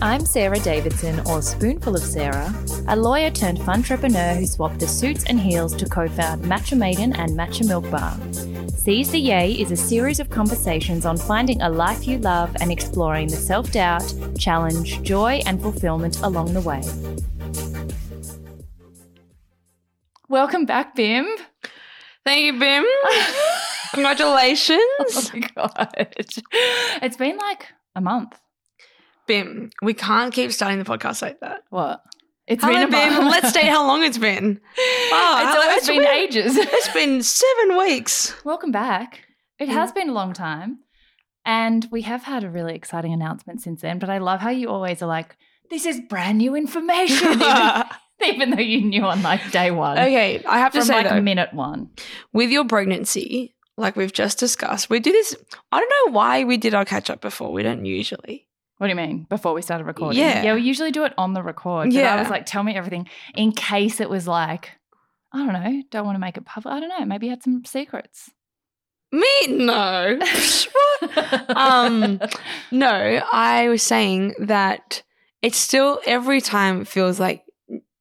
[0.00, 2.54] I'm Sarah Davidson, or Spoonful of Sarah,
[2.86, 7.12] a lawyer turned entrepreneur who swapped the suits and heels to co found Matcha Maiden
[7.14, 8.16] and Matcha Milk Bar.
[8.78, 12.70] Seize the Yay is a series of conversations on finding a life you love and
[12.70, 16.80] exploring the self doubt, challenge, joy, and fulfillment along the way.
[20.28, 21.26] Welcome back, Bim.
[22.24, 22.84] Thank you, Bim.
[23.94, 24.80] Congratulations.
[25.00, 25.90] Oh my God.
[27.02, 28.38] It's been like a month.
[29.28, 31.60] Bim, we can't keep starting the podcast like that.
[31.70, 32.02] What?
[32.46, 33.28] It's Hello, been a Bim.
[33.28, 34.60] Let's state how long it's been.
[35.10, 36.56] Oh, it's hello, almost been ages.
[36.58, 38.34] It's been seven weeks.
[38.44, 39.20] Welcome back.
[39.58, 39.72] It Mm.
[39.72, 40.78] has been a long time.
[41.44, 43.98] And we have had a really exciting announcement since then.
[43.98, 45.36] But I love how you always are like,
[45.70, 47.32] this is brand new information.
[47.42, 47.84] even,
[48.24, 49.98] even though you knew on like day one.
[49.98, 51.90] okay, I have to say like though, minute one.
[52.32, 55.36] with your pregnancy, like we've just discussed, we do this.
[55.70, 57.52] I don't know why we did our catch up before.
[57.52, 58.47] We don't usually.
[58.78, 59.26] What do you mean?
[59.28, 60.20] Before we started recording?
[60.20, 60.42] Yeah.
[60.42, 61.92] Yeah, we usually do it on the record.
[61.92, 64.70] But I was like, tell me everything in case it was like,
[65.32, 66.72] I don't know, don't want to make it public.
[66.72, 67.04] I don't know.
[67.04, 68.30] Maybe you had some secrets.
[69.12, 70.18] Me no.
[71.48, 72.20] Um,
[72.72, 72.88] no,
[73.32, 75.02] I was saying that
[75.42, 77.44] it's still every time it feels like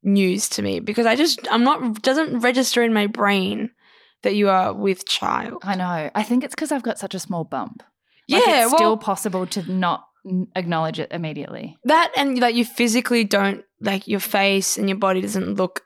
[0.03, 3.69] news to me because I just I'm not doesn't register in my brain
[4.23, 5.61] that you are with child.
[5.63, 6.09] I know.
[6.13, 7.83] I think it's because I've got such a small bump.
[8.27, 10.06] Yeah, Like, it's well, still possible to not
[10.55, 11.77] acknowledge it immediately.
[11.85, 15.81] that and that you physically don't like your face and your body doesn't look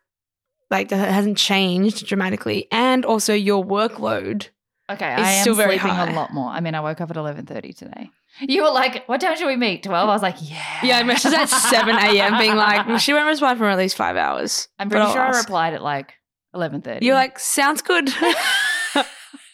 [0.70, 4.48] like it hasn't changed dramatically, and also your workload.
[4.90, 6.12] Okay, I am still very sleeping high.
[6.12, 6.50] a lot more.
[6.50, 8.10] I mean, I woke up at eleven thirty today.
[8.40, 10.08] You were like, "What time should we meet?" Twelve.
[10.10, 12.38] I was like, "Yeah." Yeah, I messaged at seven a.m.
[12.38, 14.70] being like she won't respond for at least five hours.
[14.80, 16.14] I'm pretty sure I replied at like
[16.54, 17.06] eleven thirty.
[17.06, 18.10] You're like sounds good.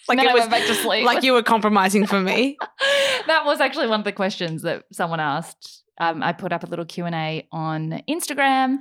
[0.08, 1.06] like it I was back to sleep.
[1.06, 2.58] like you were compromising for me.
[3.28, 5.84] that was actually one of the questions that someone asked.
[6.00, 8.78] Um, I put up a little Q and A on Instagram,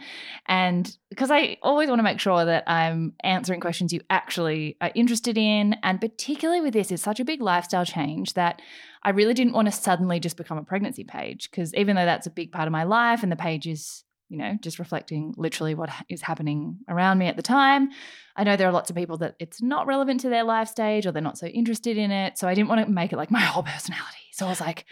[0.47, 4.91] and because I always want to make sure that I'm answering questions you actually are
[4.95, 8.61] interested in, and particularly with this, it's such a big lifestyle change that
[9.03, 11.51] I really didn't want to suddenly just become a pregnancy page.
[11.51, 14.39] Because even though that's a big part of my life, and the page is you
[14.39, 17.91] know just reflecting literally what is happening around me at the time,
[18.35, 21.07] I know there are lots of people that it's not relevant to their life stage
[21.07, 22.39] or they're not so interested in it.
[22.39, 24.19] So I didn't want to make it like my whole personality.
[24.33, 24.85] So I was like,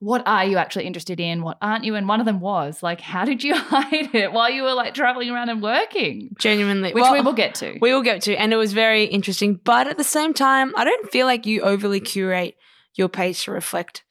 [0.00, 1.42] what are you actually interested in?
[1.42, 1.96] What aren't you?
[1.96, 4.94] And one of them was like, how did you hide it while you were like
[4.94, 6.34] traveling around and working?
[6.38, 7.78] Genuinely, Which Well, we will get to.
[7.80, 9.60] we will get to, and it was very interesting.
[9.62, 12.56] But at the same time, I don't feel like you overly curate
[12.94, 14.04] your page to reflect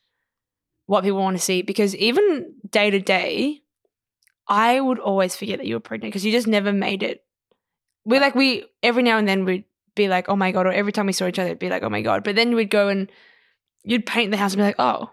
[0.88, 3.62] what people want to see because even day to day,
[4.48, 7.24] I would always forget that you were pregnant because you just never made it.
[8.06, 9.66] We like we every now and then we'd
[9.96, 11.84] be like, oh my god, or every time we saw each other, it'd be like,
[11.84, 12.24] oh my god.
[12.24, 13.12] But then we'd go and
[13.84, 15.12] you'd paint the house and be like, oh,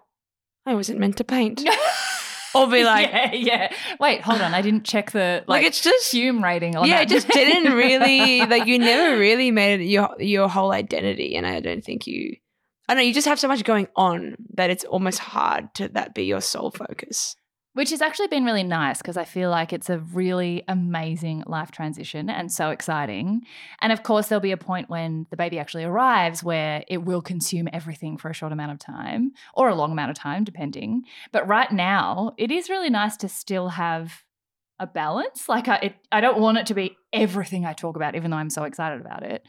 [0.66, 1.66] I wasn't meant to paint.
[2.54, 3.72] Or be like, yeah, yeah.
[3.98, 4.54] Wait, hold on.
[4.54, 7.02] I didn't check the like, like, it's just fume rating on yeah, that.
[7.02, 11.46] it just didn't really like you never really made it your your whole identity, and
[11.46, 12.36] I don't think you.
[12.88, 13.08] I don't know.
[13.08, 16.40] You just have so much going on that it's almost hard to that be your
[16.40, 17.34] sole focus.
[17.74, 21.72] Which has actually been really nice because I feel like it's a really amazing life
[21.72, 23.42] transition and so exciting.
[23.80, 27.20] And of course, there'll be a point when the baby actually arrives where it will
[27.20, 31.02] consume everything for a short amount of time or a long amount of time, depending.
[31.32, 34.22] But right now, it is really nice to still have
[34.78, 35.48] a balance.
[35.48, 38.36] Like, I, it, I don't want it to be everything I talk about, even though
[38.36, 39.44] I'm so excited about it.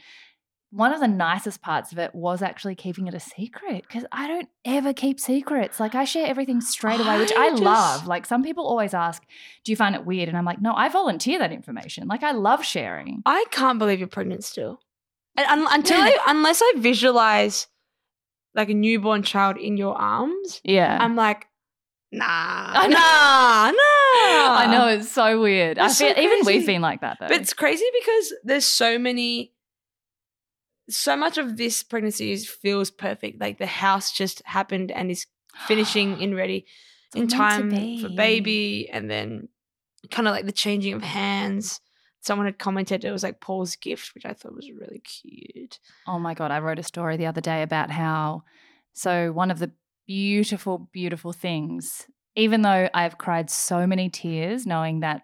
[0.70, 4.26] One of the nicest parts of it was actually keeping it a secret because I
[4.26, 5.78] don't ever keep secrets.
[5.80, 8.06] Like I share everything straight away, which I I just- love.
[8.06, 9.22] Like some people always ask,
[9.64, 12.08] "Do you find it weird?" And I'm like, "No, I volunteer that information.
[12.08, 14.80] Like I love sharing." I can't believe you're pregnant still.
[15.38, 17.68] And, un- until I, unless I visualize
[18.54, 21.46] like a newborn child in your arms, Yeah, I'm like,
[22.10, 24.56] nah, I nah, nah.
[24.62, 25.78] I know it's so weird.
[25.78, 27.28] I It's so feel even we've been like that though.
[27.28, 29.52] But it's crazy because there's so many,
[30.88, 33.40] so much of this pregnancy is, feels perfect.
[33.40, 35.26] Like the house just happened and is
[35.66, 36.66] finishing in ready
[37.08, 39.48] It's in time for baby, and then
[40.10, 41.80] kind of like the changing of hands.
[42.20, 45.78] Someone had commented it was like Paul's gift, which I thought was really cute.
[46.08, 46.50] Oh my God.
[46.50, 48.42] I wrote a story the other day about how,
[48.94, 49.70] so one of the
[50.08, 55.22] beautiful, beautiful things, even though I've cried so many tears knowing that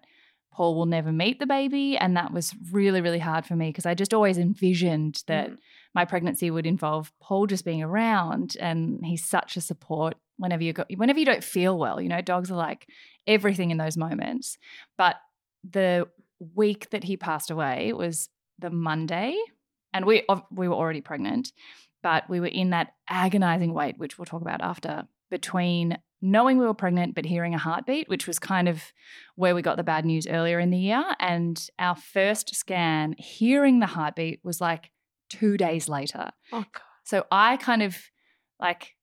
[0.53, 1.97] Paul will never meet the baby.
[1.97, 5.57] And that was really, really hard for me because I just always envisioned that Mm.
[5.95, 8.55] my pregnancy would involve Paul just being around.
[8.59, 11.99] And he's such a support whenever you go, whenever you don't feel well.
[11.99, 12.87] You know, dogs are like
[13.25, 14.57] everything in those moments.
[14.95, 15.15] But
[15.69, 16.07] the
[16.55, 18.29] week that he passed away was
[18.59, 19.35] the Monday,
[19.91, 21.51] and we we were already pregnant,
[22.03, 26.65] but we were in that agonizing wait, which we'll talk about after, between knowing we
[26.65, 28.81] were pregnant but hearing a heartbeat, which was kind of
[29.35, 33.79] where we got the bad news earlier in the year, and our first scan, hearing
[33.79, 34.89] the heartbeat was like
[35.29, 36.31] two days later.
[36.51, 36.81] Oh god.
[37.03, 37.97] So I kind of
[38.59, 38.95] like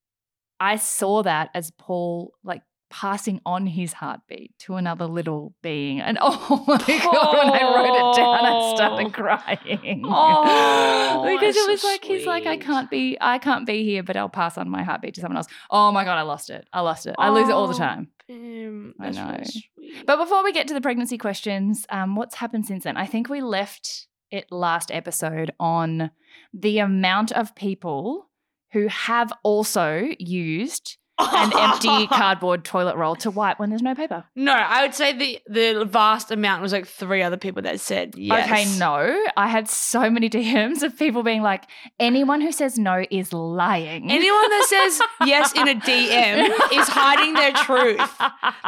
[0.59, 6.01] I saw that as Paul like passing on his heartbeat to another little being.
[6.01, 8.75] And oh my god, when I wrote it down, I Oh.
[8.77, 10.03] started crying.
[10.13, 14.03] Oh, because it was so like he's like, I can't be I can't be here,
[14.03, 15.47] but I'll pass on my heartbeat to someone else.
[15.71, 16.67] Oh my god, I lost it.
[16.73, 17.15] I lost it.
[17.19, 17.79] I lose it all the Oh.
[17.79, 18.09] time.
[18.29, 20.03] Bim, I that's really know.
[20.07, 22.97] But before we get to the pregnancy questions, um, what's happened since then?
[22.97, 26.11] I think we left it last episode on
[26.55, 28.31] the amount of people
[28.73, 34.25] who have also used an empty cardboard toilet roll to wipe when there's no paper.
[34.35, 38.15] No, I would say the the vast amount was like three other people that said
[38.17, 38.47] yes.
[38.47, 39.25] Okay, no.
[39.37, 41.65] I had so many DMs of people being like,
[41.99, 44.11] anyone who says no is lying.
[44.11, 48.01] Anyone that says yes in a DM is hiding their truth.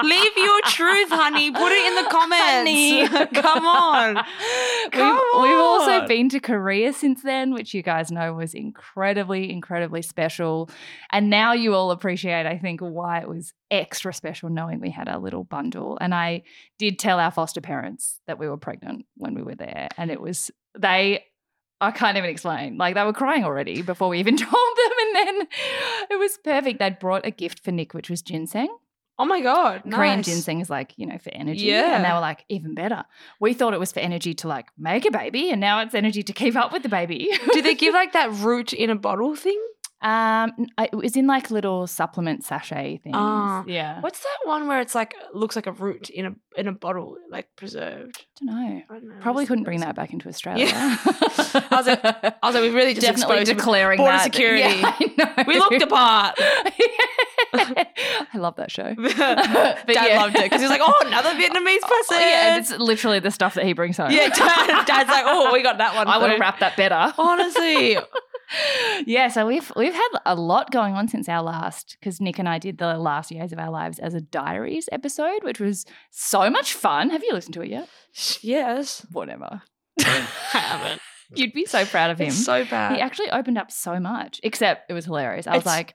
[0.02, 1.50] Leave your truth, honey.
[1.50, 2.42] Put it in the comments.
[2.42, 3.08] Honey.
[3.42, 4.24] Come on.
[4.90, 9.50] Come we've, we've also been to Korea since then, which you guys know was incredibly,
[9.50, 10.70] incredibly special.
[11.10, 15.08] And now you all appreciate, I think, why it was extra special knowing we had
[15.08, 15.98] our little bundle.
[16.00, 16.42] And I
[16.78, 19.88] did tell our foster parents that we were pregnant when we were there.
[19.96, 21.24] And it was, they,
[21.80, 22.78] I can't even explain.
[22.78, 24.92] Like they were crying already before we even told them.
[25.00, 25.48] And then
[26.10, 26.78] it was perfect.
[26.78, 28.68] They'd brought a gift for Nic, which was ginseng.
[29.18, 29.82] Oh my god.
[29.90, 30.26] Korean nice.
[30.26, 31.66] ginseng is like, you know, for energy.
[31.66, 31.96] Yeah.
[31.96, 33.04] And they were like, even better.
[33.40, 36.22] We thought it was for energy to like make a baby, and now it's energy
[36.22, 37.28] to keep up with the baby.
[37.52, 39.60] Do they give like that root in a bottle thing?
[40.02, 43.14] Um, I- it was in like little supplement sachet things.
[43.16, 43.64] Ah.
[43.66, 44.00] yeah.
[44.00, 47.16] What's that one where it's like looks like a root in a in a bottle,
[47.30, 48.24] like preserved?
[48.42, 48.82] I don't know.
[48.90, 49.14] I don't know.
[49.20, 50.66] Probably couldn't bring that back into Australia.
[50.66, 50.96] Yeah.
[51.06, 54.24] I was like- I was like, we really just definitely declaring border that.
[54.32, 54.80] security.
[55.16, 55.44] Yeah.
[55.46, 56.38] We looked apart.
[57.54, 58.94] I love that show.
[58.94, 60.16] Dad yeah.
[60.22, 63.30] loved it because he was like, "Oh, another Vietnamese person." Oh, yeah, it's literally the
[63.30, 64.10] stuff that he brings home.
[64.10, 64.28] yeah.
[64.28, 67.12] Dad, Dad's like, "Oh, we got that one." I would have wrapped that better.
[67.18, 67.98] Honestly,
[69.06, 72.48] yeah, so we've we've had a lot going on since our last because Nic and
[72.48, 76.50] I did the last years of our lives as a diaries episode, which was so
[76.50, 77.10] much fun.
[77.10, 77.88] Have you listened to it yet?
[78.42, 79.06] yes.
[79.12, 79.62] Whatever.
[80.00, 80.04] I
[80.52, 81.00] haven't.
[81.34, 82.26] You'd be so proud of him.
[82.28, 82.94] It's so bad.
[82.94, 85.46] he actually opened up so much, except it was hilarious.
[85.46, 85.94] I was It's- like,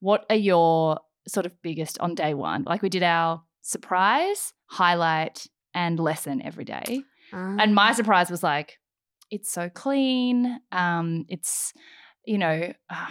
[0.00, 2.64] what are your sort of biggest on day one?
[2.64, 7.02] Like we did our surprise, highlight, and lesson every day.
[7.32, 8.78] And my surprise was like,
[9.30, 10.58] it's so clean.
[10.72, 11.74] Um, it's,
[12.24, 13.06] you know, uh,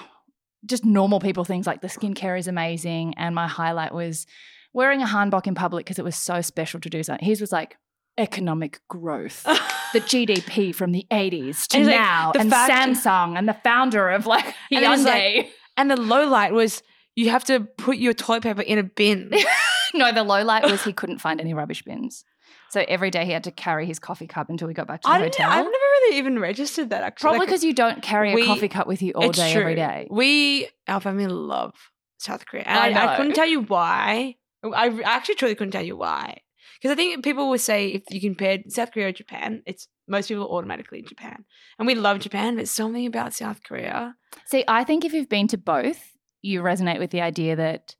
[0.66, 3.13] just normal people things like the skincare is amazing.
[3.18, 4.25] And my highlight was
[4.74, 7.24] wearing a hanbok in public because it was so special to do something.
[7.25, 7.78] His was like
[8.18, 9.44] economic growth,
[9.94, 13.54] the GDP from the 80s to And like, now, the and fact- Samsung and the
[13.63, 15.50] founder of like it like- Hyundai.
[15.77, 16.83] And the low light was
[17.15, 19.31] you have to put your toilet paper in a bin.
[19.94, 22.24] no, the low light was he couldn't find any rubbish bins.
[22.69, 25.07] So every day he had to carry his coffee cup until we got back to
[25.07, 25.50] the I hotel.
[25.50, 27.24] I've never really even registered that actually.
[27.24, 29.62] Probably Like, because you don't carry a we- coffee cup with you all day, true.
[29.62, 30.07] every day.
[30.12, 31.74] We, our family, love
[32.17, 34.36] South Korea, and I I, I, couldn't tell you why.
[34.63, 36.41] I actually truly couldn't tell you why.
[36.81, 40.28] Because I think people will say if you compared South Korea or Japan, it's most
[40.28, 41.46] people automatically Japan,
[41.78, 44.16] and we love Japan, but something about South Korea.
[44.46, 47.96] See, I think if you've been to both, you resonate with the idea that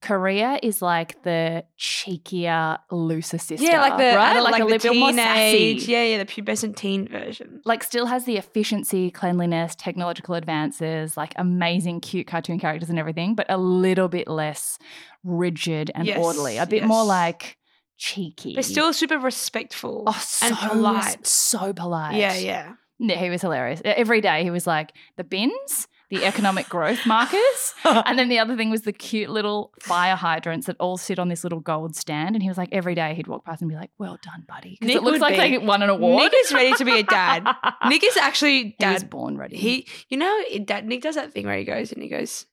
[0.00, 3.64] Korea is like the cheekier, looser sister.
[3.66, 4.34] yeah, like the right?
[4.34, 5.78] Don't- like, a little bit more sassy.
[5.86, 7.62] yeah, yeah, the pubescent teen version.
[7.64, 13.34] Like still has the efficiency, cleanliness, technological advances, like amazing, cute cartoon characters and everything,
[13.34, 14.78] but a little bit less
[15.22, 16.58] rigid and Yes, orderly.
[16.58, 17.56] A bit more like
[17.98, 18.54] cheeky.
[18.54, 21.26] They're still super respectful oh, so and polite.
[21.26, 22.16] So polite.
[22.16, 22.74] Yeah, yeah.
[22.98, 23.82] Yeah, he was hilarious.
[23.84, 28.56] Every day he was like the bins, the economic growth markers, and then the other
[28.56, 32.36] thing was the cute little fire hydrants that all sit on this little gold stand.
[32.36, 34.76] And he was like, every day he'd walk past and be like, "Well done, buddy,"
[34.80, 36.22] because it looks like be- they won an award.
[36.22, 37.44] Nic is ready to be a dad.
[37.88, 39.10] Nic is actually he dad.
[39.10, 39.56] born ready.
[39.56, 40.86] He, you know, dad.
[40.86, 42.46] Nic does that thing where he goes and he goes,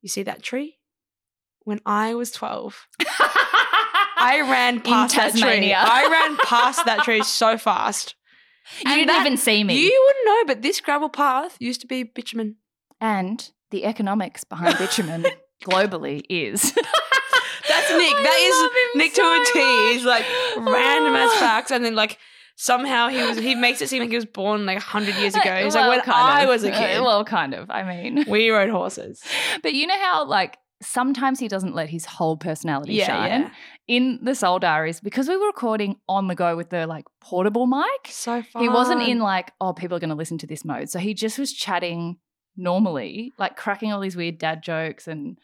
[0.00, 0.78] "You see that tree?
[1.64, 2.86] When I was twelve,
[4.22, 5.40] I ran past that tree.
[5.40, 5.76] Tasmania.
[5.78, 8.14] I ran past that tree so fast.
[8.80, 9.74] you and didn't that- even see me.
[9.84, 12.56] You wouldn't know, but this gravel path used to be bitumen.
[13.00, 15.24] and the economics behind bitumen
[15.64, 16.72] globally is
[17.68, 18.14] That's Nic.
[18.14, 19.92] I that is love him Nic so to a T.
[19.94, 20.24] He's like
[20.56, 21.38] random as Oh.
[21.40, 22.18] facts, and then like
[22.56, 23.38] somehow he was.
[23.38, 25.54] He makes it seem like he was born like hundred years ago.
[25.64, 26.48] He's Well, like when kind I of.
[26.48, 27.00] was a Uh, kid.
[27.00, 27.70] Well, kind of.
[27.70, 29.22] I mean, we rode horses.
[29.62, 33.40] but you know how like sometimes he doesn't let his whole personality Yeah, shine.
[33.42, 33.50] yeah.
[33.88, 37.66] In the Seoul Diaries, because we were recording on the go with the like portable
[37.66, 38.62] mic, So fun.
[38.62, 40.88] he wasn't in like, oh, people are going to listen to this mode.
[40.90, 42.18] So he just was chatting
[42.56, 45.38] normally, like cracking all these weird dad jokes and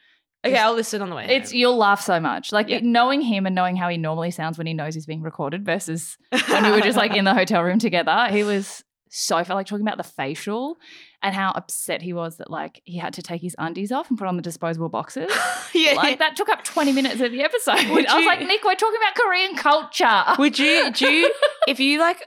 [0.46, 1.26] Okay, I'll listen on the way.
[1.28, 2.52] it's you'll laugh so much.
[2.52, 2.78] Like Yeah.
[2.80, 6.16] knowing him and knowing how he normally sounds when he knows he's being recorded versus
[6.48, 8.28] when we were just like in the hotel room together.
[8.30, 10.76] He was so I felt like talking about the facial
[11.22, 14.18] and how upset he was that like he had to take his undies off and
[14.18, 15.30] put on the disposable boxes.
[15.74, 15.94] yeah.
[15.94, 17.88] Like that took up 20 minutes of the episode.
[17.90, 20.24] Would I was you- like, Nic, we're talking about Korean culture.
[20.38, 21.34] Would you do you,
[21.68, 22.26] if you like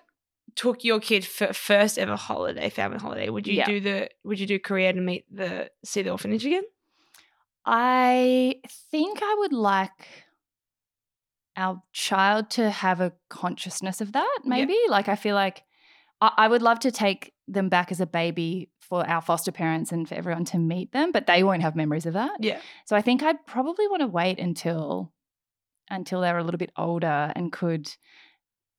[0.56, 3.30] took your kid for first ever holiday, family holiday?
[3.30, 3.66] Would you Yeah.
[3.66, 4.10] do the?
[4.26, 6.64] Would you do Korea to meet the see the orphanage again?
[7.66, 8.56] I
[8.92, 10.08] think I would like
[11.58, 14.76] our child to have a consciousness of that, maybe.
[14.90, 15.64] Like, I feel like
[16.22, 19.92] I, I would love to take them back as a baby for our foster parents
[19.92, 22.38] and for everyone to meet them, but they won't have memories of that.
[22.44, 22.60] Yeah.
[22.86, 25.12] So I think I'd probably want to wait until
[25.90, 27.90] until they're a little bit older and could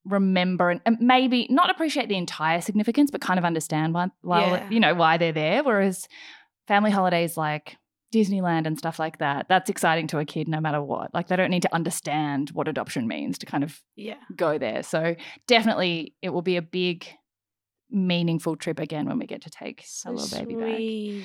[0.05, 4.41] remember and, and maybe not appreciate the entire significance, but kind of understand why, why
[4.47, 4.71] Yeah.
[4.71, 5.63] you know why they're there.
[5.63, 6.09] Whereas
[6.67, 7.77] family holidays like
[8.13, 11.15] Disneyland and stuff like that, that's exciting to a kid no matter what.
[11.15, 14.17] Like they don't need to understand what adoption means to kind of Yeah.
[14.35, 14.83] go there.
[14.83, 15.15] So
[15.47, 17.07] definitely it will be a big
[17.93, 21.23] meaningful trip again when we get to take a little baby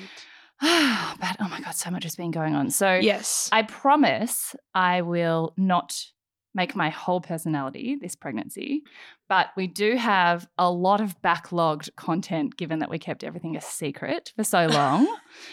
[1.20, 2.70] but oh my god, so much has been going on.
[2.70, 3.48] So Yes.
[3.52, 5.94] I promise I will not
[6.54, 8.82] make my whole personality this pregnancy,
[9.28, 13.60] but we do have a lot of backlogged content given that we kept everything a
[13.60, 15.06] secret for so long.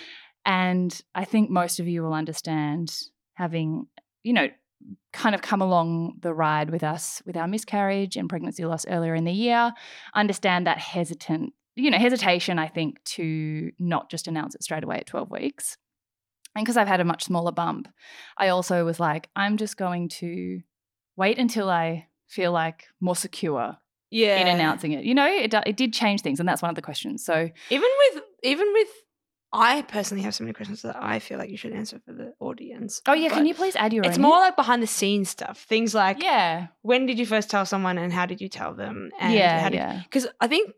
[0.45, 2.98] and I think most of you will understand
[3.36, 3.88] having,
[4.24, 4.48] you know,
[5.13, 9.15] kind of come along the ride with us with our miscarriage and pregnancy loss earlier
[9.15, 9.74] in the year,
[10.13, 14.98] understand that hesitant, you know, hesitation, I think, to not just announce it straight away
[14.98, 15.77] at 12 weeks.
[16.56, 17.88] And because I've had a much smaller bump,
[18.38, 20.62] I also was like, I'm just going to
[21.18, 23.77] wait until I feel like more secure
[24.10, 24.38] yeah.
[24.38, 25.04] in announcing it.
[25.04, 27.24] You know, it, it did change things, and that's one of the questions.
[27.25, 28.88] So, Even with even with
[29.56, 32.34] I personally have so many questions that I feel like you should answer for the
[32.40, 33.02] audience.
[33.08, 35.62] oh yeah, can you please add your It's more like behind the scenes stuff.
[35.70, 39.12] Things like yeah, when did you first tell someone and how did you tell them?
[39.20, 40.02] And yeah, how did, yeah.
[40.04, 40.72] Because I think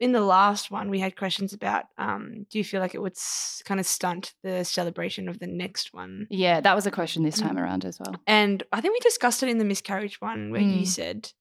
[0.00, 3.16] in the last one we had questions about um, do you feel like it would
[3.16, 6.26] s- kind of stunt the celebration of the next one?
[6.30, 7.42] Yeah, that was a question this Mm.
[7.48, 8.14] time around as well.
[8.26, 10.86] And I think we discussed it in the miscarriage one where you Mm.
[10.86, 11.32] said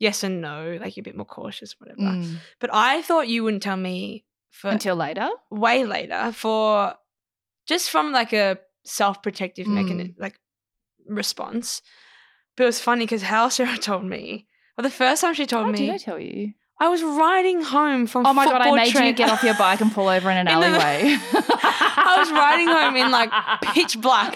[0.00, 2.00] yes and no, like you're a bit more cautious, whatever.
[2.00, 2.36] Mm.
[2.58, 5.28] But I thought you wouldn't tell me for Until later.
[5.50, 6.94] way later for
[7.66, 9.74] just from like a self-protective Mm.
[9.74, 10.38] mechanism like
[11.08, 11.82] response.
[12.56, 14.46] But it was funny because how Sarah told me.
[14.76, 16.52] Well, the first time she told Oh, me, did I tell you?
[16.80, 18.26] I was riding home from.
[18.26, 20.36] Oh my god, I made train- you get off your bike and pull over in
[20.36, 21.16] an In the- alleyway.
[21.34, 23.30] I was riding home in like
[23.74, 24.34] pitch black,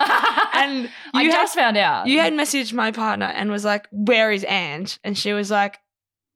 [0.55, 2.07] and I you had just found out.
[2.07, 5.79] you had messaged my partner and was like, "Where is Ange?" And she was like,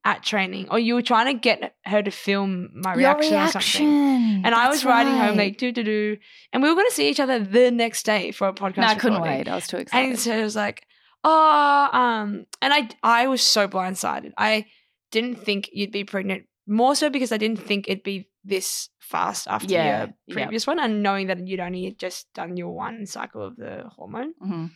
[0.04, 3.48] "At training." Or you were trying to get her to film my Your reaction, or
[3.48, 3.86] something.
[3.88, 4.42] reaction.
[4.44, 6.16] And I was riding home like do do do,
[6.52, 8.76] and we were going to see each other the next day for a podcast.
[8.78, 9.48] No, I couldn't wait.
[9.48, 10.08] I was too excited.
[10.10, 10.86] And so it was like,
[11.24, 14.32] oh, um, and I I was so blindsided.
[14.38, 14.66] I
[15.10, 16.44] didn't think you'd be pregnant.
[16.66, 20.34] More so because I didn't think it'd be this fast after Yeah, your yeah.
[20.34, 24.34] previous one, and knowing that you'd only just done your one cycle of the hormone.
[24.42, 24.70] Mhm.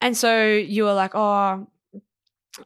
[0.00, 1.68] And so you were like, oh,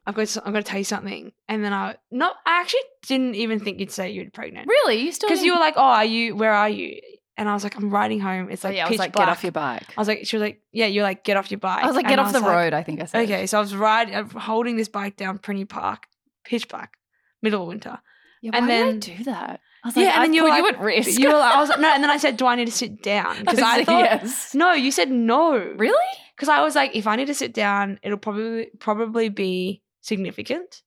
[0.07, 1.33] I've got to, I've got to tell you something.
[1.49, 4.97] And then I not I actually didn't even think you'd say you'd pregnant Really?
[5.03, 6.35] You still because you were like, oh, are you?
[6.37, 7.01] Where are you?
[7.39, 8.51] And I was like, I'm riding home.
[8.51, 9.27] It's Oh, like yeah, I was pitch like, black.
[9.27, 9.83] get off your bike.
[9.97, 11.85] I was like, she was like, yeah, you're like, get off your bike.
[11.85, 13.25] I was like, And get off the like, road, I think I said.
[13.25, 16.05] Okay, so I was riding, I'm uh, holding this bike down Prinny Park,
[16.45, 16.95] pitch black,
[17.43, 17.99] middle of winter.
[18.43, 19.61] Yeah, And then- did I do that?
[19.85, 21.19] I was Yeah, and I then you were you like- at risk.
[21.21, 22.73] You were like, I was like, no, and then I said, do I need to
[22.73, 23.39] sit down?
[23.41, 24.55] Because I said thought, yes.
[24.55, 25.53] no, you said no.
[25.77, 25.95] Really?
[26.37, 30.83] Because I was like, if I need to sit down, it'll probably probably be significant.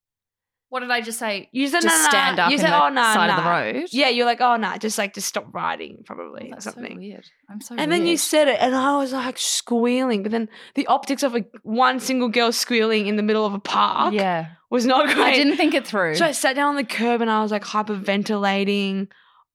[0.69, 1.49] What did I just say?
[1.51, 3.37] You said, Just no, no, stand up You said, the oh, no, side no.
[3.37, 3.89] of the road.
[3.91, 6.71] Yeah, you're like, oh, no, just like, just stop riding, probably, Oh, or that's so
[6.73, 6.97] something.
[6.99, 7.25] weird.
[7.49, 10.21] I'm so And then you said it, and I was like squealing.
[10.21, 13.59] But then the optics of a one single girl squealing in the middle of a
[13.59, 15.17] park yeah, was not great.
[15.25, 16.13] I didn't think it through.
[16.15, 19.07] So I sat down on the curb and I was like hyperventilating.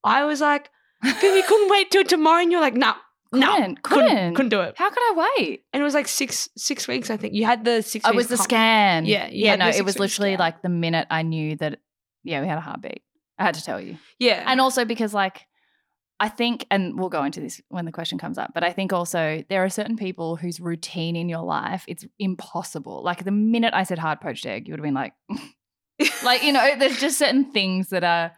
[0.03, 0.69] I was like,
[1.03, 2.95] "Baby, you couldn't wait till tomorrow." And you're like, "No, no,
[3.43, 5.65] couldn't, couldn't, couldn't, couldn't do it." How could I wait?
[5.73, 7.35] And it was like six six weeks, I think.
[7.35, 8.05] You had the six.
[8.05, 9.07] Oh, I weeks was the scan.
[9.07, 9.57] Yeah, yeah.
[9.57, 10.39] No, it was literally scan.
[10.39, 11.81] like the minute I knew that.
[12.23, 13.03] Yeah, we had a heartbeat.
[13.39, 15.47] I had to tell you, Yeah, and also because like
[16.21, 18.93] I think, and we'll go into this when the question comes up, but I think
[18.93, 23.03] also there are certain people whose routine in your life, it's impossible.
[23.03, 25.13] Like the minute I said hard poached egg, you would have been like,
[26.25, 28.33] like, you know, there's just certain things that are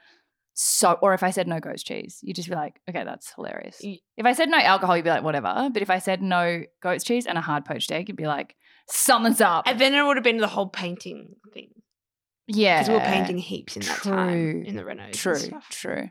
[0.58, 3.78] so, or if I said no goat's cheese, you'd just be like, okay, that's hilarious.
[3.82, 5.68] If I said no alcohol, you'd be like, whatever.
[5.70, 8.56] But if I said no goat's cheese and a hard poached egg, you'd be like,
[8.88, 9.64] something's up.
[9.68, 11.68] And then it would have been the whole painting thing.
[12.46, 12.78] yeah.
[12.78, 15.12] Because we were painting heaps in that time in the renos.
[15.12, 16.10] True, true,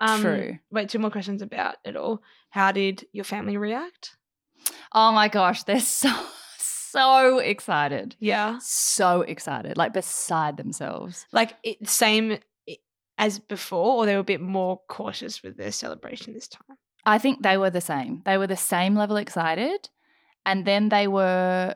[0.00, 0.58] Um, true.
[0.72, 2.22] Wait, two more questions about it all.
[2.50, 4.16] How did your family react?
[4.92, 6.12] Oh my gosh, they're so,
[6.58, 8.16] so excited.
[8.18, 8.58] Yeah.
[8.60, 11.26] so excited, like beside themselves.
[11.32, 12.38] Like it, same
[13.18, 16.76] as before, or they were a bit more cautious with their celebration this time?
[17.06, 18.22] I think they were the same.
[18.24, 19.88] They were the same level excited.
[20.46, 21.74] And then they were,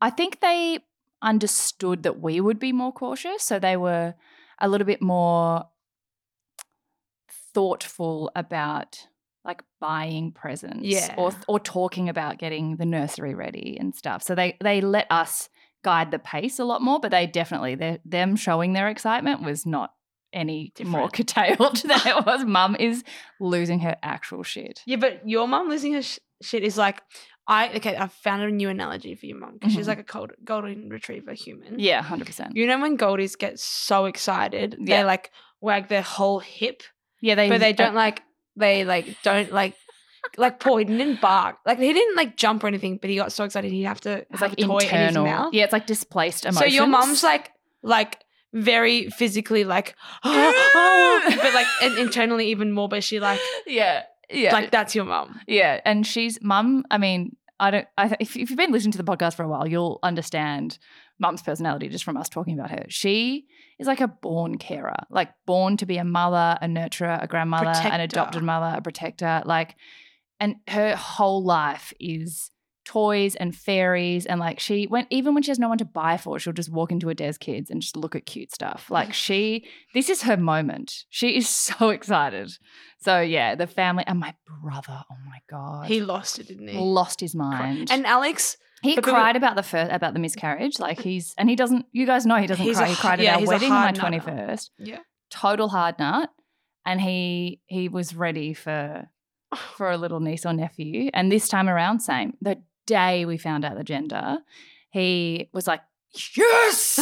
[0.00, 0.80] I think they
[1.22, 3.42] understood that we would be more cautious.
[3.42, 4.14] So they were
[4.60, 5.64] a little bit more
[7.54, 9.06] thoughtful about
[9.44, 11.14] like buying presents Yeah.
[11.16, 14.22] or or talking about getting the nursery ready and stuff.
[14.22, 15.48] So they they let us
[15.82, 19.92] guide the pace a lot more, but they definitely them showing their excitement was not
[20.32, 21.12] any more Different.
[21.14, 22.44] curtailed than it was.
[22.44, 23.04] Mum is
[23.40, 24.82] losing her actual shit.
[24.86, 27.00] Yeah, but your mum losing her sh- shit is like,
[27.46, 27.96] I okay.
[27.96, 29.88] I found a new analogy for your mum because she's Mhm.
[29.88, 31.78] like a cold, golden retriever human.
[31.78, 32.54] Yeah, hundred percent.
[32.56, 34.98] You know when goldies get so excited, Yeah.
[34.98, 35.30] they like
[35.62, 36.82] wag their whole hip,
[37.22, 38.22] Yeah, they but they don't uh, like
[38.54, 39.74] they like don't like
[40.36, 43.32] like Paul he didn't bark like he didn't like jump or anything, but he got
[43.32, 45.24] so excited he'd have to It's have like a toy internal.
[45.24, 45.54] in his mouth.
[45.54, 46.58] Yeah, it's like displaced emotions.
[46.70, 48.18] So your mum's like like
[48.52, 54.70] very physically like but like and internally even more, but she like yeah, yeah, like
[54.70, 55.40] that's your mum.
[55.46, 55.80] yeah.
[55.84, 56.84] And she's mum.
[56.90, 57.86] I mean, I don't.
[57.96, 60.78] I if, if you've been listening to the podcast for a while, you'll understand
[61.18, 62.84] mum's personality just from us talking about her.
[62.88, 63.46] She
[63.78, 67.70] is like a born carer, like born to be a mother, a nurturer, a grandmother,
[67.70, 69.42] an adopted mother, a protector.
[69.44, 69.76] Like,
[70.38, 72.50] and her whole life is
[72.88, 76.16] toys and fairies and like she went even when she has no one to buy
[76.16, 78.90] for she'll just walk into a des kids and just look at cute stuff.
[78.90, 81.04] Like she this is her moment.
[81.10, 82.50] She is so excited.
[83.00, 85.86] So yeah the family and my brother oh my god.
[85.86, 86.78] He lost it, didn't he?
[86.78, 87.90] lost his mind.
[87.90, 90.78] And Alex, he cried about the first about the miscarriage.
[90.78, 93.34] Like he's and he doesn't you guys know he doesn't cry a he cried yeah,
[93.34, 94.18] at our wedding on my nutter.
[94.18, 96.30] 21st yeah, total hard nut.
[96.86, 99.10] And he he was ready for
[99.76, 101.10] for a little niece or nephew.
[101.12, 102.32] And this time around same.
[102.40, 102.62] The
[102.96, 104.38] day we found out the gender
[104.90, 105.82] he was like
[106.36, 106.98] yes!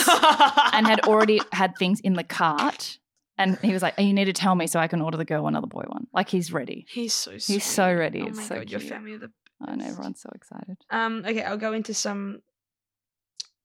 [0.73, 2.99] and had already had things in the cart
[3.39, 5.25] and he was like oh, you need to tell me so i can order the
[5.25, 6.07] girl one or the boy one.
[6.13, 6.87] Like he's ready.
[6.89, 7.55] He's so sweet.
[7.55, 8.93] he's so ready Oh it's my so god, your cute.
[8.93, 9.31] family are the
[9.67, 10.77] i know everyone's so excited.
[10.91, 12.43] Um, okay, I'll go into some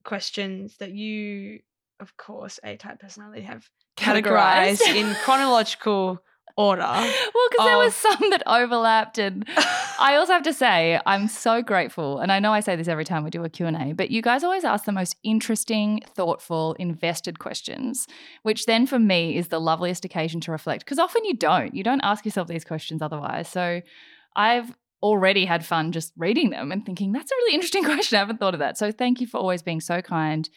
[0.03, 1.59] questions that you,
[1.99, 6.21] of course, A type personality have categorized in chronological
[6.57, 6.81] order.
[6.81, 9.47] well because there was some that overlapped and
[9.99, 13.05] I also have to say I'm so grateful and I know I say this every
[13.05, 17.39] time we do a Q&A but you guys always ask the most interesting, thoughtful, invested
[17.39, 18.07] questions
[18.43, 21.73] which then for me is the loveliest occasion to reflect because often you don't.
[21.75, 23.47] You don't ask yourself these questions otherwise.
[23.47, 23.81] So
[24.35, 28.15] I've already had fun just reading them and thinking that's a really interesting question.
[28.15, 28.77] I haven't thought of that.
[28.77, 30.49] So thank you for always being so kind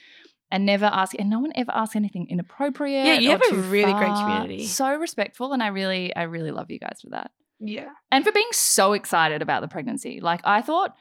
[0.51, 3.07] and never ask and no one ever asks anything inappropriate.
[3.07, 4.67] Yeah, you have a really great community.
[4.67, 7.31] So respectful and I really I really love you guys for that
[7.61, 7.89] yeah.
[8.13, 10.21] and for being so excited about the pregnancy.
[10.21, 10.95] Like I thought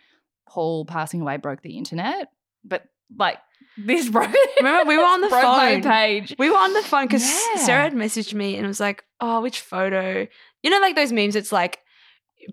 [0.48, 2.30] Paul passing away broke the internet,
[2.64, 2.84] but
[3.18, 3.38] like
[3.78, 4.34] this broke.
[4.58, 5.82] Remember, we were on the phone.
[5.82, 6.36] page.
[6.38, 7.62] We were on the phone because Yeah.
[7.62, 10.28] Sarah had messaged me and was like, "Oh, which photo?"
[10.62, 11.36] You know, like those memes.
[11.36, 11.80] It's like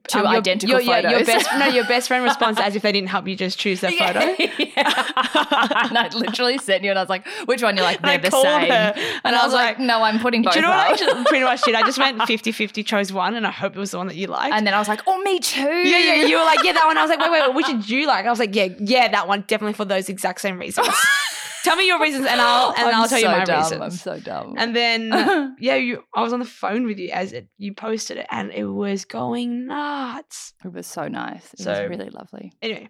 [0.09, 1.27] Two your- identical your, your photos.
[1.27, 3.91] best no, your best friend responds as if they didn't help you just choose their
[4.01, 4.43] Yeah, photo.
[4.59, 4.67] yeah.
[5.89, 8.31] and I literally sent you, and I was like, "Which one?" You're like, "They're the
[8.31, 10.87] same." her, And, I was like, "No, I'm putting both." Do you know what I
[10.93, 11.75] up." actually pretty much did?
[11.75, 14.27] I just went 50-50, chose one, and I hope it was the one that you
[14.29, 14.55] liked.
[14.55, 16.87] and then I was like, "Oh, me too." yeah, yeah, you were like, yeah, that
[16.87, 16.97] one.
[16.99, 18.27] I was like, wait, wait, wait, which did you like?
[18.27, 20.89] I was like, yeah, yeah, that one, definitely for those exact same reasons.
[21.65, 23.63] Tell me your reasons, and I'll and I'm I'll tell you my dumb.
[23.63, 23.83] reasons.
[23.83, 24.55] I'm so dumb.
[24.59, 28.17] and then yeah, you, I was on the phone with you as it, you posted
[28.17, 30.55] it, and it was going nuts.
[30.65, 31.53] it was so nice.
[31.55, 32.53] It So- was really lovely.
[32.63, 32.89] Anyway,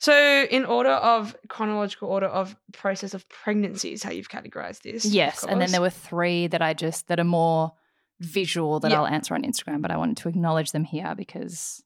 [0.00, 5.04] so in order of chronological order of process of pregnancy is how you've categorized this.
[5.04, 7.72] Yes, and then there were three that I just that are more
[8.20, 8.98] visual that Yeah.
[9.00, 11.82] I'll answer on Instagram, but I wanted to acknowledge them here because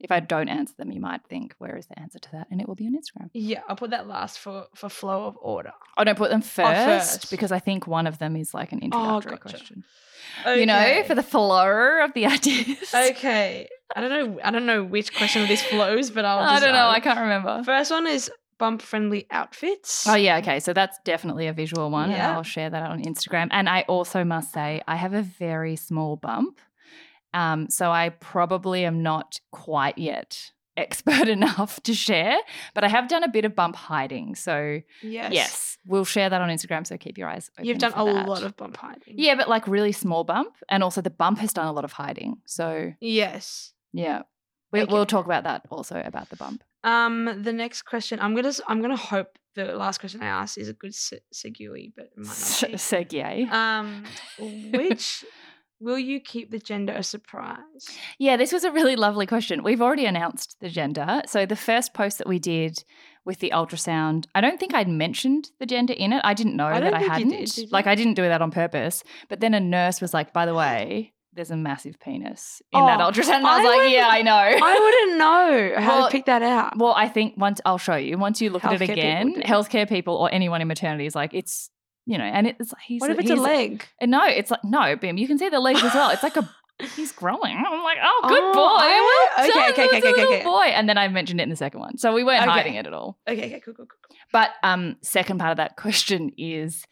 [0.00, 2.60] if I don't answer them, you might think, "Where is the answer to that?" And
[2.60, 3.30] it will be on Instagram.
[3.34, 5.72] Yeah, I'll put that last for for flow of order.
[5.96, 7.30] I don't put them oh, first, Oh, first.
[7.30, 9.42] because I think one of them is like an oh, introductory gotcha.
[9.42, 9.84] question.
[10.46, 12.94] You know, for the flow of the ideas.
[12.94, 13.68] Okay.
[13.94, 14.40] I don't know.
[14.42, 16.38] I don't know which question of this flows, but I'll.
[16.38, 16.88] I don't know.
[16.88, 17.62] I can't remember.
[17.64, 20.06] First one is bump friendly outfits.
[20.06, 20.60] Oh yeah, okay.
[20.60, 22.28] So that's definitely a visual one, Yeah.
[22.28, 23.48] and I'll share that on Instagram.
[23.50, 26.60] And I also must say, I have a very small bump,
[27.34, 32.36] Um, so I probably am not quite yet expert enough to share,
[32.74, 34.34] but I have done a bit of bump hiding.
[34.34, 35.32] So Yes.
[35.32, 36.86] yes, we'll share that on Instagram.
[36.86, 37.66] So keep your eyes open.
[37.66, 38.26] You've done a that.
[38.28, 39.14] lot of bump hiding.
[39.16, 40.54] Yeah, but like really small bump.
[40.68, 42.38] And also the bump has done a lot of hiding.
[42.46, 43.72] So Yes.
[43.92, 44.22] yeah.
[44.72, 44.92] We, Okay.
[44.92, 46.62] We'll talk about that also about the bump.
[46.84, 50.68] Um, the next question, I'm gonna, I'm gonna hope the last question I asked is
[50.68, 52.76] a good se- segue, but it might not be.
[52.76, 53.50] Segue.
[53.50, 54.04] Um,
[54.72, 55.24] which
[55.80, 57.88] will you keep the gender a surprise?
[58.18, 59.62] Yeah, this was a really lovely question.
[59.62, 61.22] We've already announced the gender.
[61.26, 62.84] So the first post that we did
[63.24, 66.20] with the ultrasound, I don't think I'd mentioned the gender in it.
[66.24, 67.30] I didn't know I that I hadn't.
[67.30, 67.86] did, did Like?
[67.86, 69.02] I didn't do that on purpose.
[69.28, 73.00] But then a nurse was like, "By the way, there's a massive penis in that
[73.00, 76.06] Oh, ultrasound." And I was I like, "Yeah, I know." I wouldn't know how Well,
[76.06, 76.76] to pick that out.
[76.78, 78.16] well, I think once I'll show you.
[78.18, 81.14] Once you look at it Healthcare people again, healthcare people or anyone in maternity is
[81.14, 81.70] like, it's
[82.10, 83.86] you know, and it's he's what if it's a leg?
[84.02, 85.16] No, it's like no, Bim.
[85.16, 86.10] You can see the legs as well.
[86.10, 86.48] It's like a
[86.96, 87.56] he's growing.
[87.56, 88.60] I'm like, oh, good Oh, boy.
[88.60, 90.44] I- Well okay, done, okay, okay, okay, okay.
[90.44, 90.64] boy.
[90.74, 92.50] And then I mentioned it in the second one, so we weren't Okay.
[92.50, 93.18] hiding it at all.
[93.28, 93.98] Okay, okay, cool, cool, cool.
[94.08, 94.16] cool.
[94.32, 96.84] But um, second part of that question is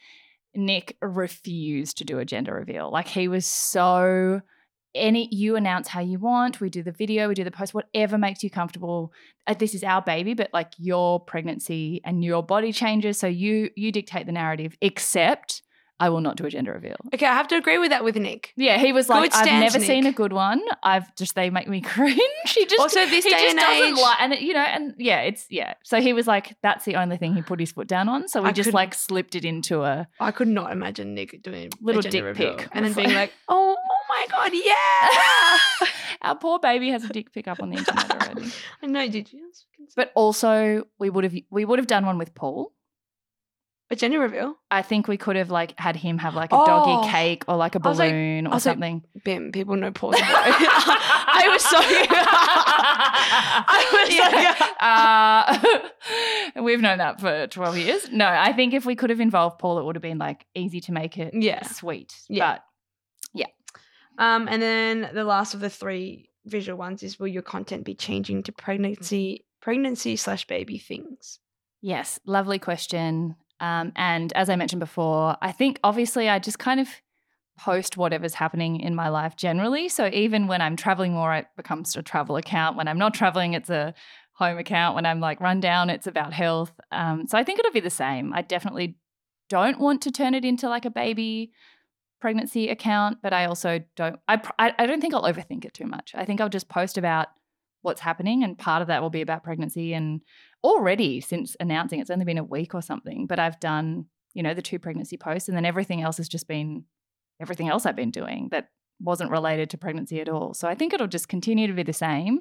[0.54, 2.90] Nic refused to do a gender reveal.
[2.92, 4.40] Like he was so
[4.94, 8.18] any you announce how you want we do the video we do the post whatever
[8.18, 9.12] makes you comfortable.
[9.46, 13.70] Uh, this is our baby but like your pregnancy and your body changes so you
[13.76, 15.62] you dictate the narrative except
[16.00, 18.16] i will not do a gender reveal Okay, I have to agree with that with
[18.16, 18.52] Nic.
[18.56, 20.62] yeah, he was like, Good I've never seen a good one.
[20.82, 22.20] I've just they make me cringe.
[22.46, 24.60] He just Also, this he day just and doesn't age- like, and it, you know,
[24.60, 25.74] and yeah, it's yeah.
[25.84, 28.28] So he was like, that's the only thing he put his foot down on.
[28.28, 31.42] So we I just couldn't- like slipped it into a I could not imagine Nic
[31.42, 32.68] doing a Little dick reveal pic.
[32.72, 35.88] and then being like- like, "Oh, oh my god, yeah!"
[36.22, 38.50] our poor baby has a dick pic up on the internet already.
[38.82, 39.08] I know.
[39.08, 39.50] Did you?
[39.96, 42.72] But also, we would have we would have done one with Paul.
[43.90, 46.66] A gender reveal, I think we could have like had him have like a Oh.
[46.66, 49.02] doggy cake or like a I was like- balloon I or was like, something.
[49.24, 49.50] Bim.
[49.52, 50.26] People know Paul's a boy.
[50.26, 51.78] I was so.
[53.70, 55.82] I was like,
[56.56, 58.10] uh, we've known that for 12 years.
[58.10, 60.80] No, I think if we could have involved Paul, it would have been like easy
[60.82, 61.62] to make it Yeah.
[61.62, 62.14] sweet.
[62.28, 62.58] Yeah.
[62.58, 62.64] But
[64.20, 67.94] Um, and then the last of the three visual ones is: Will your content be
[67.94, 71.38] changing to pregnancy, pregnancy slash baby things?
[71.80, 73.36] yes, lovely question.
[73.60, 76.88] Um, and as I mentioned before, I think obviously I just kind of
[77.58, 79.88] post whatever's happening in my life generally.
[79.88, 82.76] So even when I'm traveling more, it becomes a travel account.
[82.76, 83.94] When I'm not traveling, it's a
[84.34, 84.94] home account.
[84.94, 86.72] When I'm like run down, it's about health.
[86.92, 88.32] Um, so I think it'll be the same.
[88.32, 88.96] I definitely
[89.48, 91.52] don't want to turn it into like a baby
[92.20, 94.18] pregnancy account, but I also don't.
[94.28, 96.12] I I, I don't think I'll overthink it too much.
[96.14, 97.28] I think I'll just post about
[97.82, 99.94] what's happening, and part of that will be about pregnancy.
[99.94, 100.20] And
[100.64, 104.54] already since announcing, it's only been a week or something, but I've done you know
[104.54, 106.84] the two pregnancy posts, and then everything else has just been
[107.40, 108.68] everything else I've been doing that
[109.00, 110.54] wasn't related to pregnancy at all.
[110.54, 112.40] So I think it'll just continue to be the same,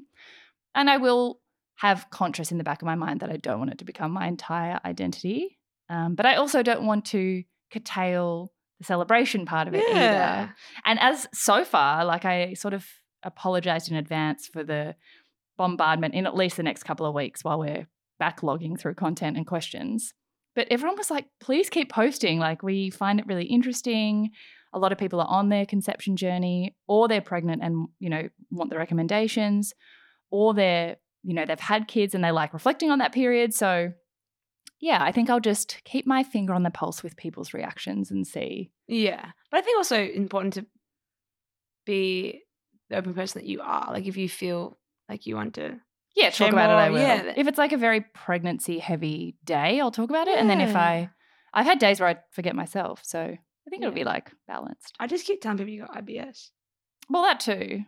[0.76, 1.40] and I will
[1.78, 4.12] have conscious in the back of my mind that I don't want it to become
[4.12, 5.60] my entire identity.
[5.90, 10.54] Um, but I also don't want to curtail the celebration part of it either.
[10.86, 12.86] And as so far, like I sort of
[13.24, 14.96] apologized in advance for the
[15.58, 17.88] bombardment in at least the next couple of weeks while we're
[18.22, 20.14] backlogging through content and questions.
[20.56, 22.40] But everyone was like, please keep posting.
[22.40, 24.32] Like, we find it really interesting.
[24.74, 28.28] A lot of people are on their conception journey, or they're pregnant and, you know,
[28.50, 29.74] want the recommendations,
[30.32, 33.54] or they're, you know, they've had kids and they like reflecting on that period.
[33.54, 33.94] So,
[34.80, 38.26] yeah, I think I'll just keep my finger on the pulse with people's reactions and
[38.26, 38.72] see.
[38.88, 39.32] Yeah.
[39.52, 40.66] But I think also important to
[41.86, 42.42] be
[42.90, 43.92] the open person that you are.
[43.92, 44.78] Like if you feel
[45.10, 45.80] like you want to
[46.18, 46.74] Yeah, talk about it.
[46.74, 47.00] I will.
[47.00, 47.34] yeah.
[47.38, 50.40] If it's like a very pregnancy heavy day, I'll talk about it.
[50.40, 51.12] And then if I,
[51.54, 54.94] I've had days where I forget myself, so I think it'll be like balanced.
[55.00, 56.50] I just keep telling people you got IBS.
[57.08, 57.84] Well, that too.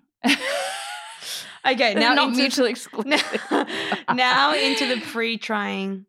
[1.65, 3.41] Okay, now not into, mutually exclusive.
[4.13, 6.05] now into the pre-trying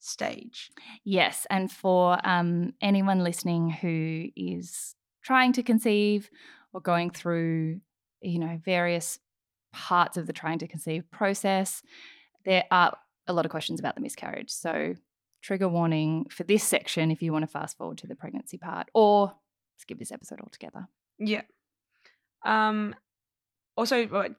[0.00, 0.72] stage.
[1.04, 6.30] Yes, and for um, anyone listening who is trying to conceive
[6.72, 7.80] or going through,
[8.20, 9.20] you know, various
[9.72, 11.82] parts of the trying to conceive process,
[12.44, 14.50] there are a lot of questions about the miscarriage.
[14.50, 14.94] So,
[15.42, 18.88] trigger warning for this section if you want to fast forward to the pregnancy part
[18.94, 19.34] or
[19.78, 20.88] skip this episode altogether.
[21.18, 21.42] Yeah.
[22.44, 22.94] Um.
[23.76, 24.34] Also,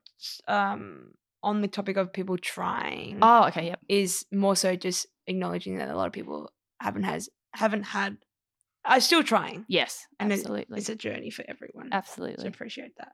[0.48, 3.80] um, on the topic of people trying, Oh, okay, yep.
[3.88, 8.17] is more so just acknowledging that a lot of people haven't has haven't had,
[8.86, 10.78] are still trying, Yes, and absolutely.
[10.78, 11.88] it's a journey for everyone.
[11.91, 12.48] So absolutely.
[12.48, 13.13] appreciate that.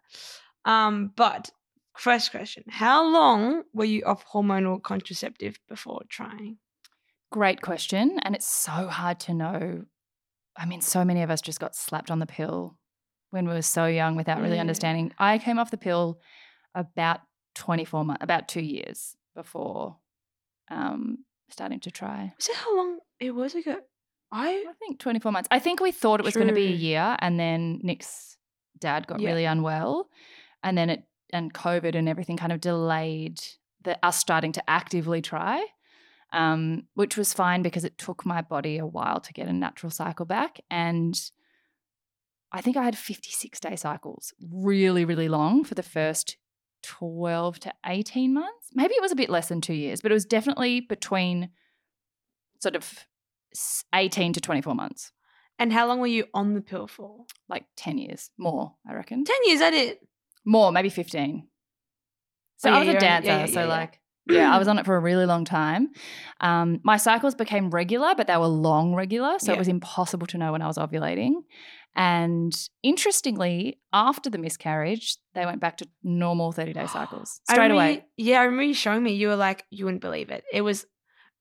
[0.70, 1.50] Um, but
[1.98, 6.58] first question: How long were you off hormonal contraceptive before trying?
[7.32, 8.20] Great question.
[8.24, 9.84] And it's so hard to know.
[10.56, 12.78] I mean, so many of us just got slapped on the pill
[13.32, 14.62] when we were so young without really Yeah.
[14.62, 15.14] understanding.
[15.20, 16.20] I came off the pill
[16.74, 17.20] about
[17.56, 19.98] 24 months, about two years before
[20.70, 22.34] um, starting to try.
[22.38, 23.78] Was it how long it was ago?
[24.32, 25.48] I I think 24 months.
[25.52, 28.38] I think we thought it was going to be a year, and then Nic's
[28.78, 29.30] dad got Yeah.
[29.30, 30.10] really unwell,
[30.64, 33.42] and then it and COVID and everything kind of delayed
[33.84, 35.66] the us starting to actively try,
[36.34, 39.90] um, which was fine because it took my body a while to get a natural
[39.90, 41.32] cycle back, and
[42.52, 46.38] I think I had 56 day cycles, really, really long for the first
[46.84, 48.70] 12 to 18 months.
[48.74, 51.50] Maybe it was a bit less than two years, but it was definitely between
[52.60, 53.06] sort of
[53.94, 55.12] 18 to 24 months,
[55.60, 57.26] and how long were you on the pill for?
[57.50, 59.24] like 10 years more, I reckon.
[59.24, 59.62] Ten years.
[59.62, 59.98] I did.
[60.48, 61.46] More, maybe 15.
[62.58, 63.28] So Oh, I was a yeah, dancer.
[63.28, 63.72] yeah, so, yeah, yeah.
[63.72, 65.90] like, yeah, I was on it for a really long time.
[66.42, 69.38] Um, my cycles became regular, but they were long regular.
[69.40, 69.58] So Yeah.
[69.58, 71.34] it was impossible to know when I was ovulating.
[71.96, 77.76] And interestingly, after the miscarriage, they went back to normal 30 day cycles straight remember
[77.84, 78.06] away.
[78.18, 79.14] yeah, I remember you showing me.
[79.14, 80.44] You were like, you wouldn't believe it.
[80.52, 80.86] It was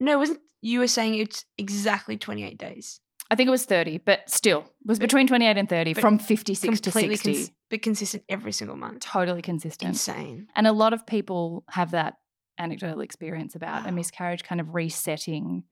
[0.01, 0.41] no, it wasn't.
[0.63, 3.01] You were saying it's exactly twenty eight days.
[3.31, 6.19] I think it was 30, but still, it was But- between 28 and 30 from
[6.19, 7.33] 56 to 60.
[7.35, 9.01] cons- but consistent every single month.
[9.01, 9.89] totally consistent.
[9.91, 10.47] Insane.
[10.55, 12.15] And a lot of people have that
[12.59, 15.65] anecdotal experience about a miscarriage kind of resetting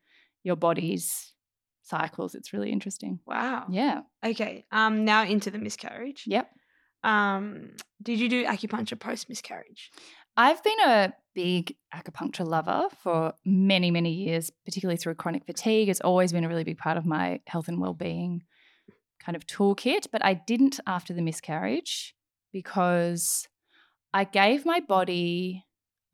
[0.43, 1.33] your body's
[1.83, 2.35] cycles.
[2.35, 3.21] It's really interesting.
[3.27, 3.67] Wow.
[3.71, 4.01] Yeah.
[4.25, 4.67] Okay.
[4.73, 5.05] Um.
[5.05, 6.25] Now into the miscarriage.
[6.27, 6.51] Yep.
[7.05, 7.71] Um.
[8.03, 9.91] Did you do acupuncture post miscarriage?
[10.37, 15.89] I've been a big acupuncture lover for many, many years, particularly through chronic fatigue.
[15.89, 18.43] It's always been a really big part of my health and well-being
[19.21, 22.15] kind of toolkit, but I didn't after the miscarriage
[22.53, 23.49] because
[24.13, 25.65] I gave my body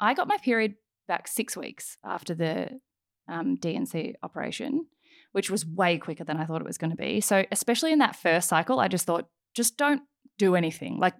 [0.00, 2.80] I got my period back 6 weeks after the
[3.28, 4.86] um, D&C operation,
[5.32, 7.20] which was way quicker than I thought it was going to be.
[7.20, 10.02] So, especially in that first cycle, I just thought just don't
[10.38, 10.98] do anything.
[10.98, 11.14] Like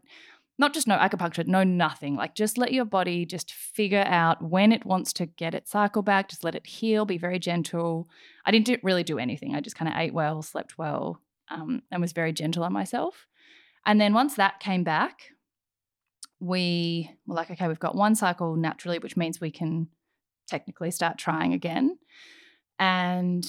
[0.60, 2.16] not just no acupuncture, no nothing.
[2.16, 6.02] Like just let your body just figure out when it wants to get its cycle
[6.02, 6.28] back.
[6.28, 7.06] Just let it heal.
[7.06, 8.10] Be very gentle.
[8.44, 9.54] I didn't really do anything.
[9.54, 11.18] I just kind of ate well, slept well,
[11.50, 13.26] um, and was very gentle on myself.
[13.86, 15.30] And then once that came back,
[16.40, 19.88] we were like, okay, we've got one cycle naturally, which means we can
[20.46, 21.96] technically start trying again.
[22.78, 23.46] And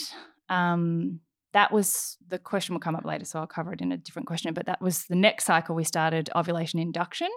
[0.48, 1.20] um,
[1.54, 4.28] that was the question will come up later, so I'll cover it in a different
[4.28, 4.54] question.
[4.54, 7.30] But that was the next cycle we started ovulation induction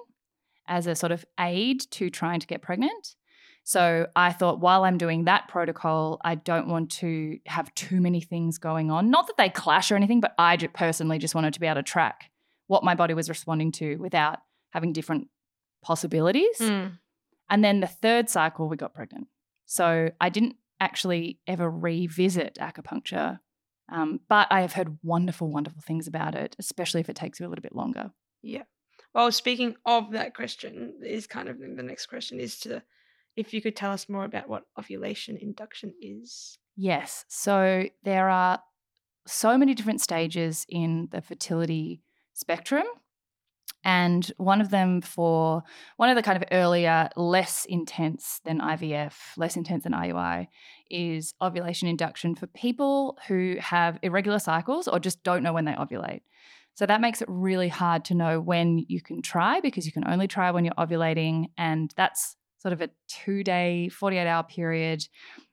[0.66, 3.16] as a sort of aid to trying to get pregnant.
[3.64, 8.20] So I thought while I'm doing that protocol, I don't want to have too many
[8.20, 9.10] things going on.
[9.10, 11.82] Not that they clash or anything, but I personally just wanted to be able to
[11.82, 12.30] track
[12.66, 14.38] what my body was responding to without
[14.70, 15.28] having different
[15.82, 16.58] possibilities.
[16.60, 16.98] Mm.
[17.48, 19.28] And then the third cycle, we got pregnant.
[19.64, 23.38] So I didn't actually ever revisit acupuncture,
[23.88, 27.46] um, but I have heard wonderful, wonderful things about it, especially if it takes you
[27.46, 28.10] a little bit longer.
[28.42, 28.62] Yeah.
[29.14, 32.82] Well, speaking of that question, is kind of the next question is to
[33.36, 36.58] if you could tell us more about what ovulation induction is.
[36.76, 37.24] Yes.
[37.28, 38.60] So there are
[39.26, 42.84] so many different stages in the fertility spectrum.
[43.84, 45.62] And one of them for
[45.98, 50.48] one of the kind of earlier, less intense than IVF, less intense than IUI,
[50.90, 55.72] is ovulation induction for people who have irregular cycles or just don't know when they
[55.72, 56.22] ovulate.
[56.74, 60.08] So that makes it really hard to know when you can try because you can
[60.08, 61.46] only try when you're ovulating.
[61.56, 65.06] And that's sort of a two day, 48 hour period.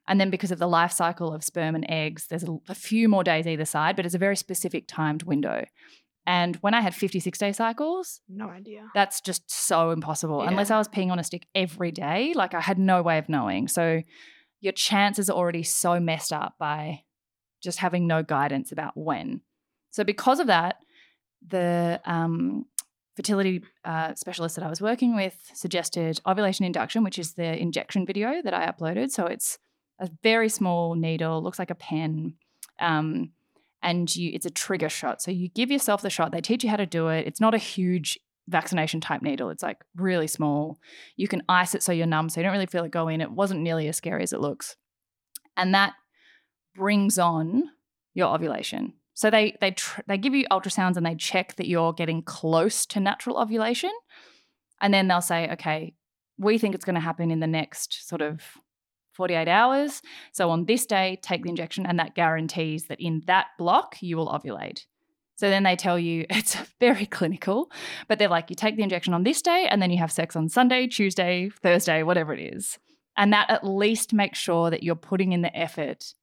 [0.08, 3.08] And then because of the life cycle of sperm and eggs, there's a, a few
[3.08, 5.66] more days either side, but it's a very specific timed window.
[6.26, 8.90] And when I had 56 day cycles, No idea.
[8.94, 10.42] that's just so impossible.
[10.42, 13.28] Unless I was peeing on a stick every day, like I had no way of
[13.28, 13.68] knowing.
[13.68, 14.04] So
[14.60, 17.04] your chances are already so messed up by
[17.64, 19.42] just having no guidance about when.
[19.90, 20.78] So because of that,
[21.46, 22.66] the um,
[23.16, 28.06] fertility uh, specialist that I was working with suggested ovulation induction, which is the injection
[28.06, 29.10] video that I uploaded.
[29.10, 29.58] So it's
[30.00, 32.36] a very small needle, looks like a pen.
[32.80, 33.32] Um,
[33.82, 35.22] and you it's a trigger shot.
[35.22, 36.32] So you give yourself the shot.
[36.32, 37.28] They teach you how to do it.
[37.28, 39.50] It's not a huge vaccination type needle.
[39.50, 40.80] It's like really small.
[41.16, 43.22] You can ice it so you're numb, so you don't really feel it go in.
[43.22, 44.76] It wasn't nearly as scary as it looks.
[45.58, 45.94] And that
[46.76, 47.64] brings on
[48.14, 48.94] your ovulation.
[49.14, 52.86] So they they tr- they give you ultrasounds and they check that you're getting close
[52.88, 53.92] to natural ovulation.
[54.82, 55.94] And then they'll say, okay,
[56.38, 58.42] we think it's going to happen in the next sort of
[59.22, 60.02] 48 hours.
[60.32, 64.18] So on this day, take the injection, and that guarantees that in that block, you
[64.18, 64.88] will ovulate.
[65.36, 67.72] So then they tell you it's very clinical,
[68.08, 70.36] but they're like, you take the injection on this day, and then you have sex
[70.36, 72.80] on Sunday, Tuesday, Thursday, whatever it is.
[73.16, 76.16] And that at least makes sure that you're putting in the effort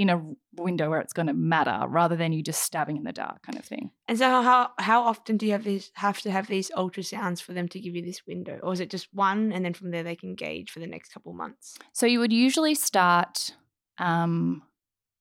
[0.00, 0.22] in a
[0.56, 3.58] window where it's going to matter rather than you just stabbing in the dark kind
[3.58, 3.90] of thing.
[4.08, 7.52] And so how how often do you have these have to have these ultrasounds for
[7.52, 8.58] them to give you this window?
[8.62, 11.12] Or is it just one and then from there they can gauge for the next
[11.12, 11.76] couple months?
[11.92, 13.54] So you would usually start
[13.98, 14.62] um,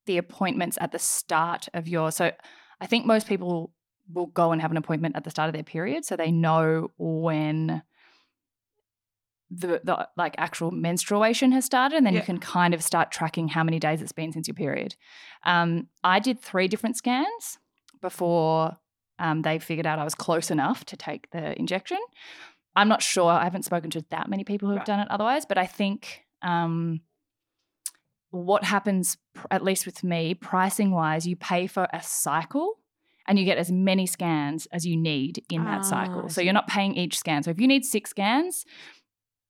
[0.05, 2.09] the appointments at the start of your.
[2.13, 2.31] So
[2.79, 3.73] I think most people
[4.13, 6.89] will go and have an appointment at the start of their period, so they know
[6.97, 7.83] when
[9.51, 12.19] the, the like actual menstruation has started, and then Yeah.
[12.19, 14.95] you can kind of start tracking how many days it's been since your period.
[15.43, 17.57] Um, I did three different scans
[18.01, 18.77] before
[19.17, 21.97] um, they figured out I was close enough to take the injection.
[22.75, 23.29] I'm not sure.
[23.31, 24.85] I haven't spoken to that many people who have Right.
[24.85, 27.01] done it otherwise, but I think um,
[28.31, 29.17] what happens,
[29.49, 32.79] at least with me, pricing wise, you pay for a cycle
[33.27, 36.29] and you get as many scans as you need in Ah, that I cycle.
[36.29, 37.43] So you're not paying each scan.
[37.43, 38.65] So if you need six scans,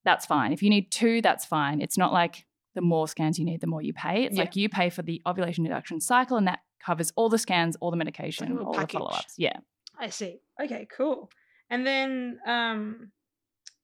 [0.06, 0.54] that's fine.
[0.54, 1.82] If you need two, that's fine.
[1.82, 4.24] It's not like the more scans you need, the more you pay.
[4.24, 4.44] It's Yeah.
[4.44, 7.92] like you pay for the ovulation induction cycle, and that covers all the scans, all
[7.92, 8.92] the medication, all package.
[8.94, 9.34] the follow ups.
[9.38, 9.58] Yeah.
[10.00, 10.40] I see.
[10.64, 11.30] Okay, cool.
[11.70, 13.12] And then um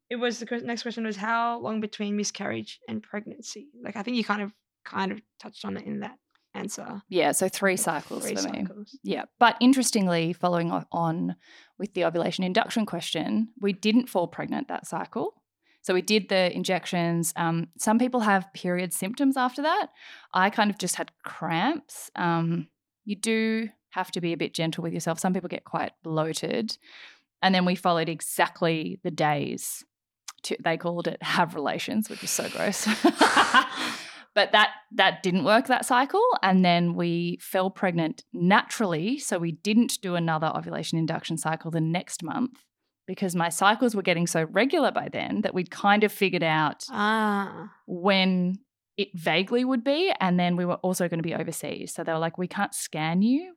[0.09, 3.67] it was the next question was how long between miscarriage and pregnancy?
[3.83, 4.51] Like I think you kind of
[4.85, 6.17] kind of touched on it in that
[6.53, 7.01] answer.
[7.09, 7.31] Yeah.
[7.33, 8.59] So three cycles Three for me.
[8.65, 8.97] cycles.
[9.03, 9.25] Yeah.
[9.39, 11.35] But interestingly, following on
[11.79, 15.33] with the ovulation induction question, we didn't fall pregnant that cycle.
[15.85, 17.31] So we did the injections.
[17.35, 19.89] Um, some people have period symptoms after that.
[20.33, 22.09] I kind of just had cramps.
[22.15, 22.69] Um,
[23.03, 25.19] you do have to be a bit gentle with yourself.
[25.19, 26.75] Some people get quite bloated.
[27.43, 29.83] And then we followed exactly the days.
[30.45, 32.87] To, they called it have relations, which is so gross.
[34.33, 39.51] but that that didn't work that cycle and then we fell pregnant naturally so we
[39.53, 42.64] didn't do another ovulation induction cycle the next month
[43.07, 46.83] because my cycles were getting so regular by then that we'd kind of figured out
[46.91, 47.71] Ah.
[47.87, 48.59] when
[48.97, 52.11] it vaguely would be and then we were also going to be overseas so they
[52.13, 53.53] were like we can't scan you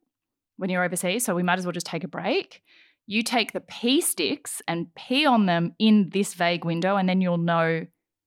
[0.57, 2.63] when you're overseas so we might as well just take a break
[3.07, 7.21] you take the pee sticks and pee on them in this vague window and then
[7.21, 7.87] you'll know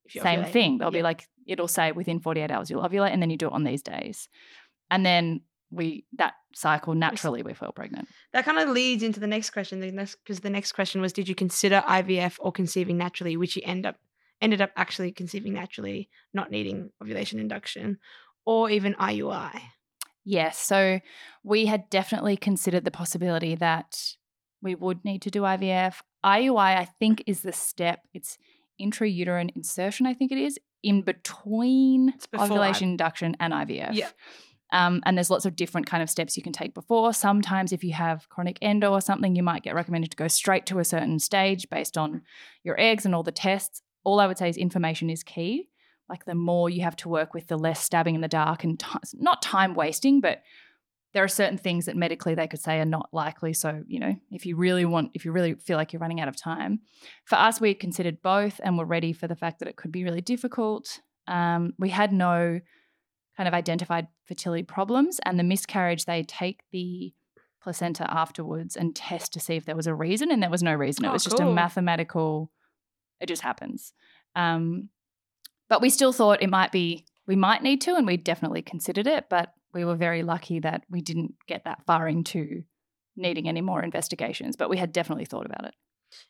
[0.09, 0.47] same ovulating.
[0.51, 0.77] thing.
[0.79, 1.03] They'll be Yeah.
[1.03, 3.81] like, it'll say within 48 hours you'll ovulate, and then you do it on these
[3.81, 4.27] days.
[4.89, 8.07] And then we that cycle naturally we fell pregnant.
[8.33, 9.79] that kind of leads into the next question.
[9.79, 13.55] The next because the next question was, did you consider IVF or conceiving naturally, which
[13.55, 13.95] you end up
[14.41, 17.99] ended up actually conceiving naturally, not needing ovulation induction,
[18.45, 19.59] or even IUI.
[20.23, 20.57] Yes.
[20.57, 20.99] So
[21.43, 24.15] we had definitely considered the possibility that
[24.61, 26.01] we would need to do IVF.
[26.25, 28.01] IUI, I think, is the step.
[28.13, 28.37] It's
[28.79, 33.93] intrauterine insertion, I think it is, in between ovulation I- induction and IVF.
[33.93, 34.09] Yeah.
[34.71, 37.13] Um, and there's lots of different kind of steps you can take before.
[37.13, 40.65] Sometimes, if you have chronic endo or something, you might get recommended to go straight
[40.67, 42.21] to a certain stage based on
[42.63, 43.81] your eggs and all the tests.
[44.03, 45.67] All I would say is information is key.
[46.09, 48.79] Like the more you have to work with, the less stabbing in the dark and
[48.79, 50.41] ti not time wasting, but
[51.13, 53.53] there are certain things that medically they could say are not likely.
[53.53, 56.29] So, you know, if you really want, if you really feel like you're running out
[56.29, 56.79] of time,
[57.25, 60.03] for us, we considered both and were ready for the fact that it could be
[60.03, 60.99] really difficult.
[61.27, 62.61] Um, we had no
[63.37, 67.13] kind of identified fertility problems, and the miscarriage, they take the
[67.61, 70.73] placenta afterwards and test to see if there was a reason, and there was no
[70.73, 71.05] reason.
[71.05, 72.51] It Oh, was just a mathematical,
[73.19, 73.93] it just happens.
[74.35, 74.89] Um,
[75.69, 79.07] but we still thought it might be, we might need to, and we definitely considered
[79.07, 82.63] it, but we were very lucky that we didn't get that far into
[83.15, 85.75] needing any more investigations, but we had definitely thought about it.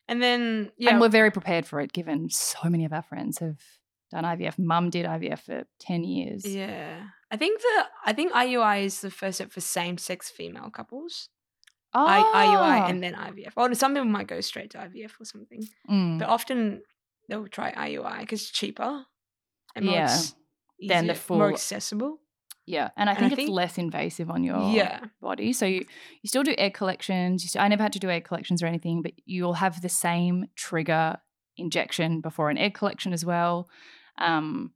[0.07, 3.39] And then yeah, And we're very prepared for it, given so many of our friends
[3.39, 3.57] have
[4.11, 4.59] done IVF.
[4.59, 6.45] Mum did IVF for 10 years.
[6.45, 7.07] yeah.
[7.33, 11.29] I think the I think IUI is the first step for same sex female couples.
[11.93, 12.45] I, Ah.
[12.45, 13.53] IUI and then IVF.
[13.55, 16.19] Or some people might go straight to IVF or something, Mm.
[16.19, 16.81] but often
[17.29, 19.05] they'll try IUI because it's cheaper
[19.75, 20.03] and more Yeah.
[20.03, 20.35] ex-
[20.87, 22.19] Than the easier- full- more accessible.
[22.65, 25.05] Yeah, and I And I think it's think- less invasive on your Yeah.
[25.21, 25.51] body.
[25.53, 25.85] So you,
[26.21, 27.55] you still do egg collections.
[27.55, 31.17] I never had to do egg collections or anything, but you'll have the same trigger
[31.57, 33.69] injection before an egg collection as well.
[34.17, 34.73] Um,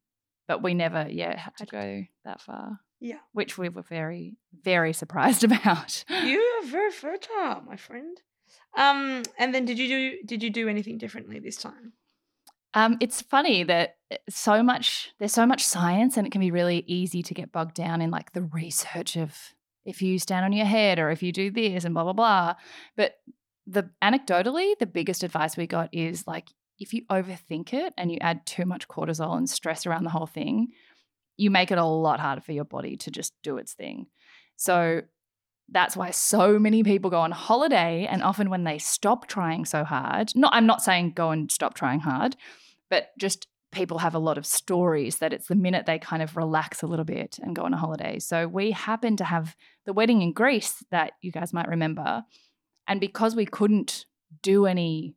[0.48, 2.80] but we never, yeah, had to go that far.
[3.02, 3.18] Yeah.
[3.34, 6.06] which we were very, very surprised about.
[6.10, 8.18] You are very fertile, my friend.
[8.78, 11.94] Um, and then did you do did you do anything differently this time?
[12.74, 16.52] Um, it's funny that uh, so much there's so much science, and it can be
[16.52, 19.38] really easy to get bogged down in like the research of
[19.86, 22.56] if you stand on your head or if you do this and blah blah blah.
[22.98, 23.16] But
[23.68, 26.50] the anecdotally, the biggest advice we got is like
[26.80, 30.28] if you overthink it and you add too much cortisol and stress around the whole
[30.28, 30.70] thing,
[31.38, 34.08] you make it a lot harder for your body to just do its thing.
[34.56, 35.02] So
[35.70, 39.84] that's why so many people go on holiday and often when they stop trying so
[39.84, 42.36] hard, not I'm not saying go and stop trying hard,
[42.90, 46.38] but just people have a lot of stories that it's the minute they kind of
[46.38, 48.20] relax a little bit and go on a holiday.
[48.20, 49.56] So we happened to have
[49.86, 52.24] the wedding in Greece that you guys might remember.
[52.88, 54.06] And because we couldn't
[54.42, 55.16] do any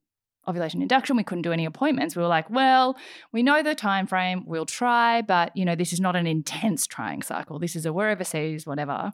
[0.49, 2.17] ovulation induction, we couldn't do any appointments.
[2.17, 2.97] We were like, well,
[3.33, 6.87] we know the time frame, we'll try, but you know, this is not an intense
[6.87, 7.59] trying cycle.
[7.59, 9.13] This is a we're overseas, whatever.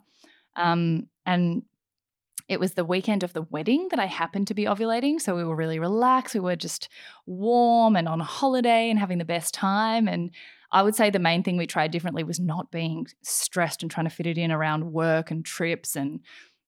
[0.55, 1.63] Um, and
[2.47, 5.19] it was the weekend of the wedding that I happened to be ovulating.
[5.19, 6.35] So we were really relaxed.
[6.35, 6.89] We were just
[7.25, 10.07] warm and on holiday and having the best time.
[10.07, 10.31] And
[10.71, 14.05] I would say the main thing we tried differently was not being stressed and trying
[14.05, 16.19] to fit it in around work and trips and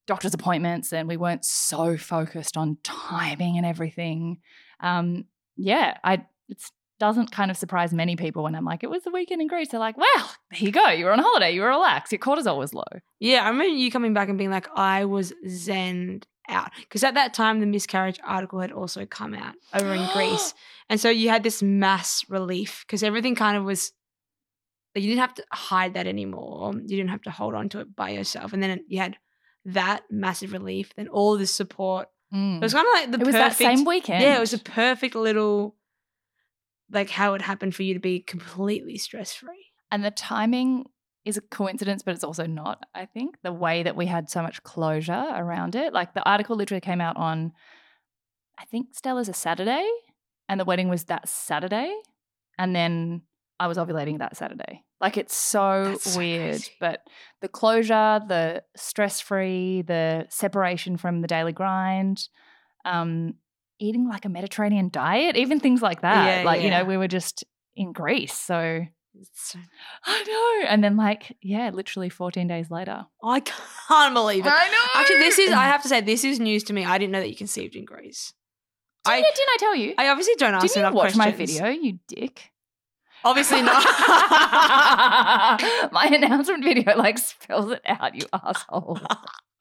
[0.07, 0.91] doctor's appointments.
[0.91, 4.39] And we weren't so focused on timing and everything.
[4.79, 9.03] Um, yeah, I it's doesn't kind of surprise many people when I'm like, it was
[9.03, 9.69] the weekend in Greece.
[9.69, 10.89] They're like, well, there you go.
[10.89, 11.51] You were on holiday.
[11.51, 12.11] You were relaxed.
[12.11, 12.83] Your cortisol was low.
[13.19, 16.71] Yeah, I remember you coming back and being like, I was zen out.
[16.79, 20.53] Because at that time, the miscarriage article had also come out over in Greece.
[20.89, 23.91] And so you had this mass relief because everything kind of was,
[24.95, 26.73] you didn't have to hide that anymore.
[26.73, 28.53] You didn't have to hold on to it by yourself.
[28.53, 29.17] And then you had
[29.67, 32.09] that massive relief, then all this support.
[32.33, 32.57] Mm.
[32.57, 34.23] It was kind of like the It was perfect, that same weekend.
[34.23, 35.75] Yeah, it was a perfect little,
[36.91, 39.65] like how it happened for you to be completely stress free.
[39.91, 40.85] And the timing
[41.25, 43.37] is a coincidence, but it's also not, I think.
[43.43, 45.93] The way that we had so much closure around it.
[45.93, 47.51] Like the article literally came out on,
[48.57, 49.87] I think Stella's a Saturday,
[50.47, 51.93] and the wedding was that Saturday.
[52.57, 53.21] And then
[53.59, 54.83] I was ovulating that Saturday.
[55.01, 56.55] Like it's so so weird.
[56.55, 56.71] crazy.
[56.79, 57.01] but
[57.41, 62.27] the closure, the stress free, the separation from the daily grind,
[62.85, 63.35] um,
[63.79, 66.39] eating like a Mediterranean diet, even things like that.
[66.39, 67.43] Yeah, like, you know, we were just
[67.75, 68.33] in Greece.
[68.33, 68.55] So
[70.05, 70.69] I know.
[70.69, 73.05] And then, like, yeah, literally 14 days later.
[73.23, 74.49] I can't believe it.
[74.49, 75.01] I know.
[75.01, 76.85] Actually, this is, I have to say, this is news to me.
[76.85, 78.33] I didn't know that you conceived in Greece.
[79.05, 79.93] I, Didn't, didn't I tell you?
[79.97, 82.51] I obviously don't ask Didn't you enough watch my video, you dick?
[83.23, 83.83] Obviously not.
[85.91, 88.99] my announcement video, like, spells it out, you asshole.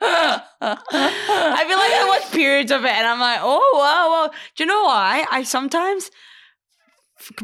[0.01, 4.31] I feel like I watch periods of it and I'm like, oh, wow, wow.
[4.57, 5.27] Do you know why?
[5.31, 6.11] I sometimes,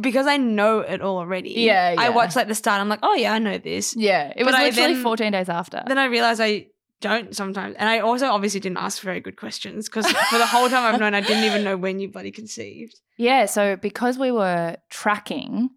[0.00, 2.08] because I know it all already, Yeah, I yeah.
[2.10, 2.80] watch like the start.
[2.80, 3.96] I'm like, oh, yeah, I know this.
[3.96, 5.82] yeah, it was I literally then- 14 days after.
[5.86, 6.66] Then I realize I
[7.00, 7.74] don't sometimes.
[7.78, 11.00] And I also obviously didn't ask very good questions because for the whole time I've
[11.00, 13.00] known, I didn't even know when you bloody conceived.
[13.18, 15.70] Yeah, so because we were tracking,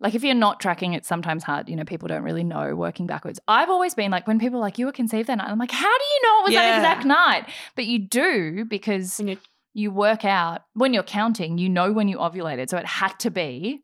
[0.00, 1.68] like if you're not tracking, it's sometimes hard.
[1.68, 3.40] You know, people don't really know working backwards.
[3.48, 5.70] I've always been like, when people are like, you were conceived that night, I'm like,
[5.70, 7.50] how do you know it was that exact night?
[7.76, 9.20] But you do because
[9.72, 12.68] you work out when you're counting, you know when you ovulated.
[12.68, 13.82] So it had to be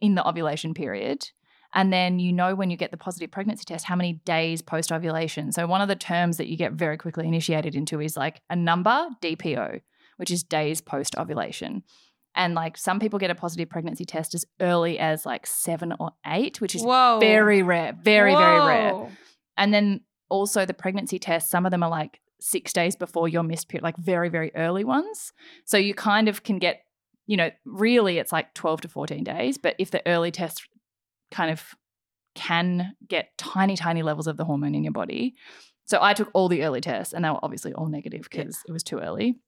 [0.00, 1.30] in the ovulation period.
[1.74, 4.90] And then you know when you get the positive pregnancy test, how many days post
[4.90, 5.52] ovulation.
[5.52, 8.56] So one of the terms that you get very quickly initiated into is like a
[8.56, 9.82] number, DPO,
[10.16, 11.82] which is days post ovulation.
[12.38, 16.12] And like some people get a positive pregnancy test as early as like seven or
[16.24, 17.18] eight, which is Whoa.
[17.18, 19.08] very rare, very, very rare.
[19.56, 23.42] And then also the pregnancy tests, some of them are like six days before your
[23.42, 25.32] missed period, like very, very early ones.
[25.64, 26.82] So you kind of can get,
[27.26, 29.58] you know, really it's like 12 to 14 days.
[29.58, 30.62] But if the early test
[31.32, 31.74] kind of
[32.36, 35.34] can get tiny, tiny levels of the hormone in your body.
[35.86, 38.44] So I took all the early tests and they were obviously all negative Yeah.
[38.44, 39.40] because it was too early.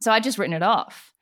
[0.00, 1.12] So I just written it off.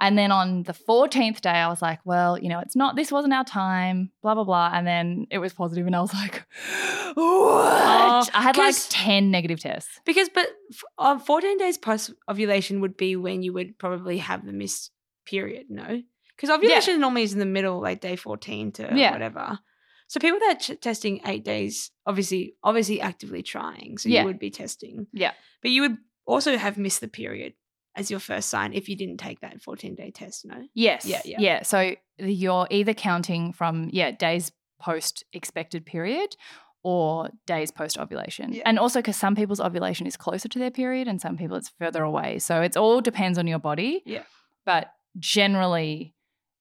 [0.00, 3.10] And then on the 14th day, I was like, well, you know, it's not, this
[3.10, 4.70] wasn't our time, blah, blah, blah.
[4.72, 6.44] And then it was positive and I was like,
[7.14, 8.30] what?
[8.34, 10.00] I had like 10 negative tests.
[10.04, 14.44] Because, but f- uh, 14 days post ovulation would be when you would probably have
[14.46, 14.90] the missed
[15.26, 16.02] period, no?
[16.36, 19.12] Because ovulation normally is in the middle, like day 14 to Yeah.
[19.12, 19.58] whatever.
[20.06, 23.98] So people that are ch- testing eight days, obviously, obviously actively trying.
[23.98, 24.20] So Yeah.
[24.20, 25.06] you would be testing.
[25.12, 25.32] Yeah.
[25.60, 27.54] But you would also have missed the period
[27.96, 30.66] as your first sign if you didn't take that 14 day test, no?
[30.74, 31.04] Yes.
[31.04, 31.36] Yeah, yeah.
[31.40, 31.62] Yeah.
[31.62, 36.36] So you're either counting from, yeah, days post expected period
[36.84, 38.52] or days post ovulation.
[38.52, 38.62] Yeah.
[38.64, 41.72] And also because some people's ovulation is closer to their period and some people it's
[41.78, 42.38] further away.
[42.38, 44.02] So it's all depends on your body.
[44.06, 44.22] Yeah.
[44.64, 46.14] But generally,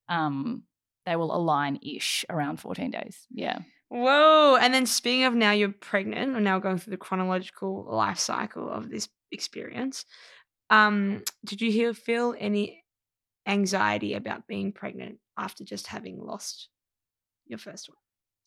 [0.10, 0.64] um,
[1.06, 3.28] they will align ish around 14 days.
[3.30, 3.60] Yeah.
[3.90, 4.58] Whoa.
[4.60, 8.70] And then speaking of now you're pregnant, or now going through the chronological life cycle
[8.70, 10.06] of this experience,
[10.70, 12.84] um, did you hear, feel any
[13.45, 16.70] anxiety about being pregnant after just having lost
[17.45, 17.97] your first one?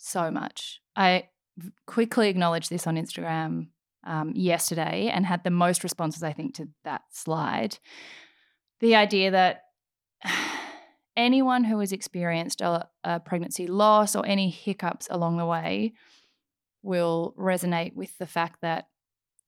[0.01, 0.81] so much.
[0.97, 1.29] I
[1.87, 3.69] quickly acknowledged this on Instagram
[4.05, 7.79] um, yesterday and had the most responses, I think, to that slide.
[8.81, 9.65] The idea that
[11.17, 15.93] anyone who has experienced a, a pregnancy loss or any hiccups along the way
[16.83, 18.87] will resonate with the fact that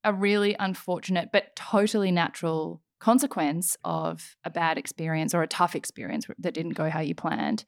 [0.04, 6.26] a really unfortunate but totally natural consequence of a bad experience or a tough experience
[6.38, 7.64] that didn't go how you planned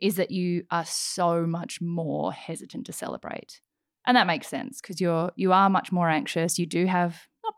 [0.00, 3.60] is that you are so much more hesitant to celebrate.
[4.04, 6.58] And that makes sense because you're you are much more anxious.
[6.58, 7.54] You do have not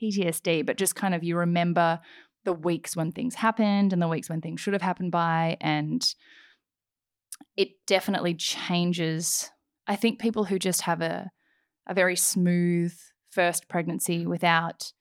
[0.00, 2.00] PTSD, but just kind of you remember
[2.44, 6.14] the weeks when things happened and the weeks when things should have happened by and
[7.56, 9.50] it definitely changes.
[9.86, 11.30] I think people who just have a
[11.86, 12.92] a very smooth
[13.38, 14.92] first pregnancy without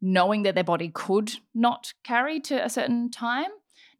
[0.00, 3.50] knowing that their body could not carry to a certain time.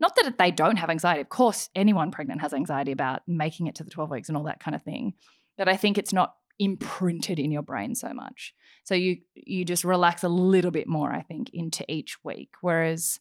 [0.01, 1.21] Not that they don't have anxiety.
[1.21, 4.45] Of course, anyone pregnant has anxiety about making it to the 12 weeks and all
[4.45, 5.13] that kind of thing.
[5.59, 8.55] But I think it's not imprinted in your brain so much.
[8.85, 12.55] So you you just relax a little bit more, I think, into each week.
[12.63, 13.21] Whereas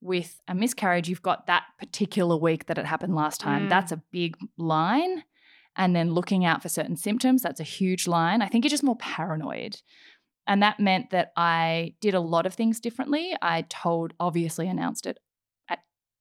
[0.00, 3.66] with a miscarriage, you've got that particular week that it happened last time.
[3.66, 3.70] Mm.
[3.70, 5.24] That's a big line.
[5.76, 8.42] And then looking out for certain symptoms, that's a huge line.
[8.42, 9.76] I think you're just more paranoid.
[10.46, 13.34] And that meant that I did a lot of things differently.
[13.40, 15.18] I told, obviously, announced it
[15.68, 15.78] at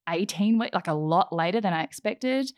[0.07, 2.51] 18 weeks, like a lot later than I expected.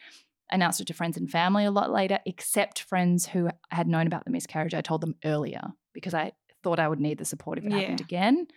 [0.52, 4.26] Announced it to friends and family a lot later, except friends who had known about
[4.26, 4.74] the miscarriage.
[4.74, 5.62] I told them earlier
[5.94, 7.80] because I thought I would need the support if it yeah.
[7.80, 8.48] happened again.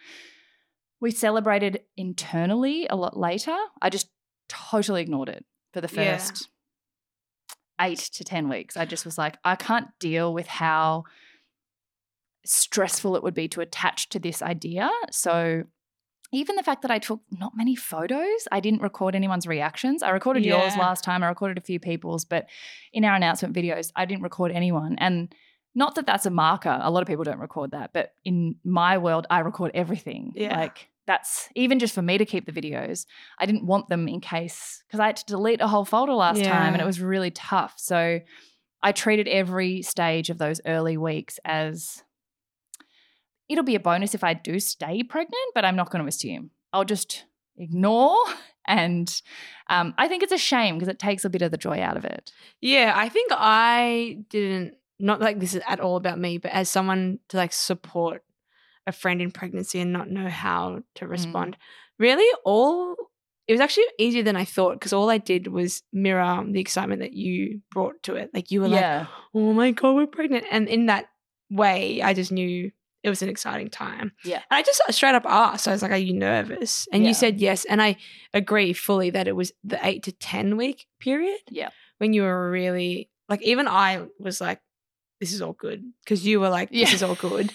[1.00, 3.56] We celebrated internally a lot later.
[3.80, 4.08] I just
[4.48, 6.48] totally ignored it for the first.
[7.80, 8.76] Eight to 10 weeks.
[8.76, 11.04] I just was like, I can't deal with how
[12.44, 14.90] stressful it would be to attach to this idea.
[15.10, 15.64] So
[16.32, 20.02] even the fact that I took not many photos, I didn't record anyone's reactions.
[20.02, 20.58] I recorded yeah.
[20.58, 22.46] yours last time, I recorded a few people's, but
[22.92, 24.96] in our announcement videos, I didn't record anyone.
[24.98, 25.34] And
[25.74, 26.78] not that that's a marker.
[26.82, 30.32] A lot of people don't record that, but in my world, I record everything.
[30.34, 30.58] Yeah.
[30.58, 33.06] Like that's even just for me to keep the videos.
[33.38, 36.40] I didn't want them in case because I had to delete a whole folder last
[36.40, 36.50] yeah.
[36.50, 37.74] time and it was really tough.
[37.76, 38.20] So
[38.82, 42.02] I treated every stage of those early weeks as
[43.48, 46.50] it'll be a bonus if I do stay pregnant, but I'm not going to assume.
[46.72, 47.24] I'll just
[47.56, 48.16] ignore.
[48.66, 49.20] And
[49.68, 51.98] um, I think it's a shame because it takes a bit of the joy out
[51.98, 52.32] of it.
[52.62, 56.70] Yeah, I think I didn't, not like this is at all about me, but as
[56.70, 58.24] someone to like support
[58.86, 61.10] a friend in pregnancy and not know how to mm.
[61.10, 61.54] respond.
[61.54, 61.58] Mm.
[61.98, 62.96] Really, all
[63.46, 67.00] it was actually easier than I thought because all I did was mirror the excitement
[67.00, 68.30] that you brought to it.
[68.32, 69.00] Like you were yeah.
[69.00, 71.06] like, "Oh my god, we're pregnant," and in that
[71.50, 72.70] way, I just knew
[73.04, 74.12] it was an exciting time.
[74.24, 74.40] Yeah.
[74.50, 76.88] And I just straight up asked, I was like, Are you nervous?
[76.90, 77.08] And yeah.
[77.08, 77.66] you said yes.
[77.66, 77.96] And I
[78.32, 81.38] agree fully that it was the eight to 10 week period.
[81.50, 81.68] Yeah.
[81.98, 84.60] When you were really like, even I was like,
[85.24, 85.82] This is all good.
[86.04, 86.94] Because you were like, This yeah.
[86.94, 87.52] is all good.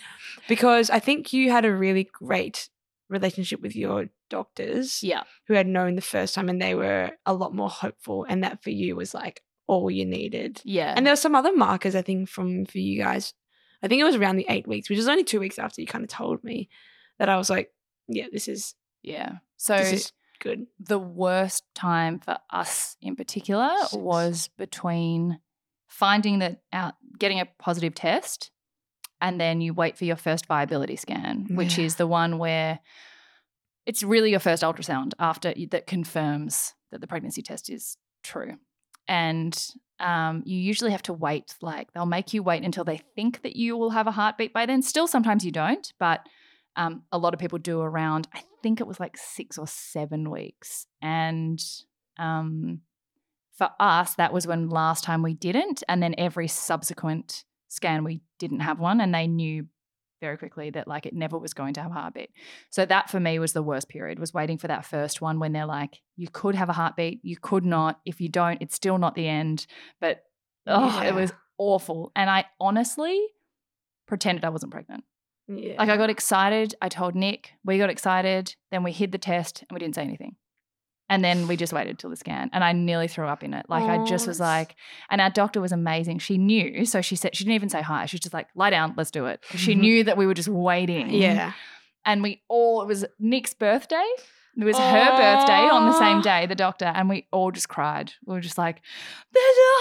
[0.47, 2.70] Because I think you had a really great
[3.09, 5.03] relationship with your doctors.
[5.03, 5.24] Yeah.
[5.47, 8.26] Who had known the first time and they were a lot more hopeful.
[8.28, 10.61] And that for you was like, all you needed.
[10.65, 10.93] Yeah.
[10.95, 13.34] And there were some other markers, I think, from for you guys
[13.82, 15.88] I think it was around the eight weeks, which is only two weeks after you
[15.88, 16.70] kind of told me
[17.17, 17.72] that I was like,
[18.07, 19.38] yeah, this is yeah.
[19.57, 20.67] So this is good.
[20.80, 25.39] The worst time for us in particular was between
[25.89, 28.51] finding that out, getting a positive test,
[29.19, 31.85] and then you wait for your first viability scan, which yeah.
[31.85, 32.79] is the one where
[33.85, 38.53] it's really your first ultrasound after that confirms that the pregnancy test is true.
[39.07, 39.59] And
[39.99, 43.55] um, you usually have to wait, like they'll make you wait until they think that
[43.55, 44.81] you will have a heartbeat by then.
[44.81, 46.21] Still, sometimes you don't, but
[46.75, 50.29] um, a lot of people do around, I think it was like six or seven
[50.29, 50.85] weeks.
[51.01, 51.59] And
[52.17, 52.81] um,
[53.60, 55.84] for us, that was when last time we didn't.
[55.89, 59.01] And then every subsequent scan, we didn't have one.
[59.01, 59.68] And they knew
[60.22, 62.30] very quickly that like it never was going to have a heartbeat.
[62.70, 65.51] So that for me was the worst period was waiting for that first one when
[65.51, 67.99] they're like you could have a heartbeat, you could not.
[68.05, 69.68] If you don't, it's still not the end.
[69.99, 70.24] But
[70.66, 71.10] oh, yeah.
[71.10, 72.14] it was awful.
[72.16, 73.28] And I honestly
[74.07, 75.03] pretended I wasn't pregnant.
[75.49, 75.76] Yeah.
[75.80, 79.66] Like I got excited, I told Nic, we got excited, then we hid the test
[79.68, 80.38] and we didn't say anything.
[81.10, 83.66] And then we just waited till the scan and I nearly threw up in it.
[83.68, 84.76] Like I just was like,
[85.10, 86.20] and our doctor was amazing.
[86.20, 86.86] She knew.
[86.86, 88.05] So she said, she didn't even say hi.
[88.05, 89.43] She was just like, lie down, let's do it.
[89.55, 89.82] She mm-hmm.
[89.82, 91.10] knew that we were just waiting.
[91.10, 91.53] Yeah.
[92.05, 94.07] And we all, it was Nic's birthday.
[94.57, 98.12] It was her birthday on the same day, the doctor, and we all just cried.
[98.26, 98.82] We were just like,
[99.32, 99.72] there's a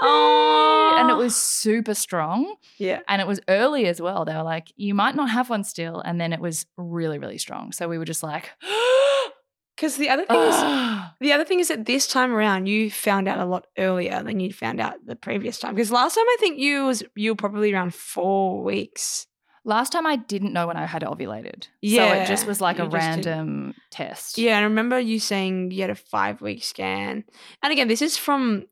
[0.00, 1.00] heartbeat.
[1.00, 2.54] And it was super strong.
[2.76, 3.00] Yeah.
[3.08, 4.24] And it was early as well.
[4.24, 6.00] They were like, you might not have one still.
[6.00, 7.72] And then it was really, really strong.
[7.72, 8.52] So we were just like,
[9.78, 11.14] Because the other thing is, ah.
[11.20, 14.40] the other thing is that this time around you found out a lot earlier than
[14.40, 15.76] you found out the previous time.
[15.76, 19.28] Because last time I think you was you were probably around four weeks.
[19.64, 21.68] Last time I didn't know when I had ovulated.
[21.80, 22.08] Yeah.
[22.08, 24.36] So it just was like a random test.
[24.36, 24.56] Yeah.
[24.56, 27.22] And I remember you saying you had a five week scan.
[27.62, 28.66] And again, this is from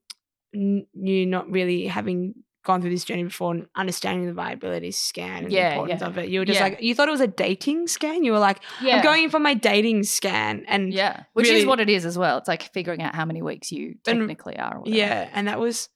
[0.53, 2.35] you not really having
[2.67, 6.07] gone through this journey before and understanding the viability scan and Yeah, the importance yeah.
[6.09, 6.29] of it.
[6.29, 6.65] You were just Yeah.
[6.69, 8.25] like you thought it was a dating scan.
[8.25, 8.59] You were like.
[8.83, 11.23] I'm going in for my dating scan, and Yeah.
[11.33, 12.37] Which really- is what it is as well.
[12.39, 14.79] It's like figuring out how many weeks you And- technically are.
[14.79, 14.83] Or.
[14.87, 15.89] Yeah, and that was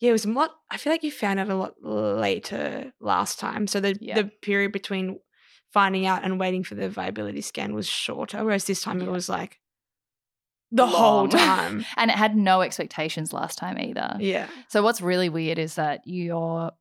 [0.00, 0.50] yeah, it was a lot.
[0.70, 3.66] I feel like you found out a lot later last time.
[3.66, 5.20] So the the period between
[5.72, 9.28] finding out and waiting for the viability scan was shorter, whereas this time it was
[9.28, 9.58] like
[10.76, 11.84] the whole time.
[11.96, 14.16] And it had no expectations last time either.
[14.20, 16.72] yeah, So what's really weird is that your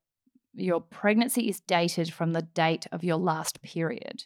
[0.55, 4.23] your pregnancy is dated from the date of your last period.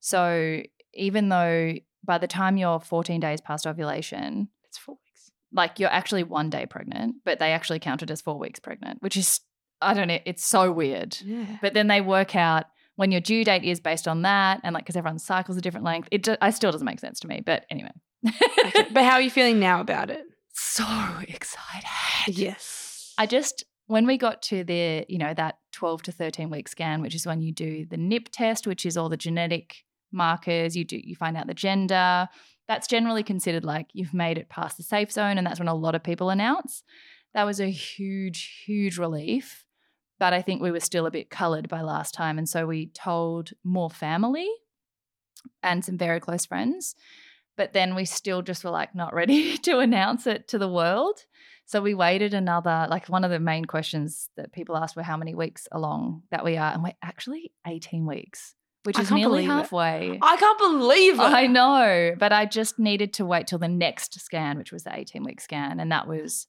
[0.00, 0.62] So
[0.92, 5.30] even though by the time you're 14 days past ovulation, it's four weeks.
[5.52, 9.16] like you're actually one day pregnant, but they actually counted as four weeks pregnant, which
[9.16, 9.40] is
[9.80, 11.18] I don't know, it's so weird.
[11.24, 14.72] Yeah, But then they work out when your due date is based on that, and
[14.72, 16.08] like because everyone's cycles are different length.
[16.12, 17.42] It ju- I still doesn't make sense to me.
[17.44, 17.90] But anyway,
[18.24, 20.24] but how are you feeling now about it?
[20.54, 20.86] so
[21.28, 21.88] excited.
[22.28, 26.68] Yes, I just when we got to the you know that 12 to 13 week
[26.68, 30.76] scan, which is when you do the NIP test, which is all the genetic markers.
[30.76, 32.28] You do you find out the gender.
[32.66, 35.74] That's generally considered like you've made it past the safe zone, and that's when a
[35.74, 36.82] lot of people announce.
[37.34, 39.64] That was a huge, huge relief.
[40.20, 42.86] But I think we were still a bit coloured by last time, and so we
[42.86, 44.48] told more family
[45.62, 46.94] and some very close friends.
[47.56, 51.20] But then we still just were like not ready to announce it to the world.
[51.66, 55.16] So we waited another, like one of the main questions that people asked were how
[55.16, 56.72] many weeks along that we are.
[56.72, 59.52] And we're actually 18 weeks, which I is nearly believe it.
[59.52, 60.18] halfway.
[60.20, 61.22] I can't believe it.
[61.22, 64.94] I know, but I just needed to wait till the next scan, which was the
[64.94, 65.80] 18 week scan.
[65.80, 66.46] And that was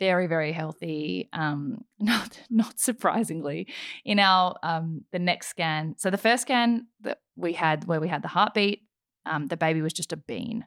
[0.00, 1.28] very, very healthy.
[1.32, 3.68] Um, not, not surprisingly,
[4.04, 5.94] in our, um, the next scan.
[5.98, 8.82] So the first scan that we had where we had the heartbeat,
[9.26, 10.66] um, the baby was just a bean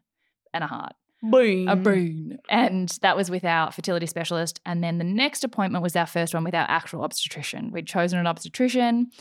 [0.53, 1.67] and a heart Boom.
[1.67, 2.39] a bean.
[2.49, 4.59] And that was with our fertility specialist.
[4.65, 7.71] And then the next appointment was our first one with our actual obstetrician.
[7.71, 9.11] We'd chosen an obstetrician.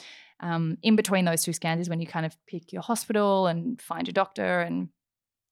[0.40, 3.80] Um, in between those two scans is when you kind of pick your hospital and
[3.80, 4.60] find your doctor.
[4.60, 4.88] And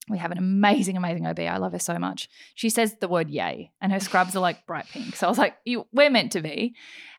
[0.09, 1.39] we have an amazing, amazing OB.
[1.39, 2.29] I love her so much.
[2.55, 5.15] She says the word yay, and her scrubs are like bright pink.
[5.15, 6.75] So I was like, you, we're meant to be.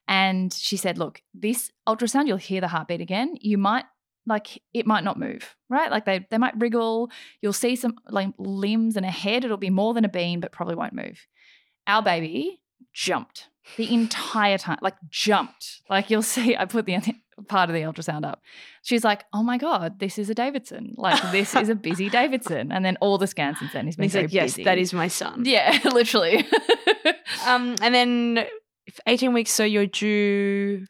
[0.07, 3.37] And she said, look, this ultrasound, you'll hear the heartbeat again.
[3.41, 3.87] You might
[4.27, 5.91] like it might not move, right?
[5.91, 7.11] Like they they might wriggle.
[7.43, 9.45] You'll see some like limbs and a head.
[9.45, 11.27] It'll be more than a bean, but probably won't move.
[11.87, 12.61] Our baby
[12.93, 15.83] jumped the entire time, like jumped.
[15.91, 17.01] Like you'll see, I put the
[17.49, 18.41] part of the ultrasound up.
[18.83, 20.95] She's like, "Oh my god, this is a Davidson.
[20.97, 24.05] Like this is a busy Davidson." And then all the scans since then, he's been
[24.05, 24.65] He's very like, yes, busy.
[24.65, 25.43] that is my son.
[25.45, 26.47] yeah, literally.
[27.47, 28.47] Um, and then
[29.07, 30.87] 18 weeks, so you're due.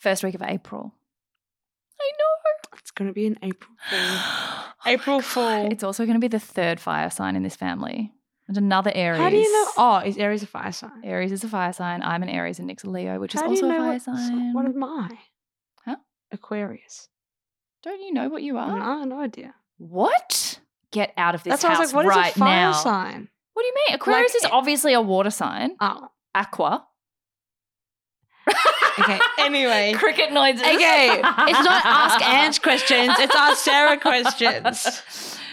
[0.00, 0.92] First week of April.
[2.98, 3.04] Know.
[3.04, 3.72] Going to be an April.
[3.90, 3.98] Fool.
[3.98, 5.72] Oh April Fool.
[5.72, 8.12] It's also going to be the third fire sign in this family.
[8.46, 9.20] And another Aries.
[9.20, 9.70] How do you know?
[9.78, 11.02] Oh, is Aries a fire sign?
[11.02, 12.02] Aries is a fire sign.
[12.02, 13.92] I'm an Aries and Nic's a Leo, which is How do you also a fire
[13.92, 14.52] what, sign.
[14.52, 15.18] What am I?
[15.86, 15.96] Huh?
[16.30, 17.08] Aquarius.
[17.82, 18.78] Don't you know what you are?
[18.78, 19.54] No, no idea.
[19.78, 20.60] What?
[20.90, 22.70] Get out of this That's why I house was like, what is right a fire
[22.70, 22.72] now.
[22.72, 23.28] sign?
[23.54, 23.94] What do you mean?
[23.96, 25.76] Aquarius is eh, obviously a water sign.
[25.80, 26.86] Oh, Aqua.
[28.98, 29.18] Okay.
[29.38, 29.92] Anyway.
[29.94, 30.62] Cricket noises.
[30.62, 35.38] Okay, it's not ask Ange questions, it's ask Sarah questions.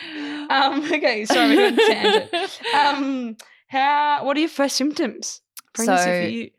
[0.49, 2.59] Um, okay, sorry, we went on a tangent.
[2.75, 3.37] Um,
[3.67, 4.25] how?
[4.25, 5.41] What are your first symptoms?
[5.73, 6.49] Pregnancy So- for you.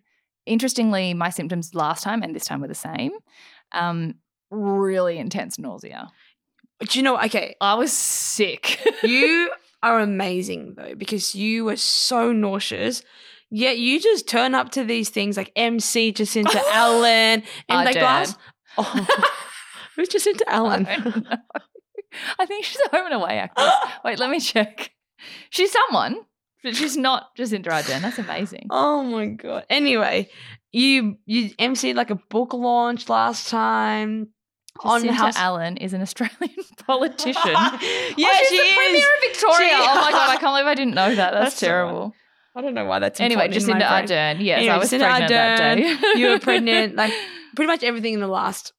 [0.46, 3.12] Interestingly, my symptoms last time and this time were the same.
[3.72, 4.14] Um,
[4.50, 6.10] really intense nausea.
[6.80, 7.16] Do you know?
[7.22, 8.80] Okay, I was sick.
[9.02, 9.50] you
[9.82, 13.02] are amazing though because you were so nauseous.
[13.54, 17.96] Yet you just turn up to these things like MC Jacinta Allan and I like
[17.96, 18.38] last.
[18.78, 19.06] Oh,
[19.96, 20.84] who's Jacinta I Allan?
[20.84, 21.26] don't.
[22.38, 23.70] I think she's a home and away actress.
[24.04, 24.92] Wait, let me check.
[25.50, 26.16] She's someone,
[26.62, 28.00] but she's not Jacinda Ardern.
[28.00, 28.66] That's amazing.
[28.70, 29.66] Oh my god.
[29.68, 30.30] Anyway,
[30.72, 34.28] you you emceed like a book launch last time
[34.80, 35.36] on Jacinta House.
[35.36, 37.36] Allan is an Australian politician.
[37.54, 37.78] Oh,
[38.16, 38.74] yeah, oh, she's she the is.
[38.74, 39.68] Premier of Victoria.
[39.68, 41.32] She- oh my god, I can't believe I didn't know that.
[41.32, 42.14] That's, That's terrible.
[42.54, 44.36] I don't know why that's Anyway, Just in my Jacinta brain.
[44.38, 44.44] Ardern.
[44.44, 45.96] Yes, Anyway, I was pregnant that day.
[46.20, 47.12] you were pregnant, like
[47.56, 48.72] pretty much everything in the last,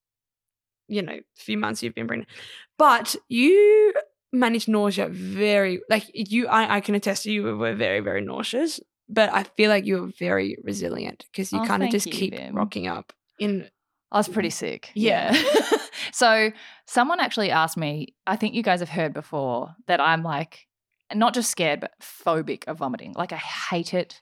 [0.88, 2.30] you know, few months you've been pregnant.
[2.78, 3.94] But you
[4.32, 8.80] managed nausea very, like you, I, I can attest to you were very, very nauseous.
[9.10, 12.14] But I feel like you were very resilient because you Oh, kind of just you,
[12.14, 12.56] keep Bim.
[12.56, 13.70] rocking up in.
[14.12, 14.92] I was pretty sick.
[14.94, 15.36] Yeah.
[16.14, 16.52] so
[16.88, 20.68] someone actually asked me, I think you guys have heard before that I'm like
[21.16, 23.14] not just scared, but phobic of vomiting.
[23.14, 24.22] Like I hate it.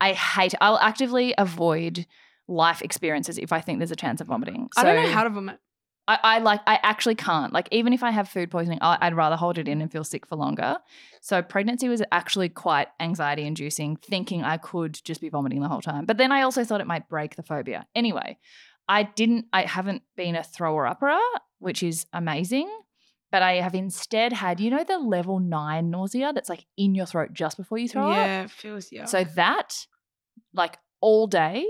[0.00, 0.58] I hate it.
[0.60, 2.06] I'll actively avoid
[2.46, 4.68] life experiences if I think there's a chance of vomiting.
[4.76, 5.58] I don't know how to vomit.
[6.08, 7.52] I, I like I actually can't.
[7.52, 10.04] Like even if I have food poisoning, I, I'd rather hold it in and feel
[10.04, 10.78] sick for longer.
[11.20, 15.82] So pregnancy was actually quite anxiety inducing, thinking I could just be vomiting the whole
[15.82, 16.06] time.
[16.06, 17.86] But then I also thought it might break the phobia.
[17.94, 18.38] Anyway,
[18.88, 19.46] I didn't.
[19.52, 21.18] I haven't been a thrower upper,
[21.58, 22.70] which is amazing.
[23.30, 27.06] But I have instead had, you know, the level nine nausea that's like in your
[27.06, 28.16] throat just before you throw up.
[28.16, 29.04] yeah, it feels yeah.
[29.04, 29.86] So that,
[30.54, 31.66] like all day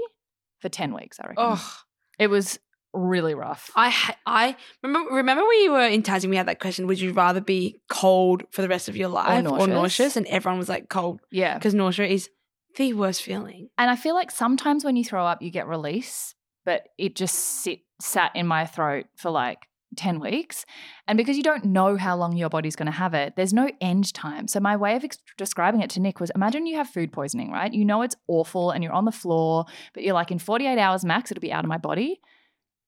[0.61, 1.45] for 10 weeks, I reckon.
[1.45, 1.77] oh,
[2.19, 2.59] It was
[2.93, 3.71] really rough.
[3.77, 7.13] I I remember remember when you were in Tassie, we had that question: Would you
[7.13, 9.69] rather be cold for the rest of your life or nauseous?
[9.69, 10.17] nauseous?
[10.17, 11.55] And everyone was like cold yeah.
[11.55, 12.31] because nausea is
[12.77, 13.69] the worst feeling.
[13.77, 16.35] And I feel like sometimes when you throw up, you get release,
[16.65, 20.65] but it just sit sat in my throat for like 10 weeks.
[21.07, 23.71] And because you don't know how long your body's going to have it, there's no
[23.81, 24.49] end time.
[24.49, 27.51] So, my way of ex- describing it to Nic was imagine you have food poisoning,
[27.51, 27.73] right?
[27.73, 31.05] You know it's awful and you're on the floor, but you're like, in 48 hours
[31.05, 32.21] max, it'll be out of my body.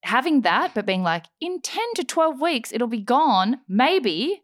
[0.03, 4.42] Having that, but being like, in 10 to 12 weeks, it'll be gone, maybe.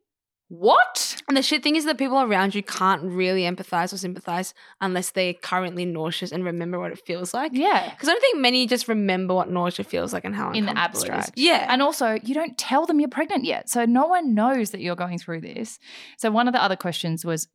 [0.48, 1.16] What?
[1.26, 5.10] And the shit thing is that people around you can't really empathize or sympathize unless
[5.10, 7.50] they're currently nauseous and remember what it feels like.
[7.52, 7.90] Yeah.
[7.90, 10.70] Because I don't think many just remember what nausea feels like and how In the
[10.70, 11.18] uncomfortable it is.
[11.18, 11.38] abstract.
[11.38, 11.66] Yeah.
[11.68, 13.68] And also, you don't tell them you're pregnant yet.
[13.68, 15.80] So no one knows that you're going through this.
[16.16, 17.48] So one of the other questions was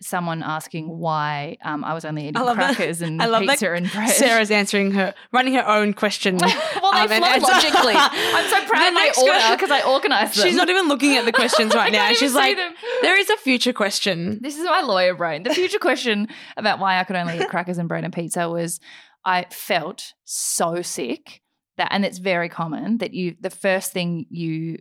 [0.00, 3.52] someone asking why um, I was only eating love that- crackers and I love that
[3.52, 4.10] pizza and bread.
[4.10, 6.36] Sarah's answering her, running her own question.
[6.82, 7.94] well, they Um, flow logically.
[7.96, 10.46] I'm so proud of my order because I organized them.
[10.46, 12.12] She's not even looking at the questions right now.
[12.12, 12.74] She's like, them.
[13.02, 14.38] there is a future question.
[14.42, 15.42] This is my lawyer brain.
[15.42, 18.80] The future question about why I could only eat crackers and bread and pizza was
[19.24, 21.42] I felt so sick
[21.78, 24.78] that, and it's very common that you, the first thing you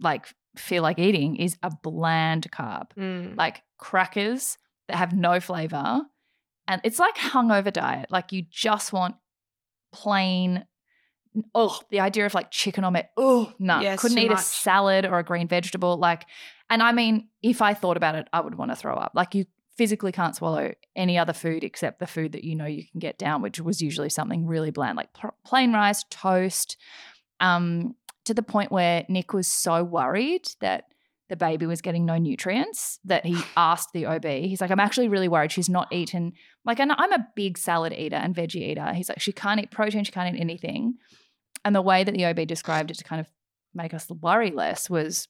[0.00, 0.26] like
[0.58, 3.36] feel like eating is a bland carb, Mm.
[3.36, 6.02] like crackers that have no flavor.
[6.66, 8.10] And it's like hungover diet.
[8.10, 9.16] Like you just want
[9.92, 10.64] plain.
[11.54, 13.10] Oh, the idea of like chicken on omelet.
[13.16, 13.80] Oh, no.
[13.80, 15.96] Yeah, it's Couldn't eat a salad or a green vegetable.
[15.96, 16.26] Like,
[16.68, 19.12] and I mean, if I thought about it, I would want to throw up.
[19.14, 19.46] Like, you
[19.76, 23.16] physically can't swallow any other food except the food that you know you can get
[23.18, 26.76] down, which was usually something really bland, like pl- plain rice, toast.
[27.40, 27.94] Um,
[28.28, 30.84] to the point where Nic was so worried that
[31.28, 34.24] the baby was getting no nutrients that he asked the OB.
[34.24, 36.32] He's like, I'm actually really worried she's not eaten.
[36.64, 38.92] Like, and I'm a big salad eater and veggie eater.
[38.94, 40.94] He's like, she can't eat protein, she can't eat anything.
[41.64, 43.26] And the way that the OB described it to kind of
[43.74, 45.28] make us worry less was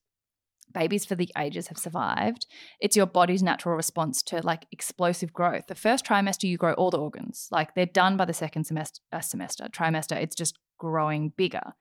[0.75, 2.47] babies for the ages have survived.
[2.81, 5.67] It's your body's natural response to like explosive growth.
[5.67, 7.49] The first trimester, you grow all the organs.
[7.51, 10.17] Like they're done by the second semester, uh, semester trimester.
[10.21, 11.73] It's just growing bigger.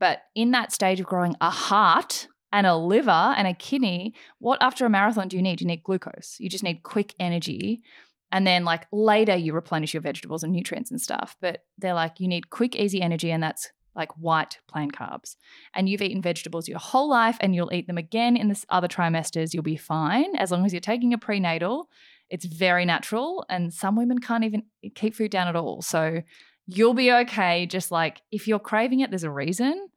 [0.00, 4.62] But in that stage of growing a heart and a liver and a kidney, what
[4.62, 5.60] after a marathon do you need?
[5.60, 6.36] You need glucose.
[6.38, 7.82] You just need quick energy.
[8.30, 11.36] And then, like later, you replenish your vegetables and nutrients and stuff.
[11.40, 15.36] But they're like, you need quick, easy energy, and that's like white, plain carbs.
[15.74, 18.88] And you've eaten vegetables your whole life, and you'll eat them again in this other
[18.88, 19.54] trimesters.
[19.54, 21.88] You'll be fine as long as you're taking a prenatal.
[22.30, 25.80] It's very natural, and some women can't even keep food down at all.
[25.80, 26.20] So
[26.68, 27.66] you'll be okay.
[27.66, 29.88] Just like if you're craving it, there's a reason.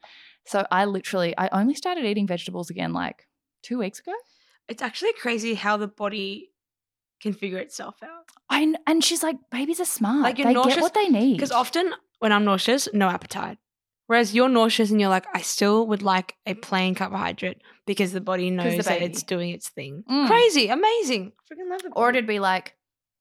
[0.48, 3.28] So I literally, I only started eating vegetables again like
[3.62, 4.14] two weeks ago.
[4.68, 6.50] It's actually crazy how the body
[7.22, 8.26] can figure itself out.
[8.50, 10.24] I and she's like, babies are smart.
[10.24, 11.34] Like, you're they nauseous- get what they need.
[11.34, 13.58] Because often when I'm nauseous, no appetite.
[14.08, 18.20] Whereas you're nauseous and you're like, I still would like a plain carbohydrate because the
[18.20, 20.04] body knows the that it's doing its thing.
[20.10, 20.28] Mm.
[20.28, 21.32] Crazy, amazing.
[21.50, 21.94] Freaking love it.
[21.96, 22.76] or it'd be like,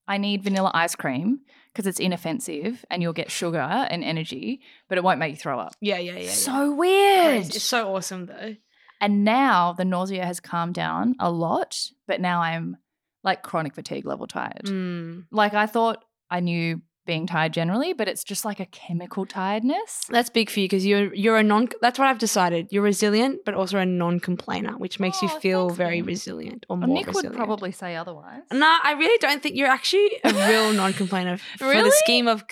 [0.08, 1.40] I need vanilla ice cream
[1.72, 5.58] because it's inoffensive and you'll get sugar and energy, but it won't make you throw
[5.58, 5.74] up.
[5.80, 6.18] yeah, yeah, yeah.
[6.20, 6.30] yeah.
[6.30, 7.46] So weird.
[7.46, 8.56] It's so awesome though.
[9.00, 12.76] And now the nausea has calmed down a lot, but now I'm
[13.22, 14.64] like chronic fatigue level tired.
[14.64, 15.26] Mm.
[15.30, 19.90] Like I thought I knew being tired generally, but it's just like a chemical tiredness.
[20.08, 21.68] That's big for you because you're you're a non.
[21.84, 22.68] That's what I've decided.
[22.70, 26.06] You're resilient, but also a non-complainer, which makes you Oh, feel thanks, very babe.
[26.14, 27.34] resilient or Well, more Nic resilient.
[27.34, 28.42] would probably say otherwise.
[28.52, 32.44] Nah, I really don't think you're actually a real non-complainer f- for the scheme of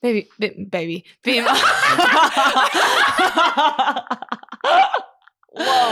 [0.00, 1.44] baby, baby, baby.
[5.60, 5.90] Whoa.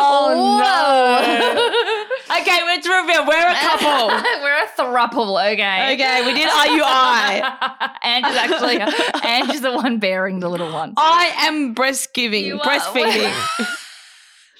[0.00, 0.28] Oh
[0.60, 2.07] no.
[2.30, 3.26] Okay, let's reveal.
[3.26, 4.08] We're a couple.
[4.42, 5.94] We're a thruple, okay?
[5.94, 7.92] Okay, we did Are you IUI.
[8.02, 8.80] and is actually
[9.24, 10.94] and is the one bearing the little one.
[10.96, 13.32] I am breast giving, breastfeeding.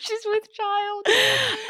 [0.00, 1.06] She's with child.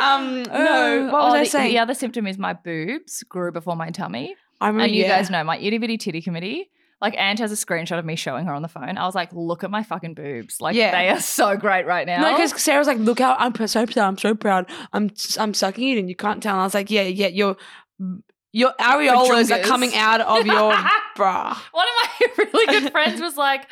[0.01, 1.69] um, no, what was Oh, I the, saying?
[1.71, 4.37] The other symptom is my boobs grew before my tummy.
[4.61, 5.17] I remember, and you yeah.
[5.17, 6.71] guys know my itty bitty titty committee.
[7.01, 8.99] Like, Ange has a screenshot of me showing her on the phone.
[8.99, 10.61] I was like, look at my fucking boobs.
[10.61, 10.91] Like, Yeah.
[10.91, 12.21] they are so great right now.
[12.23, 14.09] No, because Sarah's like, look how I'm so proud.
[14.09, 14.67] I'm so proud.
[14.93, 16.55] I'm I'm sucking it, and you can't tell.
[16.55, 17.57] And I was like, yeah, yeah, your
[18.53, 20.75] your areolas are coming out of your
[21.17, 21.57] bra.
[21.73, 23.67] One of my really good friends was like,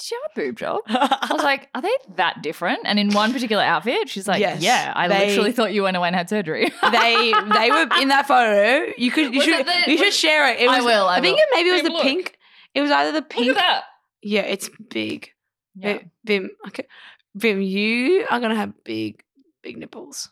[0.00, 0.80] did you have a boob job?
[0.86, 2.80] I was like, are they that different?
[2.84, 5.96] And in one particular outfit, she's like, Yes, yeah, I they- literally thought you went
[5.96, 6.70] away and had surgery.
[6.92, 8.92] they they were in that photo.
[8.96, 10.60] You could you Was should it the- you should was- share it.
[10.60, 11.42] it I will, I think will.
[11.42, 12.02] it maybe it was the look.
[12.02, 12.37] pink.
[12.74, 13.84] It was either the Look at that.
[14.22, 15.30] Yeah, it's big.
[15.74, 15.98] Yeah.
[16.24, 16.86] Vim, okay,
[17.34, 19.22] Vim, you are gonna have big
[19.62, 20.30] big nipples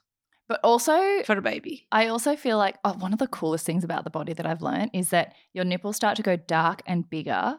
[0.49, 1.87] But also, for a baby.
[1.93, 4.63] I also feel like oh, one of the coolest things about the body that I've
[4.63, 7.59] learned is that your nipples start to go dark and bigger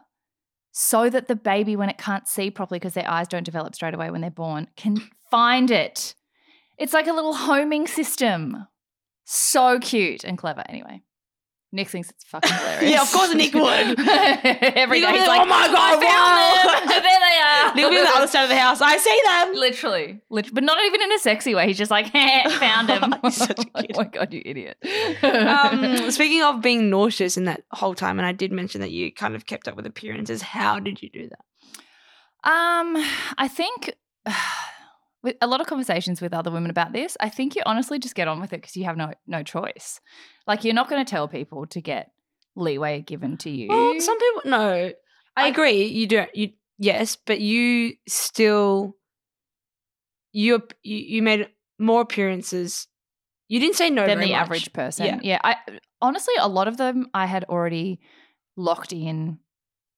[0.72, 3.94] so that the baby, when it can't see properly because their eyes don't develop straight
[3.94, 4.98] away when they're born, can
[5.30, 6.14] find it.
[6.76, 8.66] It's like a little homing system.
[9.24, 10.62] So cute and clever.
[10.68, 11.02] Anyway,
[11.70, 12.90] Nic thinks it's fucking hilarious.
[12.90, 13.64] Yeah, of course Nic would.
[13.66, 17.02] Every Nic day he's like, "Oh my God, I wow." found them.
[17.02, 17.74] there they are.
[17.76, 18.80] They'll be on the other side of the house.
[18.80, 19.54] I see them.
[19.54, 21.66] Literally, literally, but not even in a sexy way.
[21.66, 23.14] He's just like, found him.
[23.22, 24.78] He's such a oh my god, you idiot.
[25.22, 29.12] Um, speaking of being nauseous in that whole time, and I did mention that you
[29.12, 30.40] kind of kept up with appearances.
[30.42, 32.50] How did you do that?
[32.50, 32.96] um,
[33.36, 33.94] I think
[35.22, 38.14] with a lot of conversations with other women about this, I think you honestly just
[38.14, 40.00] get on with it because you have no no choice.
[40.46, 42.10] Like you're not going to tell people to get
[42.54, 43.68] leeway given to you.
[43.68, 44.92] Well, some people no.
[45.36, 45.84] I, I- agree.
[45.84, 46.34] You don't.
[46.34, 48.96] you yes, but you still
[50.32, 51.48] you you, made
[51.78, 52.86] more appearances.
[53.48, 54.36] You didn't say no than the much.
[54.36, 55.06] average person.
[55.06, 55.20] Yeah.
[55.22, 55.38] Yeah.
[55.42, 55.56] I
[56.00, 58.00] honestly a lot of them I had already
[58.56, 59.38] locked in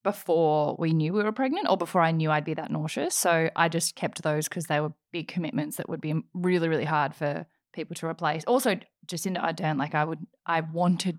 [0.03, 3.14] before we knew we were pregnant or before I knew I'd be that nauseous.
[3.14, 6.84] So I just kept those because they were big commitments that would be really, really
[6.84, 8.44] hard for people to replace.
[8.44, 11.18] Also, Jacinda Ardern, like I would I wanted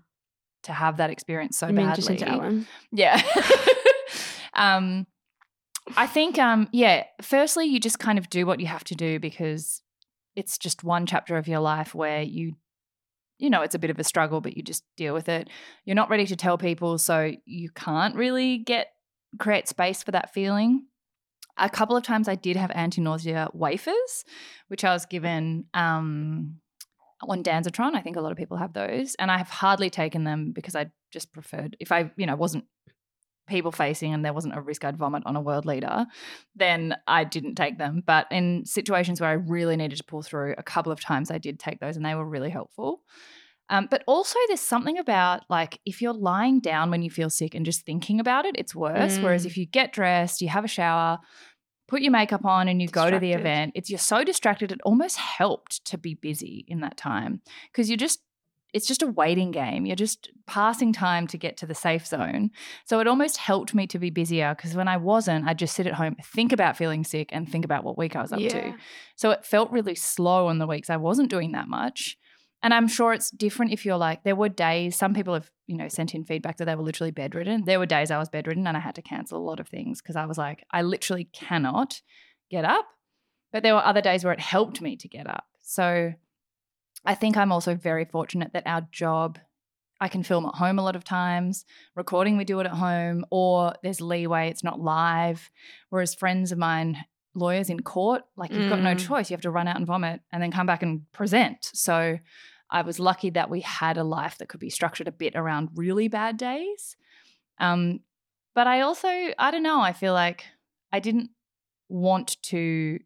[0.64, 2.02] to have that experience so You badly.
[2.02, 2.66] Jacinta Allan?
[2.90, 3.22] Yeah.
[4.54, 5.06] um,
[5.96, 9.18] I think, um, yeah, firstly, you just kind of do what you have to do
[9.18, 9.82] because
[10.36, 12.54] it's just one chapter of your life where you,
[13.38, 15.48] you know, it's a bit of a struggle, but you just deal with it.
[15.84, 18.88] You're not ready to tell people, so you can't really get
[19.38, 20.86] create space for that feeling.
[21.58, 24.24] A couple of times I did have anti-nausea wafers,
[24.68, 26.56] which I was given um,
[27.22, 27.94] Ondansetron.
[27.94, 30.74] I think a lot of people have those, and I have hardly taken them because
[30.74, 32.64] I just preferred if I, you know, wasn't
[33.46, 36.06] people facing and there wasn't a risk I'd vomit on a world leader,
[36.54, 38.02] then I didn't take them.
[38.06, 41.38] But in situations where I really needed to pull through, a couple of times I
[41.38, 43.02] did take those, and they were really helpful.
[43.68, 47.54] Um, but also, there's something about like if you're lying down when you feel sick
[47.54, 49.18] and just thinking about it, it's worse.
[49.18, 49.46] Whereas Mm.
[49.46, 51.18] if you get dressed, you have a shower,
[51.88, 54.72] put your makeup on, and you go to the event, it's you're so distracted.
[54.72, 57.40] It almost helped to be busy in that time
[57.70, 58.20] because you're just
[58.72, 59.84] it's just a waiting game.
[59.84, 62.50] You're just passing time to get to the safe zone.
[62.86, 65.86] So it almost helped me to be busier because when I wasn't, I'd just sit
[65.86, 68.74] at home, think about feeling sick, and think about what week I was up to.
[69.16, 72.16] So it felt really slow on the weeks I wasn't doing that much.
[72.62, 75.76] And I'm sure it's different if you're like, there were days, some people have, you
[75.76, 77.64] know, sent in feedback that they were literally bedridden.
[77.64, 80.00] There were days I was bedridden and I had to cancel a lot of things
[80.00, 82.00] because I was like, I literally cannot
[82.50, 82.86] get up.
[83.52, 85.44] But there were other days where it helped me to get up.
[85.60, 86.12] So
[87.04, 89.38] I think I'm also very fortunate that our job,
[90.00, 91.64] I can film at home a lot of times.
[91.96, 95.50] Recording, we do it at home, or there's leeway, it's not live.
[95.90, 99.06] Whereas friends of mine, lawyers in court, like you've got no Mm.
[99.06, 99.30] choice.
[99.30, 101.70] You have to run out and vomit and then come back and present.
[101.72, 102.18] So
[102.70, 105.70] I was lucky that we had a life that could be structured a bit around
[105.74, 106.96] really bad days.
[107.58, 108.00] Um,
[108.54, 110.44] but I also, I don't know, I feel like
[110.92, 111.30] I didn't
[111.88, 112.98] want to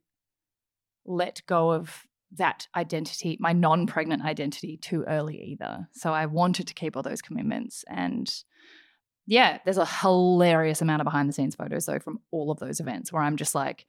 [1.05, 2.05] let go of
[2.37, 5.89] that identity, my non pregnant identity, too early either.
[5.93, 7.85] So I wanted to keep all those commitments.
[7.89, 8.33] And
[9.27, 12.81] yeah, there's a hilarious amount of behind the scenes photos, though, from all of those
[12.81, 13.87] events where I'm just like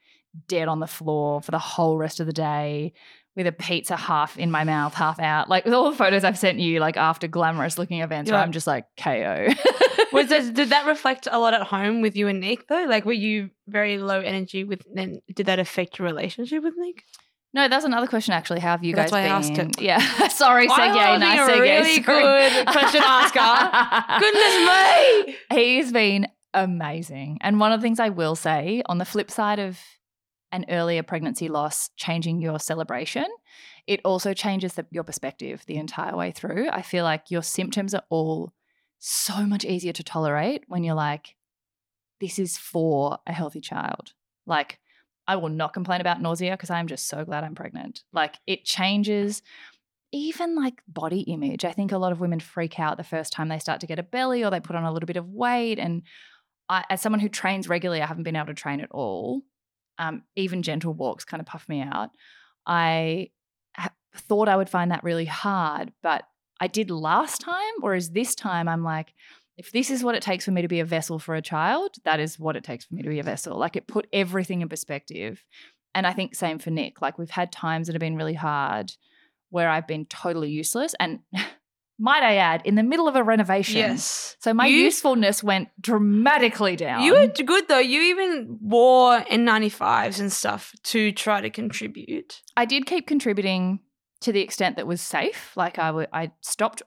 [0.47, 2.93] dead on the floor for the whole rest of the day
[3.37, 5.47] with a pizza half in my mouth, half out.
[5.47, 8.51] Like with all the photos I've sent you, like after glamorous looking events, where I'm
[8.51, 9.49] just like KO.
[10.11, 12.85] Was this, did that reflect a lot at home with you and Nic though?
[12.85, 14.81] Like, were you very low energy with?
[14.91, 17.03] Then did that affect your relationship with Nic?
[17.53, 18.59] No, that's another question actually.
[18.59, 19.69] How have you That's guys why I asked been?
[19.69, 19.81] it.
[19.81, 19.99] Yeah.
[20.27, 21.59] Sorry, am I Nice segue.
[21.61, 22.49] really Sorry.
[22.49, 24.19] good question asker?
[24.19, 25.37] Goodness me!
[25.51, 27.37] He's been amazing.
[27.41, 29.79] And one of the things I will say on the flip side of
[30.51, 33.25] an earlier pregnancy loss changing your celebration,
[33.85, 36.69] it also changes the, your perspective the entire way through.
[36.69, 38.53] I feel like your symptoms are all
[38.99, 41.35] so much easier to tolerate when you're like,
[42.19, 44.13] this is for a healthy child.
[44.45, 44.79] Like,
[45.27, 48.03] I will not complain about nausea because I'm just so glad I'm pregnant.
[48.13, 49.41] Like, it changes
[50.11, 51.65] even like body image.
[51.65, 53.99] I think a lot of women freak out the first time they start to get
[53.99, 55.79] a belly or they put on a little bit of weight.
[55.79, 56.03] And
[56.69, 59.41] I, as someone who trains regularly, I haven't been able to train at all.
[59.97, 62.11] Um, even gentle walks kind of puff me out.
[62.65, 63.31] I
[63.75, 66.23] ha- thought I would find that really hard, but
[66.59, 67.73] I did last time.
[67.81, 69.13] Whereas this time, I'm like,
[69.57, 71.95] if this is what it takes for me to be a vessel for a child,
[72.05, 73.57] that is what it takes for me to be a vessel.
[73.57, 75.43] Like it put everything in perspective.
[75.95, 77.01] And I think same for Nic.
[77.01, 78.91] Like we've had times that have been really hard
[79.49, 80.93] where I've been totally useless.
[80.99, 81.19] And
[81.99, 83.77] might I add, in the middle of a renovation.
[83.77, 84.35] Yes.
[84.39, 87.01] So my You- usefulness went dramatically down.
[87.01, 87.79] You were good though.
[87.79, 92.43] You even wore N95s and stuff to try to contribute.
[92.55, 93.79] I did keep contributing
[94.21, 95.57] to the extent that was safe.
[95.57, 96.83] Like I I stopped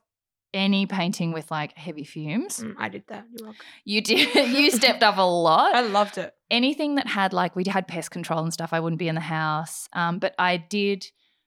[0.53, 2.59] any painting with like heavy fumes.
[2.59, 3.25] Mm, I did that.
[3.31, 3.65] You're welcome.
[3.85, 4.49] You did.
[4.57, 5.73] you stepped up a lot.
[5.75, 6.33] I loved it.
[6.49, 9.21] Anything that had like we had pest control and stuff, I wouldn't be in the
[9.21, 9.87] house.
[9.93, 11.05] Um, but I did.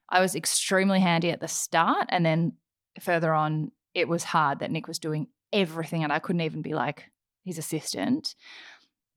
[0.09, 2.53] I was extremely handy at the start, and then
[3.01, 6.75] further on, it was hard that Nic was doing everything, and I couldn't even be
[6.75, 7.11] like
[7.45, 8.35] his assistant.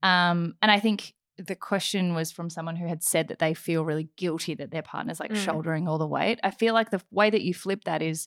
[0.02, 3.84] Um, and I think the question was from someone who had said that they feel
[3.84, 5.44] really guilty that their partner's like Mm.
[5.44, 6.40] shouldering all the weight.
[6.42, 8.26] I feel like the way that you flip that is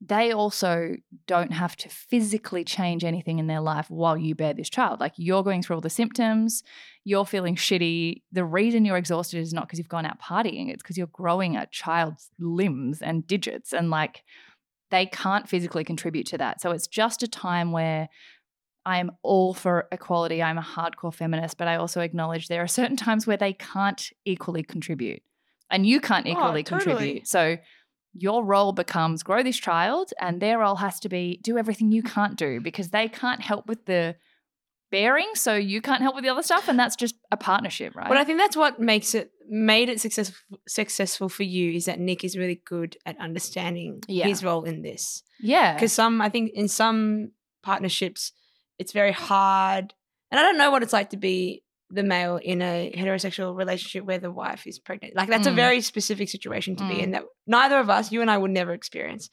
[0.00, 4.68] they also don't have to physically change anything in their life while you bear this
[4.68, 5.00] child.
[5.00, 6.62] Like you're going through all the symptoms,
[7.04, 8.22] you're feeling shitty.
[8.32, 11.56] The reason you're exhausted is not because you've gone out partying, it's because you're growing
[11.56, 14.22] a child's limbs and digits and like
[14.90, 16.60] they can't physically contribute to that.
[16.60, 18.08] So it's just a time where
[18.84, 20.42] I am all for equality.
[20.42, 24.10] I'm a hardcore feminist, but I also acknowledge there are certain times where they can't
[24.26, 25.22] equally contribute.
[25.70, 26.94] And you can't Oh, equally totally.
[26.94, 27.26] contribute.
[27.28, 27.56] So
[28.14, 32.02] your role becomes grow this child, and their role has to be do everything you
[32.02, 34.14] can't do because they can't help with the
[34.90, 38.08] bearing, so you can't help with the other stuff, and that's just a partnership, right?
[38.08, 40.36] But I think that's what makes it made it successful
[40.68, 44.26] successful for you is that Nic is really good at understanding Yeah.
[44.26, 45.22] his role in this.
[45.40, 48.32] yeah, Because some, I think, in some partnerships,
[48.78, 49.92] it's very hard,
[50.30, 51.63] and I don't know what it's like to be
[51.94, 55.14] the male in a heterosexual relationship where the wife is pregnant.
[55.16, 55.56] Like that's a Mm.
[55.56, 57.02] very specific situation to be Mm.
[57.04, 59.30] in that neither of us, you and I, would never experience.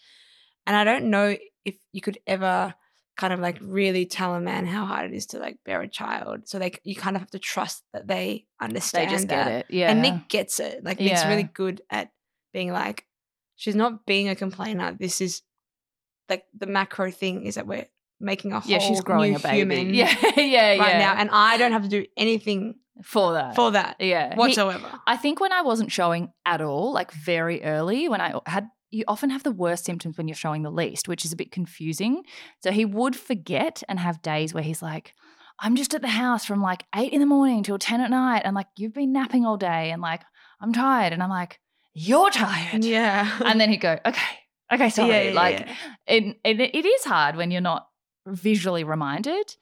[0.66, 1.36] And I don't know
[1.66, 2.74] if you could ever
[3.18, 5.88] kind of like really tell a man how hard it is to like bear a
[5.88, 6.48] child.
[6.48, 9.46] So like you kind of have to trust that they they understand just that.
[9.46, 9.66] get it.
[9.70, 10.84] Yeah, And Nic gets it.
[10.84, 11.30] Like Nic's Yeah.
[11.30, 12.12] really good at
[12.54, 13.06] being like,
[13.56, 14.94] she's not being a complainer.
[14.98, 15.42] This is
[16.30, 17.88] like the macro thing is that we're
[18.22, 19.58] making a whole yeah, she's growing new a baby.
[19.58, 21.00] human Yeah, yeah, right yeah.
[21.00, 24.88] now, and I don't have to do anything for that, for that yeah, He- whatsoever.
[25.08, 29.04] I think when I wasn't showing at all, like very early, when I had, you
[29.08, 32.24] often have the worst symptoms when you're showing the least, which is a bit confusing.
[32.62, 35.14] So he would forget and have days where he's like,
[35.60, 38.42] I'm just at the house from like eight in the morning till 10 at night.
[38.46, 40.22] And like, you've been napping all day and like,
[40.60, 41.14] I'm tired.
[41.14, 41.60] And I'm like,
[41.94, 42.84] you're tired.
[42.84, 44.22] yeah, And then he'd go, okay,
[44.74, 45.10] okay, sorry.
[45.10, 45.76] Yeah, yeah, like, yeah.
[46.08, 47.88] It, it, it is hard when you're not
[48.28, 49.56] visually reminded.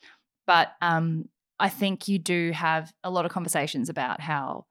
[0.48, 1.30] But um,
[1.60, 4.66] I think you do have a lot of conversations about how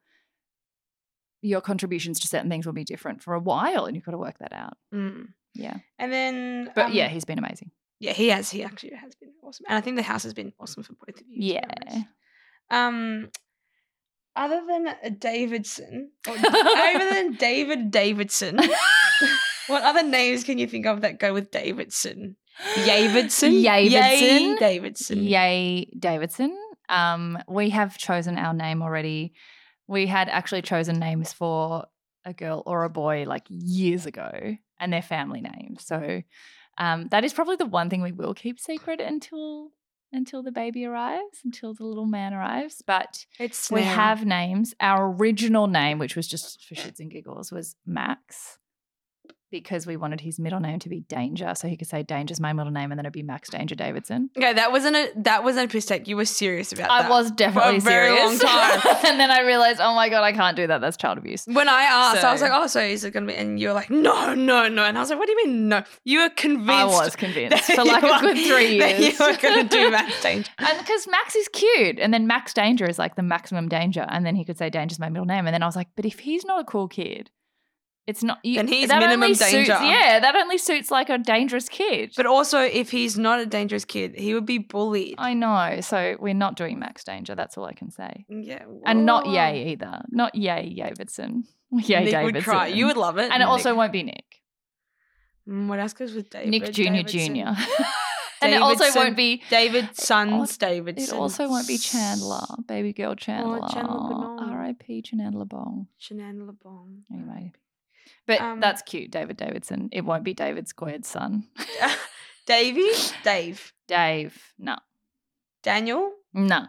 [1.41, 4.19] your contributions to certain things will be different for a while and you've got to
[4.19, 4.77] work that out.
[4.93, 5.29] Mm.
[5.55, 5.77] Yeah.
[5.99, 7.71] And then, But um, yeah, he's been amazing.
[8.01, 8.51] yeah, he has.
[8.51, 11.21] He actually has been awesome, and I think the house has been awesome for both
[11.21, 11.55] of you.
[11.55, 12.03] Yeah.
[12.71, 13.29] Um,
[14.37, 18.59] other than Davidson, or other than David Davidson,
[19.69, 22.37] what other names can you think of that go with Davidson?
[22.75, 23.91] Yavidson, Yavidson.
[23.91, 25.23] Yay Davidson.
[25.23, 26.57] Yay, Davidson.
[26.89, 29.35] Um, we have chosen our name already.
[29.87, 31.87] We had actually chosen names for
[32.25, 35.77] a girl or a boy like years ago and their family name.
[35.81, 36.23] So
[36.79, 39.71] um, that is probably the one thing we will keep secret until
[40.11, 42.83] until the baby arrives, until the little man arrives.
[42.87, 43.95] But It's we now.
[43.95, 44.75] have names.
[44.81, 48.59] Our original name, which was just for shits and giggles, was Max.
[49.51, 52.53] Because we wanted his middle name to be Danger, so he could say Danger's my
[52.53, 54.31] middle name, and then it'd be Max Danger Davidson.
[54.37, 56.07] Okay, that wasn't a that wasn't a mistake.
[56.07, 57.07] You were serious about that.
[57.07, 58.43] I was definitely for a very serious.
[58.43, 58.97] long time.
[59.07, 60.81] and then I realized, oh my god, I can't do that.
[60.81, 61.47] That's child abuse.
[61.47, 63.75] When I asked, I was like, "Oh, so is it gonna be?" And you were
[63.75, 66.31] like, "No, no, no." And I was like, "What do you mean, no?" You were
[66.31, 66.71] convinced.
[66.71, 69.19] I was convinced for like a good three years.
[69.19, 70.51] you were gonna do Max Danger.
[70.59, 74.27] And because Max is cute, and then Max Danger is like the maximum danger, and
[74.27, 76.21] then he could say Danger's my middle name, and then I was like, but if
[76.21, 77.31] he's not a cool kid,
[78.09, 78.39] it's not.
[78.43, 79.79] You, Then he's minimum only Suits, danger.
[79.83, 82.15] yeah, that only suits like a dangerous kid.
[82.17, 85.17] But also, if he's not a dangerous kid, he would be bullied.
[85.19, 87.35] I know, so we're not doing Max Danger.
[87.35, 89.27] That's all I can say, yeah, and not.
[89.27, 90.03] Yay either.
[90.11, 91.45] Not Yay Davidson.
[91.71, 92.25] Yay Nic Davidson.
[92.25, 92.67] would cry.
[92.69, 93.31] You would love it.
[93.31, 93.77] and it also Nic.
[93.77, 94.25] won't be Nic.
[95.47, 96.49] Mm, what else goes with David?
[96.49, 97.55] Nic Junior Junior.
[98.43, 99.43] and it also won't be.
[99.51, 101.15] David Sons Davidson.
[101.15, 103.61] It also won't be Chandler, baby girl Chandler.
[103.63, 104.55] Oh, Chandler.
[104.55, 105.03] R.I.P.
[105.03, 105.89] Chandler Bong.
[106.01, 107.03] Chanandler Bong.
[107.13, 107.53] Anyway,
[108.29, 109.89] but Um, that's cute, David Davidson.
[109.91, 111.49] It won't be David Squared's son.
[112.47, 112.89] Davy?
[113.25, 114.77] Dave, Dave, no,
[115.65, 116.13] Daniel.
[116.33, 116.67] no.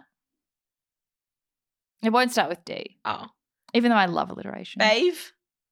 [2.01, 3.27] It won't start with D, Oh,
[3.73, 4.79] even though I love alliteration.
[4.79, 5.13] Babe.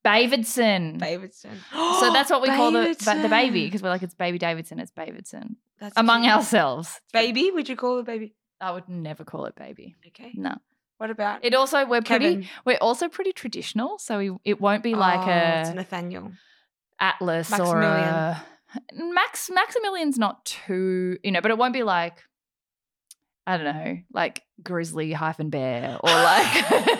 [0.03, 0.97] Davidson.
[0.99, 1.57] Davidson.
[1.99, 4.91] So that's what we call the the baby because we're like it's baby Davidson, it's
[4.91, 5.57] Davidson.
[5.79, 6.33] That's Among cute.
[6.33, 8.33] ourselves, Baby, would you call it baby?
[8.61, 9.95] I would never call it baby.
[10.07, 10.31] Okay.
[10.35, 10.55] No.
[10.97, 14.95] What about It also we're pretty we're also pretty traditional, so we, it won't be
[14.95, 16.31] like Oh, a Nathaniel.
[16.99, 18.43] Atlas or a
[18.93, 22.23] Max Maximilian's not too you know, but it won't be like
[23.45, 26.99] I don't know, like grizzly hyphen bear or like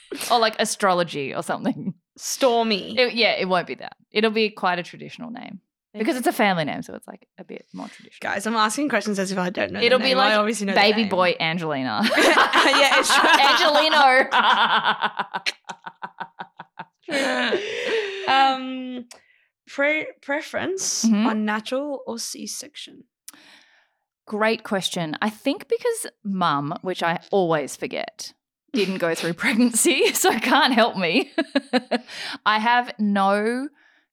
[0.30, 1.94] or like astrology or something.
[2.16, 2.98] Stormy.
[2.98, 3.96] It- yeah, it won't be that.
[4.10, 5.60] It'll be quite a traditional name
[5.98, 8.32] because it's a family name, so it's like a bit more traditional.
[8.32, 9.80] Guys, I'm asking questions as if I don't know.
[9.80, 10.18] It'll be name.
[10.18, 11.08] I like obviously know the Baby name.
[11.10, 12.02] boy Angelina.
[12.68, 13.28] Yeah, it's true.
[13.48, 14.28] Angelino.
[18.28, 19.04] um,
[19.66, 21.26] pre- preference Mhm.
[21.26, 23.04] on natural or C-section?
[24.26, 25.16] Great question.
[25.22, 28.34] I think because mum, which I always forget,
[28.74, 31.32] didn't go through pregnancy, so can't help me.
[32.44, 33.68] I have no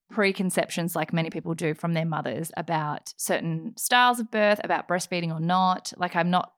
[0.09, 5.31] preconceptions like many people do from their mothers about certain styles of birth, about breastfeeding
[5.31, 5.93] or not.
[5.97, 6.51] Like I'm not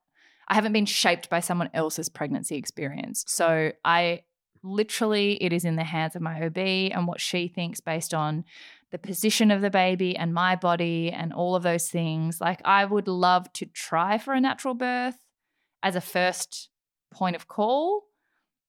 [0.50, 3.24] I haven't been shaped by someone else's pregnancy experience.
[3.26, 4.22] So I
[4.62, 8.44] literally it is in the hands of my OB and what she thinks based on
[8.90, 12.40] the position of the baby and my body and all of those things.
[12.40, 15.16] Like I would love to try for a natural birth
[15.82, 16.70] as a first
[17.10, 18.04] point of call.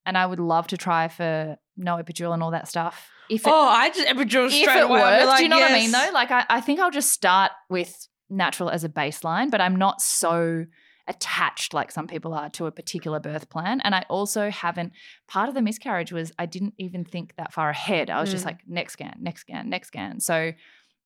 [0.06, 3.08] And I would love to try for no epidural and all that stuff.
[3.30, 5.24] If it, oh, I just epidural if straight it away.
[5.24, 6.10] Like, do you know what I mean though?
[6.12, 10.00] Like I, I think I'll just start with natural as a baseline, but I'm not
[10.02, 10.66] so
[11.08, 13.80] attached like some people are to a particular birth plan.
[13.82, 14.92] And I also haven't
[15.26, 18.10] part of the miscarriage was I didn't even think that far ahead.
[18.10, 18.46] I was just Mm.
[18.46, 20.20] like next scan, next scan, next scan.
[20.20, 20.52] So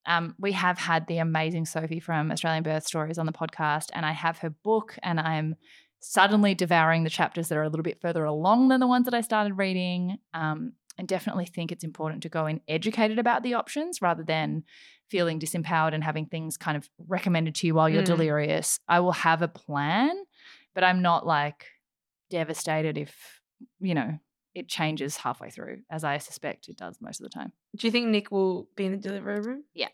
[0.07, 4.05] um, we have had the amazing Sophie from Australian Birth Stories on the podcast, and
[4.05, 5.57] I have her book, and I'm
[6.01, 9.15] suddenly devouring the chapters that are a little bit further along than the ones that
[9.15, 10.19] I started reading.
[10.35, 14.65] Um, and definitely think it's important to go in educated about the options rather than
[15.11, 18.07] feeling disempowered and having things kind of recommended to you while you're Mm.
[18.07, 18.79] delirious.
[18.89, 20.17] I will have a plan,
[20.75, 21.67] but I'm not like
[22.31, 23.41] devastated if,
[23.81, 24.19] you know,
[24.55, 27.53] it changes halfway through, as I suspect it does most of the time.
[27.77, 29.65] Do you think Nic will be in the delivery room?
[29.75, 29.89] Yeah.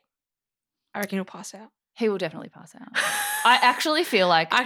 [0.94, 1.70] I reckon he'll pass out.
[1.94, 2.88] He will definitely pass out.
[3.44, 4.62] I actually feel like I I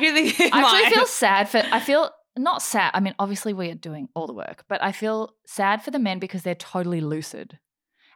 [0.52, 2.90] actually feel sad for I feel not sad.
[2.94, 5.98] I mean, obviously we are doing all the work, but I feel sad for the
[5.98, 7.58] men because they're totally lucid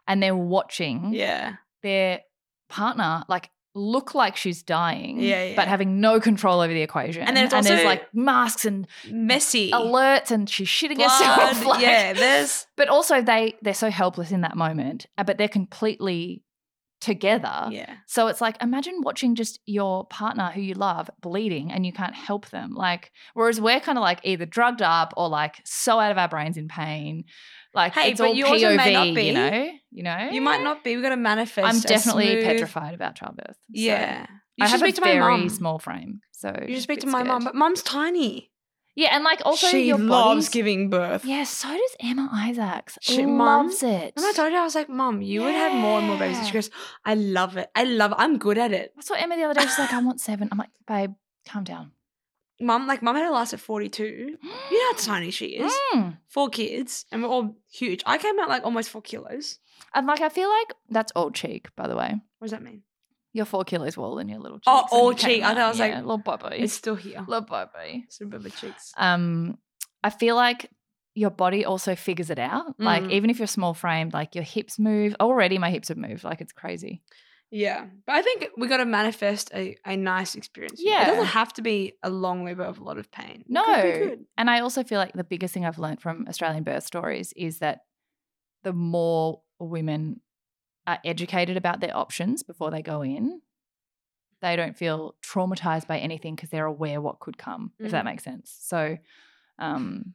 [0.07, 1.55] and they're watching Yeah.
[1.83, 2.21] their
[2.67, 5.55] partner like look like she's dying, Yeah, yeah.
[5.55, 7.21] but having no control over the equation.
[7.21, 9.71] And then it's there's also- like masks and Messy.
[9.71, 11.09] alerts and she's shitting Blood.
[11.09, 11.65] herself.
[11.65, 15.47] like- yeah, there's But also they they're so helpless in that moment, uh, but they're
[15.47, 16.43] completely
[17.01, 17.67] together.
[17.71, 17.95] yeah.
[18.07, 22.15] So it's like imagine watching just your partner who you love bleeding and you can't
[22.15, 22.73] help them.
[22.73, 26.27] Like whereas we're kind of like either drugged up or like so out of our
[26.27, 27.23] brains in pain.
[27.73, 29.23] Like Hey, it's but all you POV, also may not be.
[29.27, 29.71] you know.
[29.91, 30.95] You know, You might not be.
[30.95, 31.67] We've got to manifest.
[31.67, 33.55] I'm definitely smooth- petrified about childbirth.
[33.55, 34.25] so- Yeah.
[34.57, 35.49] You I should have speak a to my very mum.
[35.49, 37.43] small frame, so You should speak to my scared.
[37.45, 38.51] but mom's tiny.
[38.95, 41.23] Yeah, and like also she your loves body's giving birth.
[41.25, 42.97] Yeah, so does Emma Isaacs.
[43.01, 44.13] She- loves it.
[44.15, 46.37] And I told her, I was like, Mom, you would have more and more babies.
[46.37, 46.69] And she goes,
[47.05, 47.69] I love it.
[47.75, 48.17] I love it.
[48.19, 48.93] I'm good at it.
[48.97, 49.65] I saw Emma the other day.
[49.65, 50.49] She's like, I want seven.
[50.51, 51.13] I'm like, babe,
[51.47, 51.91] calm down.
[52.61, 54.03] Mum, like, Mum had her last at 42.
[54.03, 55.71] You know how tiny she is.
[55.93, 56.17] Mm.
[56.27, 58.03] Four kids, and we're all huge.
[58.05, 59.59] I came out like almost four kilos.
[59.95, 62.09] And like, I feel like that's all cheek, by the way.
[62.39, 62.83] What does that mean?
[63.33, 64.65] You're four kilos more than your little cheeks.
[64.67, 65.43] Oh, all cheek.
[65.43, 66.57] I thought I was like, Yeah, little bubby.
[66.57, 67.23] It's still here.
[67.27, 68.05] little bubby.
[68.09, 68.91] Some baby cheeks.
[68.97, 69.57] Um,
[70.03, 70.69] I feel like
[71.13, 72.79] your body also figures it out.
[72.79, 73.11] Like Mm.
[73.11, 75.15] even if you're small framed, like your hips move.
[75.19, 76.23] Already my hips have moved.
[76.23, 77.01] Like it's crazy.
[77.51, 77.85] Yeah.
[78.05, 80.79] But I think we got to manifest a, a nice experience.
[80.83, 83.43] Yeah, it doesn't have to be a long labor of a lot of pain.
[83.47, 83.63] No.
[83.65, 84.25] could be good.
[84.37, 87.59] And I also feel like the biggest thing I've learned from Australian birth stories is
[87.59, 87.79] that
[88.63, 90.21] the more women
[90.87, 93.41] are educated about their options before they go in,
[94.41, 98.05] they don't feel traumatized by anything because they're aware what could come, if that Mhm.
[98.05, 98.55] makes sense.
[98.61, 98.97] So
[99.57, 100.13] um,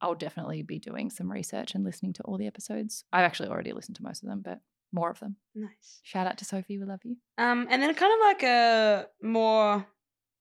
[0.00, 3.04] I'll definitely be doing some research and listening to all the episodes.
[3.12, 4.60] I've actually already listened to most of them, but
[4.92, 5.36] more of them.
[5.54, 6.00] Nice.
[6.02, 7.16] Shout out to Sophie, we love you.
[7.38, 9.86] Um, and then kind of like a more,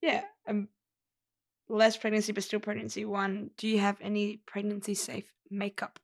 [0.01, 0.63] yeah, a
[1.69, 3.51] less pregnancy but still pregnancy one.
[3.57, 5.99] Do you have any pregnancy safe makeup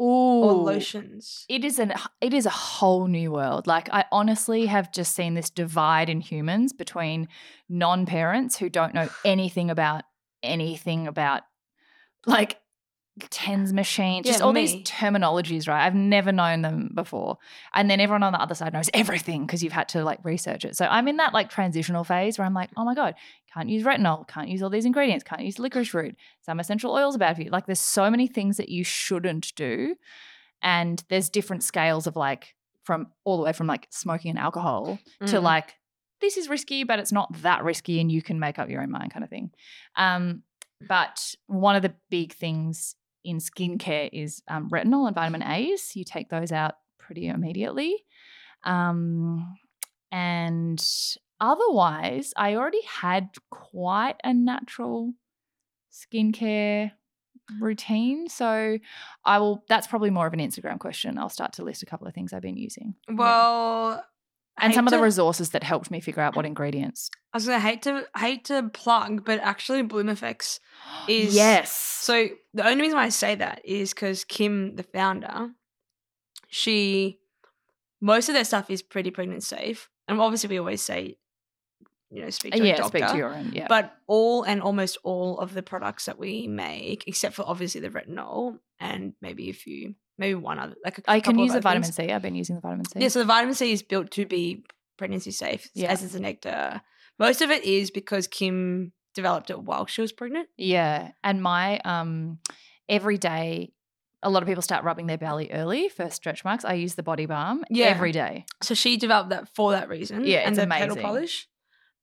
[0.00, 0.04] Ooh.
[0.44, 1.44] or lotions?
[1.48, 3.66] it is an it is a whole new world.
[3.66, 7.28] Like i honestly have just seen this divide in humans between
[7.68, 10.04] non-parents who don't know anything about
[10.42, 11.42] anything about
[12.26, 12.58] like
[13.30, 15.86] TENS machines just Yeah, all these terminologies right?
[15.86, 17.38] I've never known them before.
[17.72, 20.64] And then everyone on the other side knows everything because you've had to like research
[20.64, 20.76] it.
[20.76, 23.14] So i'm in that like transitional phase where i'm like oh my god
[23.54, 27.14] can't use retinol can't use all these ingredients can't use licorice root some essential oils
[27.14, 29.94] are bad for you like there's so many things that you shouldn't do
[30.62, 32.54] And there's different scales of like
[32.84, 35.42] from all the way from like smoking and alcohol to Mm.
[35.42, 35.74] like
[36.20, 38.90] this is risky, but it's not that risky, and you can make up your own
[38.90, 39.50] mind, kind of thing.
[39.96, 40.42] Um,
[40.88, 45.94] but one of the big things in skincare is um, retinol and vitamin A's.
[45.94, 47.92] You take those out pretty immediately.
[48.64, 49.54] Um,
[50.10, 50.82] and
[51.52, 55.12] otherwise, I already had quite a natural
[55.92, 56.92] skincare
[57.60, 58.28] routine.
[58.28, 58.78] So
[59.24, 61.18] I will, that's probably more of an Instagram question.
[61.18, 62.94] I'll start to list a couple of things I've been using.
[63.08, 63.14] Yeah.
[63.16, 64.04] Well,
[64.56, 67.10] and hate some of the resources that helped me figure out what ingredients.
[67.32, 70.60] I was gonna hate to hate to plug, but actually Bloom Effects
[71.08, 71.72] is yes.
[71.72, 75.50] So the only reason why I say that is because Kim, the founder,
[76.48, 77.18] she
[78.00, 81.16] most of their stuff is pretty pregnant safe, and obviously we always say,
[82.10, 82.98] you know, speak to a yeah, doctor.
[82.98, 83.50] speak to your own.
[83.52, 83.66] Yeah.
[83.68, 87.90] But all and almost all of the products that we make, except for obviously the
[87.90, 91.82] retinol and maybe a few, maybe one other, like a I can use the vitamin
[91.84, 91.96] things.
[91.96, 92.12] C.
[92.12, 93.00] I've been using the vitamin C.
[93.00, 94.64] Yeah, so the vitamin C is built to be
[94.96, 95.90] pregnancy safe, Yeah.
[95.90, 96.82] as is the nectar.
[97.18, 100.48] Most of it is because Kim developed it while she was pregnant.
[100.56, 101.12] Yeah.
[101.22, 102.38] And my um
[102.88, 103.72] every day
[104.22, 106.64] a lot of people start rubbing their belly early for stretch marks.
[106.64, 107.86] I use the body balm Yeah.
[107.86, 108.46] every day.
[108.62, 110.24] So she developed that for that reason.
[110.24, 111.02] Yeah, and it's the petal amazing.
[111.02, 111.48] polish.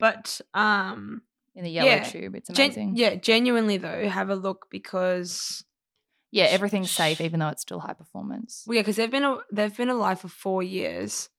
[0.02, 1.22] But um,
[1.56, 2.04] In the yellow Yeah.
[2.04, 2.36] tube.
[2.36, 2.94] It's gen- amazing.
[2.98, 5.64] yeah, genuinely though, have a look because
[6.32, 8.64] yeah, sh- everything's safe even though it's still high performance.
[8.68, 11.30] well, yeah, because they've been a, they've been alive for four years,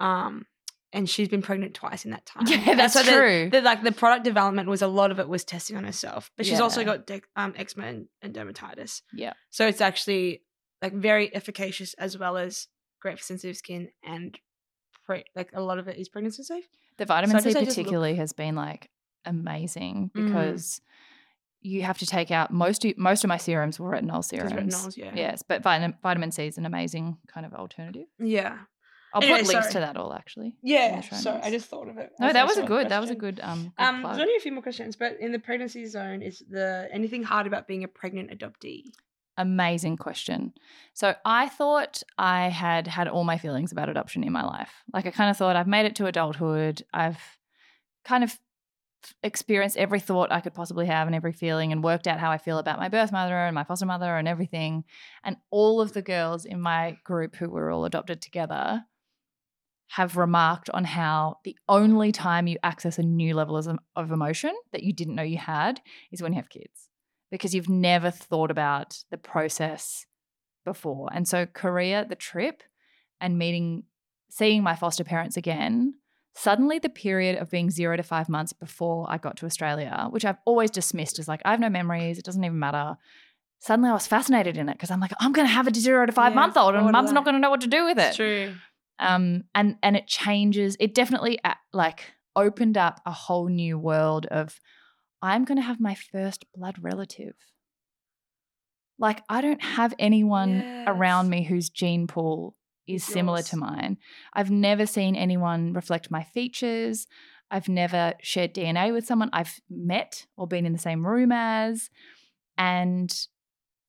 [0.00, 0.46] um,
[0.92, 2.44] and she's been pregnant twice in that time.
[2.46, 3.50] Yeah, that's so true.
[3.50, 6.46] The, like the product development was a lot of it was testing on herself, but
[6.46, 9.02] she's also got de- um, eczema and, and dermatitis.
[9.12, 9.32] Yeah.
[9.50, 10.42] So it's actually
[10.82, 12.68] like very efficacious as well as
[13.00, 14.38] great for sensitive skin and
[15.06, 16.68] pre- like a lot of it is pregnancy safe.
[16.98, 18.90] The vitamin I C just look- particularly has been like
[19.24, 20.26] amazing Mm.
[20.26, 20.80] because
[21.60, 24.52] you have to take out most of, most of my serums were retinol serums.
[24.52, 25.12] retinols, yeah.
[25.14, 28.06] Yes, but vitamin vitamin C is an amazing kind of alternative.
[28.18, 28.58] Yeah.
[29.14, 29.72] I'll Anyway, put links sorry.
[29.74, 30.56] to that all actually.
[30.62, 31.00] Yeah.
[31.00, 32.10] Sorry, I just thought of it.
[32.18, 32.88] No, that was a good.
[32.88, 33.72] That was a good um.
[33.78, 34.16] Good Um, plug.
[34.16, 37.46] there's only a few more questions, but in the pregnancy zone, is the anything hard
[37.46, 38.92] about being a pregnant adoptee?
[39.36, 40.52] Amazing question.
[40.92, 44.70] So I thought I had had all my feelings about adoption in my life.
[44.92, 46.82] Like I kind of thought I've made it to adulthood.
[46.92, 47.18] I've
[48.04, 48.38] kind of
[49.22, 52.38] experienced every thought I could possibly have and every feeling and worked out how I
[52.38, 54.84] feel about my birth mother and my foster mother and everything.
[55.24, 58.84] And all of the girls in my group who were all adopted together
[59.88, 64.82] have remarked on how the only time you access a new level of, emotion that
[64.82, 65.80] you didn't know you had
[66.10, 66.88] is when you have kids
[67.34, 70.06] because you've never thought about the process
[70.64, 71.08] before.
[71.12, 72.62] And so Korea, the trip
[73.20, 73.82] and meeting
[74.30, 75.94] seeing my foster parents again,
[76.36, 80.24] suddenly the period of being 0 to 5 months before I got to Australia, which
[80.24, 82.96] I've always dismissed as like I have no memories, it doesn't even matter.
[83.60, 86.06] Suddenly I was fascinated in it because I'm like I'm going to have a 0
[86.06, 87.98] to 5 Yeah, month old and mum's not going to know what to do with
[87.98, 88.54] it It's true.
[88.98, 94.26] um and and it changes it definitely uh, like opened up a whole new world
[94.26, 94.60] of
[95.24, 97.34] i'm going to have my first blood relative.
[98.98, 102.56] Like i don't have anyone around me whose gene pool
[102.86, 103.96] is Is similar to mine.
[104.34, 107.06] I've never seen anyone reflect my features.
[107.50, 109.30] I've never shared dna with someone.
[109.32, 111.90] I've met or been in the same room as
[112.58, 113.10] and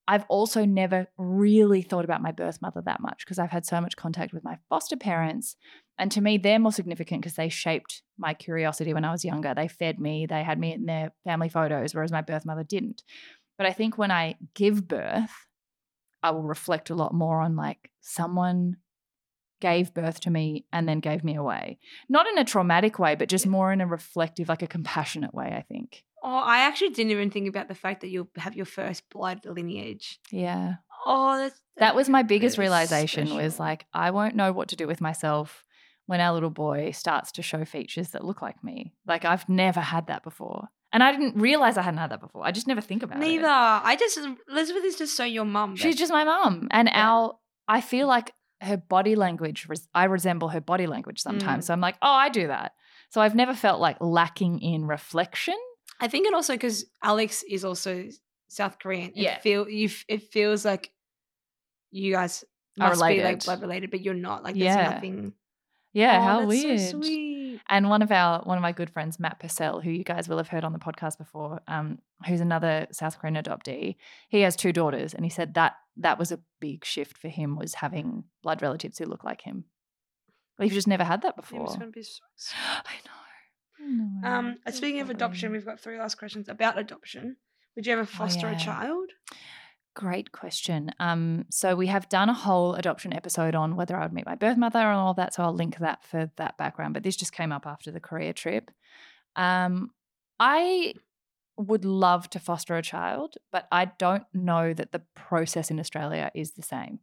[0.07, 3.81] I've also never really thought about my birth mother that much because I've had so
[3.81, 5.55] much contact with my foster parents.
[5.97, 9.53] And to me, they're more significant because they shaped my curiosity when I was younger.
[9.53, 13.03] They fed me, they had me in their family photos, whereas my birth mother didn't.
[13.57, 15.31] But I think when I give birth,
[16.21, 18.77] I will reflect a lot more on like someone
[19.61, 21.79] gave birth to me and then gave me away.
[22.09, 25.53] Not in a traumatic way, but just more in a reflective, like a compassionate way,
[25.55, 26.03] I think.
[26.21, 29.45] Oh, I actually didn't even think about the fact that you'll have your first blood
[29.45, 30.19] lineage.
[30.31, 30.75] Yeah.
[31.05, 34.87] Oh, that's that was my biggest realization was like i won't know what to do
[34.87, 35.64] with myself
[36.07, 39.79] when our little boy starts to show features that look like me like i've never
[39.79, 42.81] had that before and i didn't realize i hadn't had that before i just never
[42.81, 43.39] think about neither.
[43.39, 43.47] it Neither.
[43.87, 44.17] I just
[44.49, 45.75] Elizabeth is just so your mum.
[45.75, 47.09] she's just my mum and Yeah.
[47.09, 47.37] our
[47.67, 51.67] i feel like her body language i resemble her body language sometimes Mm.
[51.67, 52.73] so i'm like oh i do that
[53.09, 55.55] so i've never felt like lacking in reflection
[56.01, 58.09] I think it also because Alex is also
[58.49, 59.11] South Korean.
[59.11, 59.37] It Yeah.
[59.39, 59.87] feel you.
[60.09, 60.91] It feels like
[61.91, 62.43] you guys
[62.79, 64.43] Are must be like blood related, but you're not.
[64.43, 64.89] Like there's Yeah.
[64.89, 65.31] nothing.
[65.95, 67.01] Yeah Oh, how weird So.
[67.67, 70.37] And one of our one of my good friends, Matt Purcell, who you guys will
[70.37, 71.97] have heard on the podcast before, um,
[72.27, 73.95] who's another South Korean adoptee,
[74.29, 77.55] he has two daughters, and he said that that was a big shift for him
[77.57, 79.63] was having blood relatives who look like him.
[80.59, 81.63] We've just never had that before.
[81.63, 82.21] was gonna be so.
[82.85, 84.29] I know.
[84.29, 87.37] Um, speaking of adoption, we've got three last questions about adoption.
[87.75, 88.57] Would you ever foster Oh, yeah.
[88.57, 89.09] a child?
[89.95, 90.91] Great question.
[90.99, 94.35] Um, so we have done a whole adoption episode on whether I would meet my
[94.35, 95.33] birth mother and all that.
[95.33, 96.93] So I'll link that for that background.
[96.93, 98.69] But this just came up after the Korea trip.
[99.35, 99.91] Um,
[100.39, 100.93] I
[101.57, 106.29] would love to foster a child, but I don't know that the process in Australia
[106.35, 106.99] is the same.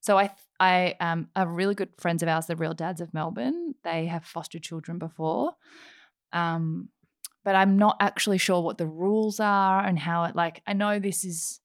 [0.00, 3.74] So I I um are really good friends of ours, the Real Dads of Melbourne.
[3.82, 5.52] They have fostered children before.
[6.32, 6.88] Um,
[7.44, 10.98] but I'm not actually sure what the rules are and how it like I know
[10.98, 11.60] this is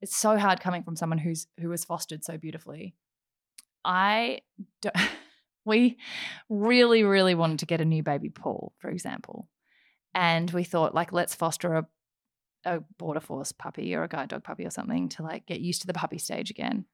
[0.00, 2.94] it's so hard coming from someone who's who was fostered so beautifully.
[3.84, 4.40] I
[4.82, 4.94] don't,
[5.64, 5.98] we
[6.48, 9.48] really really wanted to get a new baby Paul, for example.
[10.14, 11.86] And we thought like let's foster a
[12.64, 15.80] a border force puppy or a guide dog puppy or something to like get used
[15.80, 16.84] to the puppy stage again.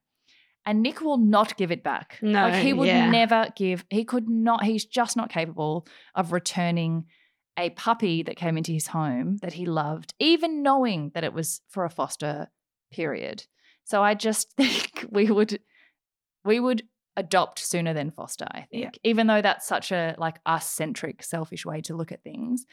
[0.65, 2.19] And Nic will not give it back.
[2.21, 3.09] No, like he would yeah.
[3.09, 3.85] never give.
[3.89, 4.65] He could not.
[4.65, 7.05] He's just not capable of returning
[7.57, 11.61] a puppy that came into his home that he loved, even knowing that it was
[11.69, 12.49] for a foster
[12.91, 13.45] period.
[13.83, 15.59] So I just think we would
[16.43, 16.83] we would
[17.15, 18.83] adopt sooner than foster, I think.
[18.83, 18.89] Yeah.
[19.03, 22.65] Even though that's such a like us centric, selfish way to look at things.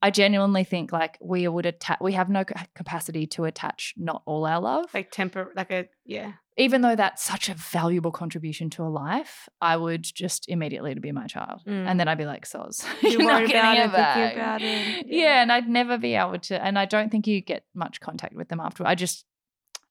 [0.00, 4.46] I genuinely think like we would attach we have no capacity to attach not all
[4.46, 4.86] our love.
[4.94, 6.34] Like temper, like a yeah.
[6.56, 11.00] Even though that's such a valuable contribution to a life, I would just immediately to
[11.00, 11.62] be my child.
[11.66, 11.86] Mm.
[11.86, 12.84] And then I'd be like, soz.
[13.02, 15.06] You you're not getting about it back." about it.
[15.06, 15.40] Yeah.
[15.40, 16.60] and I'd never be able to.
[16.60, 18.84] And I don't think you get much contact with them after.
[18.84, 19.24] I just,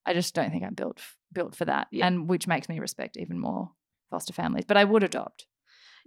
[0.08, 1.00] I just don't think I'm built
[1.32, 2.08] built for that, Yeah.
[2.08, 3.72] and which makes me respect even more
[4.10, 4.66] foster families.
[4.66, 5.46] But I would adopt.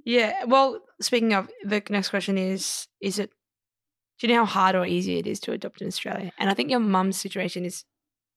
[0.05, 0.45] Yeah.
[0.47, 3.31] Well, speaking of, the next question is: Is it?
[4.19, 6.33] Do you know how hard or easy it is to adopt in Australia?
[6.39, 7.85] And I think your mum's situation is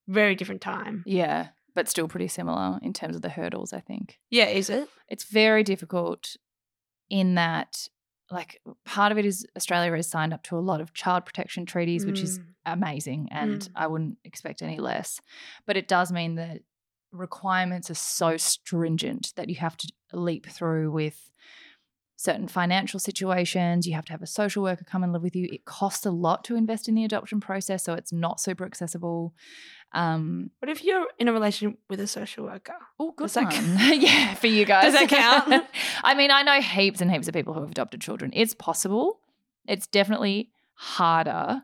[0.07, 1.03] very different time.
[1.05, 3.71] Yeah, but still pretty similar in terms of the hurdles.
[3.73, 4.45] I think Yeah.
[4.47, 4.89] Is it?
[5.07, 6.35] it's very difficult
[7.09, 7.87] in that.
[8.33, 11.65] Like part of it is Australia has signed up to a lot of child protection
[11.65, 12.43] treaties, which is Mm.
[12.65, 13.71] amazing and Mm.
[13.75, 15.21] I wouldn't expect any less.
[15.65, 16.61] But it does mean that
[17.11, 21.29] requirements are so stringent that you have to leap through with
[22.15, 23.85] certain financial situations.
[23.85, 25.49] You have to have a social worker come and live with you.
[25.51, 29.33] It costs a lot to invest in the adoption process, so it's not super accessible.
[29.93, 32.73] Um, What if you're in a relationship with a social worker?
[32.99, 33.77] oh, good Does that one.
[34.01, 34.91] yeah, for you guys.
[34.93, 35.65] Does that count?
[36.03, 38.31] I mean, I know heaps and heaps of people who have adopted children.
[38.33, 39.19] It's possible.
[39.67, 41.61] It's definitely harder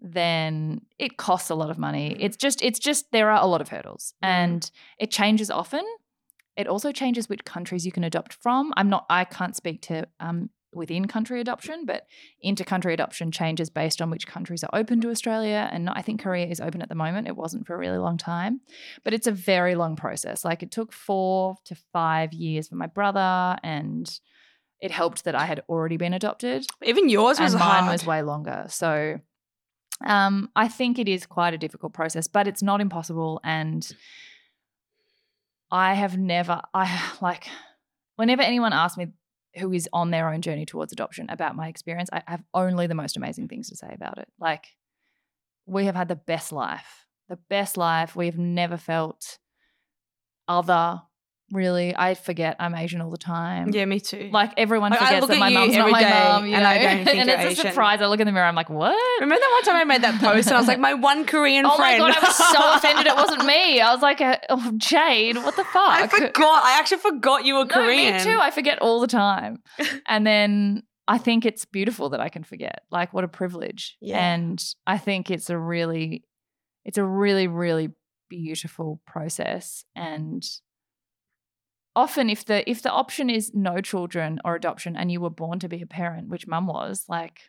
[0.00, 2.10] than it costs a lot of money.
[2.10, 2.16] Mm.
[2.20, 4.28] It's just it's just there are a lot of hurdles Mhm.
[4.28, 5.84] and it changes often.
[6.56, 8.72] It also changes which countries you can adopt from.
[8.76, 12.06] I'm not I can't speak to um within country adoption, but
[12.40, 15.68] inter-country adoption changes based on which countries are open to Australia.
[15.72, 17.26] And I think Korea is open at the moment.
[17.26, 18.60] It wasn't for a really long time,
[19.02, 20.44] but it's a very long process.
[20.44, 24.20] Like it took four to five years for my brother, and
[24.80, 28.22] it helped that I had already been adopted Even yours was and mine was way
[28.22, 28.66] longer.
[28.68, 29.20] So
[30.04, 33.40] um, I think it is quite a difficult process, but it's not impossible.
[33.42, 33.90] And
[35.70, 37.46] I have never, I like,
[38.16, 39.08] whenever anyone asks me
[39.58, 42.94] who is on their own journey towards adoption about my experience, I have only the
[42.94, 44.28] most amazing things to say about it.
[44.38, 44.66] Like,
[45.66, 48.14] we have had the best life, the best life.
[48.14, 49.38] We've never felt
[50.48, 51.02] other,
[51.52, 51.94] really.
[51.96, 53.70] I forget I'm Asian all the time.
[53.72, 54.30] yeah, me too.
[54.32, 56.58] Like everyone Like, forgets that at my mum's not my mum, and know?
[56.68, 58.00] I don't think and it's a surprise.
[58.02, 58.96] I look in the mirror, I'm like, what?
[59.20, 61.66] Remember that one time I made that post and I was like, my one Korean
[61.66, 62.02] Oh friend.
[62.02, 63.80] my god, I was so offended it wasn't me.
[63.80, 65.74] I was like, uh, oh, Jade, what the fuck?
[65.90, 66.64] I forgot.
[66.64, 68.16] I actually forgot you were No, Korean.
[68.16, 68.38] me too.
[68.40, 69.62] I forget all the time.
[70.06, 72.82] and then I think it's beautiful that I can forget.
[72.90, 73.96] Like, what a privilege.
[74.00, 74.18] Yeah.
[74.34, 76.24] And I think it's a really,
[76.84, 77.90] it's a really, really
[78.28, 79.84] beautiful process.
[79.94, 80.42] And
[81.96, 85.58] often if the if the option is no children or adoption and you were born
[85.58, 87.40] to be a parent, which mum was, like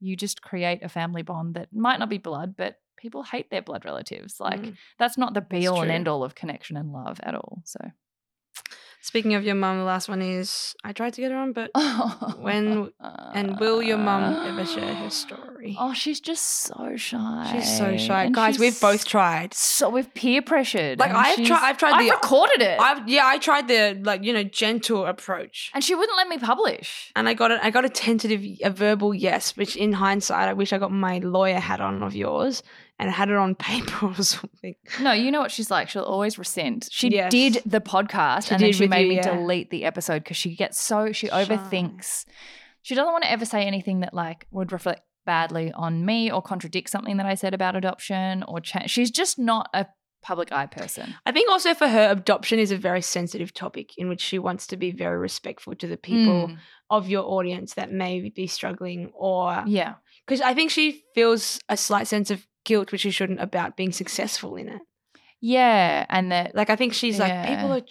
[0.00, 3.62] you just create a family bond that might not be blood, but people hate their
[3.62, 4.40] blood relatives.
[4.40, 4.76] Like Mm.
[4.98, 7.62] that's not the be It's all and end all of connection and love at all.
[7.64, 7.80] So
[9.06, 11.70] Speaking of your mum, the last one is I tried to get her on, but
[12.40, 12.90] When-
[13.34, 15.76] and will your mum ever share her story?
[15.78, 17.48] Oh, she's just so shy.
[17.52, 18.54] She's so shy, And guys.
[18.54, 19.54] she's We've both tried.
[19.54, 20.98] So we've peer pressured.
[20.98, 21.60] Like and I've she's- tried.
[21.62, 22.10] I've tried I've the.
[22.14, 23.22] recorded it, I've yeah.
[23.26, 27.12] I tried the like you know gentle approach, and she wouldn't let me publish.
[27.14, 27.60] and I got it.
[27.62, 31.18] I got a tentative, a verbal yes, which in hindsight, I wish I got my
[31.18, 32.64] lawyer hat on of yours
[32.98, 34.74] and had it on paper or something.
[35.00, 35.88] No, you know what she's like.
[35.88, 36.88] She'll always resent.
[36.90, 37.30] She Yes.
[37.30, 39.34] did the podcast, She and then she made you, me yeah.
[39.36, 41.44] delete the episode because she gets so she Shy.
[41.44, 42.24] overthinks.
[42.82, 46.40] She doesn't want to ever say anything that like would reflect badly on me or
[46.40, 48.90] contradict something that I said about adoption or change.
[48.90, 49.86] She's just not a
[50.22, 51.14] public eye person.
[51.26, 54.66] I think also for her, adoption is a very sensitive topic in which she wants
[54.68, 56.58] to be very respectful to the people Mm,
[56.90, 59.94] of your audience that may be struggling or yeah.
[60.24, 63.92] because I think she feels a slight sense of guilt, which she shouldn't, about being
[63.92, 64.82] successful in it.
[65.40, 67.82] Yeah, and that Like I think she's like people are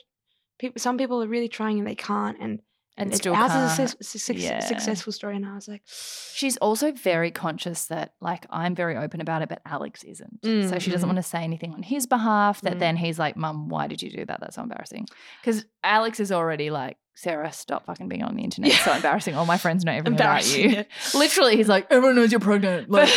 [0.59, 0.79] people.
[0.79, 2.59] Some people are really trying and they can't, and
[2.97, 3.65] and it's still ours can't.
[3.65, 4.59] is a success, success, Yeah.
[4.61, 5.35] successful story.
[5.35, 5.81] And I was like,
[6.33, 10.39] She's also very conscious that, like, I'm very open about it, but Alex isn't.
[10.43, 11.13] so she doesn't Mhm.
[11.13, 12.61] want to say anything on his behalf.
[12.61, 12.79] That Mm.
[12.79, 14.39] then he's like, "Mum, why did you do that?
[14.39, 15.07] That's so embarrassing."
[15.41, 18.71] Because Alex is already like, "Sarah, stop fucking being on the internet.
[18.71, 19.35] It's so embarrassing.
[19.35, 22.89] All my friends know everything about you." Literally, he's like, "Everyone knows you're pregnant.
[22.95, 23.09] Like,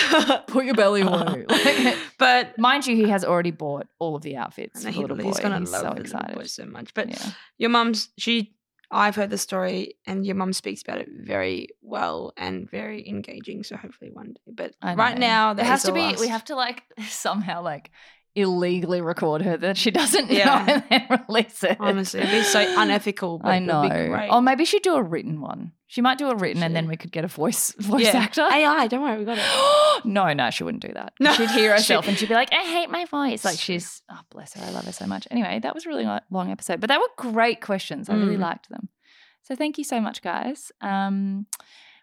[0.46, 4.22] put your belly uh, away." Like, but mind you, he has already bought all of
[4.22, 5.24] the outfits for he, little boy.
[5.24, 6.36] he's gonna he's love so excited.
[6.36, 6.94] boy so much.
[6.94, 7.30] But yeah.
[7.58, 8.54] your mum's she.
[8.90, 13.62] I've heard the story, and your mum speaks about it very well and very engaging.
[13.62, 14.52] So hopefully one day.
[14.54, 16.00] But right now, there has to be.
[16.00, 17.90] last- We have to like somehow like
[18.40, 20.65] illegally record her that she doesn't Yeah.
[20.65, 21.77] know and then release it.
[21.81, 23.39] Honestly, it'd be so unethical.
[23.39, 24.28] But I know.
[24.31, 25.73] Or maybe she'd do a written one.
[25.90, 28.19] She might do a written, and then we could get a voice voice yeah.
[28.19, 28.43] actor.
[28.43, 30.05] AI, don't worry, we got it.
[30.05, 31.15] no, no, she wouldn't do that.
[31.19, 34.02] No, she'd hear she- herself and she'd be like, "I hate my voice." Like she's,
[34.10, 35.27] oh bless her, I love her so much.
[35.31, 38.09] Anyway, that was a really long episode, but they were great questions.
[38.10, 38.40] I really Mm.
[38.40, 38.89] liked them.
[39.44, 40.70] So thank you so much, guys.
[40.82, 41.47] Um,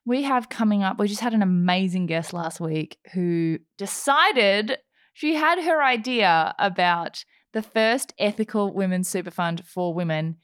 [0.03, 0.98] we have coming up.
[0.99, 4.78] We just had an amazing guest last week who decided
[5.16, 7.24] she had her idea about
[7.54, 10.36] the first ethical women's super fund for women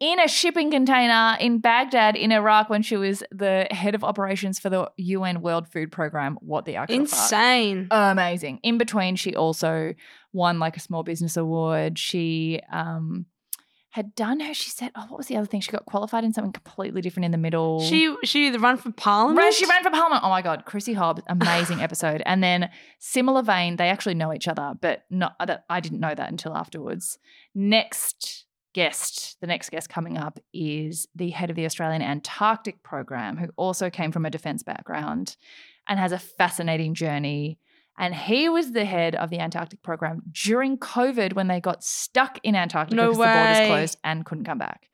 [0.00, 4.58] in a shipping container in Baghdad in Iraq when she was the head of operations
[4.58, 6.38] for the UN World Food Program.
[6.40, 7.22] What the actual fuck?
[7.22, 7.88] Insane.
[7.90, 8.60] amazing.
[8.62, 9.92] In between, she also
[10.32, 11.98] won like a small business award.
[11.98, 13.26] She um
[13.94, 14.52] had done her.
[14.54, 15.60] She said, "Oh, what was the other thing?
[15.60, 19.54] She got qualified in something completely different in the middle." She she ran for parliament.
[19.54, 20.22] She ran for parliament.
[20.24, 22.22] Oh my god, Chrissy Hobbs, amazing episode.
[22.26, 25.34] And then similar vein, they actually know each other, but not.
[25.40, 27.18] I don't- I didn't know that until afterwards.
[27.54, 28.44] Next
[28.74, 33.48] guest, the next guest coming up is the head of the Australian Antarctic Program, who
[33.56, 35.36] also came from a defence background
[35.88, 37.58] and has a fascinating journey.
[37.98, 42.38] And he was the head of the Antarctic program during COVID when they got stuck
[42.42, 44.88] in Antarctica No because the borders closed and couldn't come back.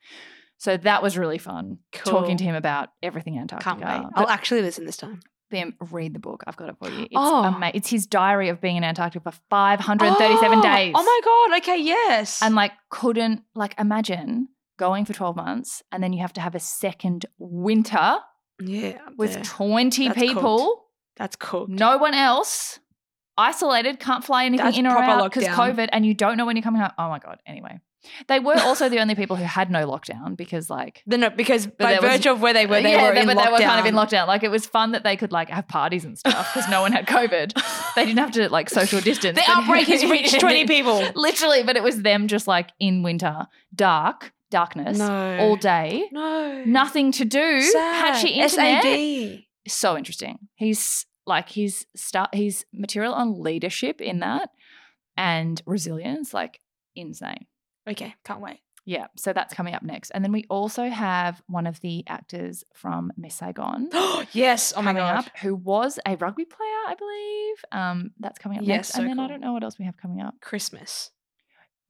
[0.59, 3.71] So that was really fun talking to him about everything Antarctica.
[3.71, 4.11] Can't wait.
[4.15, 5.21] But I'll actually listen this time.
[5.51, 6.45] Bim, read the book.
[6.47, 7.05] I've got it for you.
[7.05, 7.45] It's Oh.
[7.45, 10.93] ama- It's his diary of being in Antarctica for 537 oh, days.
[10.95, 11.59] Oh my god.
[11.63, 11.83] Okay.
[11.83, 12.43] Yes.
[12.43, 14.49] And like couldn't like imagine
[14.79, 18.19] going for 12 months and then you have to have a second winter
[18.61, 18.99] yeah.
[19.17, 19.43] with there.
[19.43, 20.83] 20 That's people, cooked.
[21.17, 21.67] That's cool.
[21.69, 22.79] no one else,
[23.39, 25.45] isolated, can't fly anything That's in or out because.
[25.49, 26.93] COVID and you don't know when you're coming out.
[26.99, 27.39] Oh my God.
[27.47, 27.81] Anyway,
[28.29, 31.67] they were also the only people who had no lockdown because like Then no, because
[31.67, 33.45] by there was- virtue of where they were, they yeah, were in but lockdown.
[33.45, 34.27] they were kind of in lockdown.
[34.27, 36.93] Like it was fun that they could like have parties and stuff because no one
[36.93, 37.95] had COVID.
[37.95, 39.39] they didn't have to like social distance.
[39.39, 41.03] The outbreak has reached 20 people.
[41.15, 45.39] Literally, but it was them just like in winter, dark, darkness, No.
[45.39, 46.65] all day, No.
[46.67, 48.15] nothing to do, Sad.
[48.15, 48.83] patchy internet.
[48.83, 49.45] SAD.
[49.69, 50.39] So interesting.
[50.55, 54.51] He's like his start his material on leadership in that
[55.17, 56.61] and resilience, like
[56.95, 57.47] insane.
[57.89, 58.15] Okay.
[58.25, 58.61] Can't wait.
[58.87, 60.11] Yeah, so that's coming up next.
[60.11, 63.89] And then we also have one of the actors from Miss Saigon
[64.33, 64.73] yes.
[64.77, 65.19] Oh my god.
[65.19, 67.57] up who was a rugby player, I believe.
[67.73, 68.89] Um, that's coming up Yes, next.
[68.95, 70.35] so and then I don't know what else we have coming up.
[70.41, 71.11] Christmas.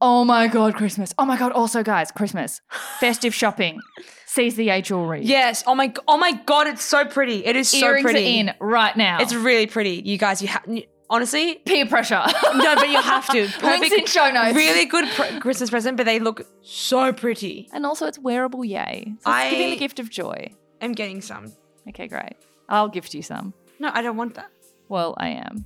[0.03, 1.13] Oh my god, Christmas.
[1.19, 2.61] Oh my god, also guys, Christmas.
[3.01, 3.81] Festive shopping.
[4.27, 5.23] Seize the Yay jewelry.
[5.25, 5.65] Yes.
[5.67, 5.93] Oh my.
[6.07, 6.69] Oh my god.
[6.69, 7.45] It's so pretty.
[7.45, 8.21] It is so pretty.
[8.21, 9.21] are in right now.
[9.21, 10.03] It's really pretty.
[10.05, 10.41] You guys.
[10.41, 10.65] You have.
[11.11, 11.57] Honestly.
[11.67, 12.23] peer pressure.
[12.55, 13.41] No, but you have to.
[13.67, 14.55] Links in show notes.
[14.57, 17.69] Really good pr- Christmas present, but they look so pretty.
[17.73, 19.15] And also it's wearable, yay.
[19.19, 20.53] So I- it's giving the gift of joy.
[20.81, 21.53] I'm getting some.
[21.89, 22.37] Okay, great.
[22.69, 23.53] I'll gift you some.
[23.81, 24.51] No, I don't want that.
[24.89, 25.65] Well, I am.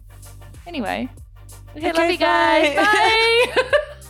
[0.67, 1.11] Anyway.
[1.77, 2.75] Okay, Okay, love you guys.
[2.75, 3.53] bye.
[3.55, 4.01] Bye.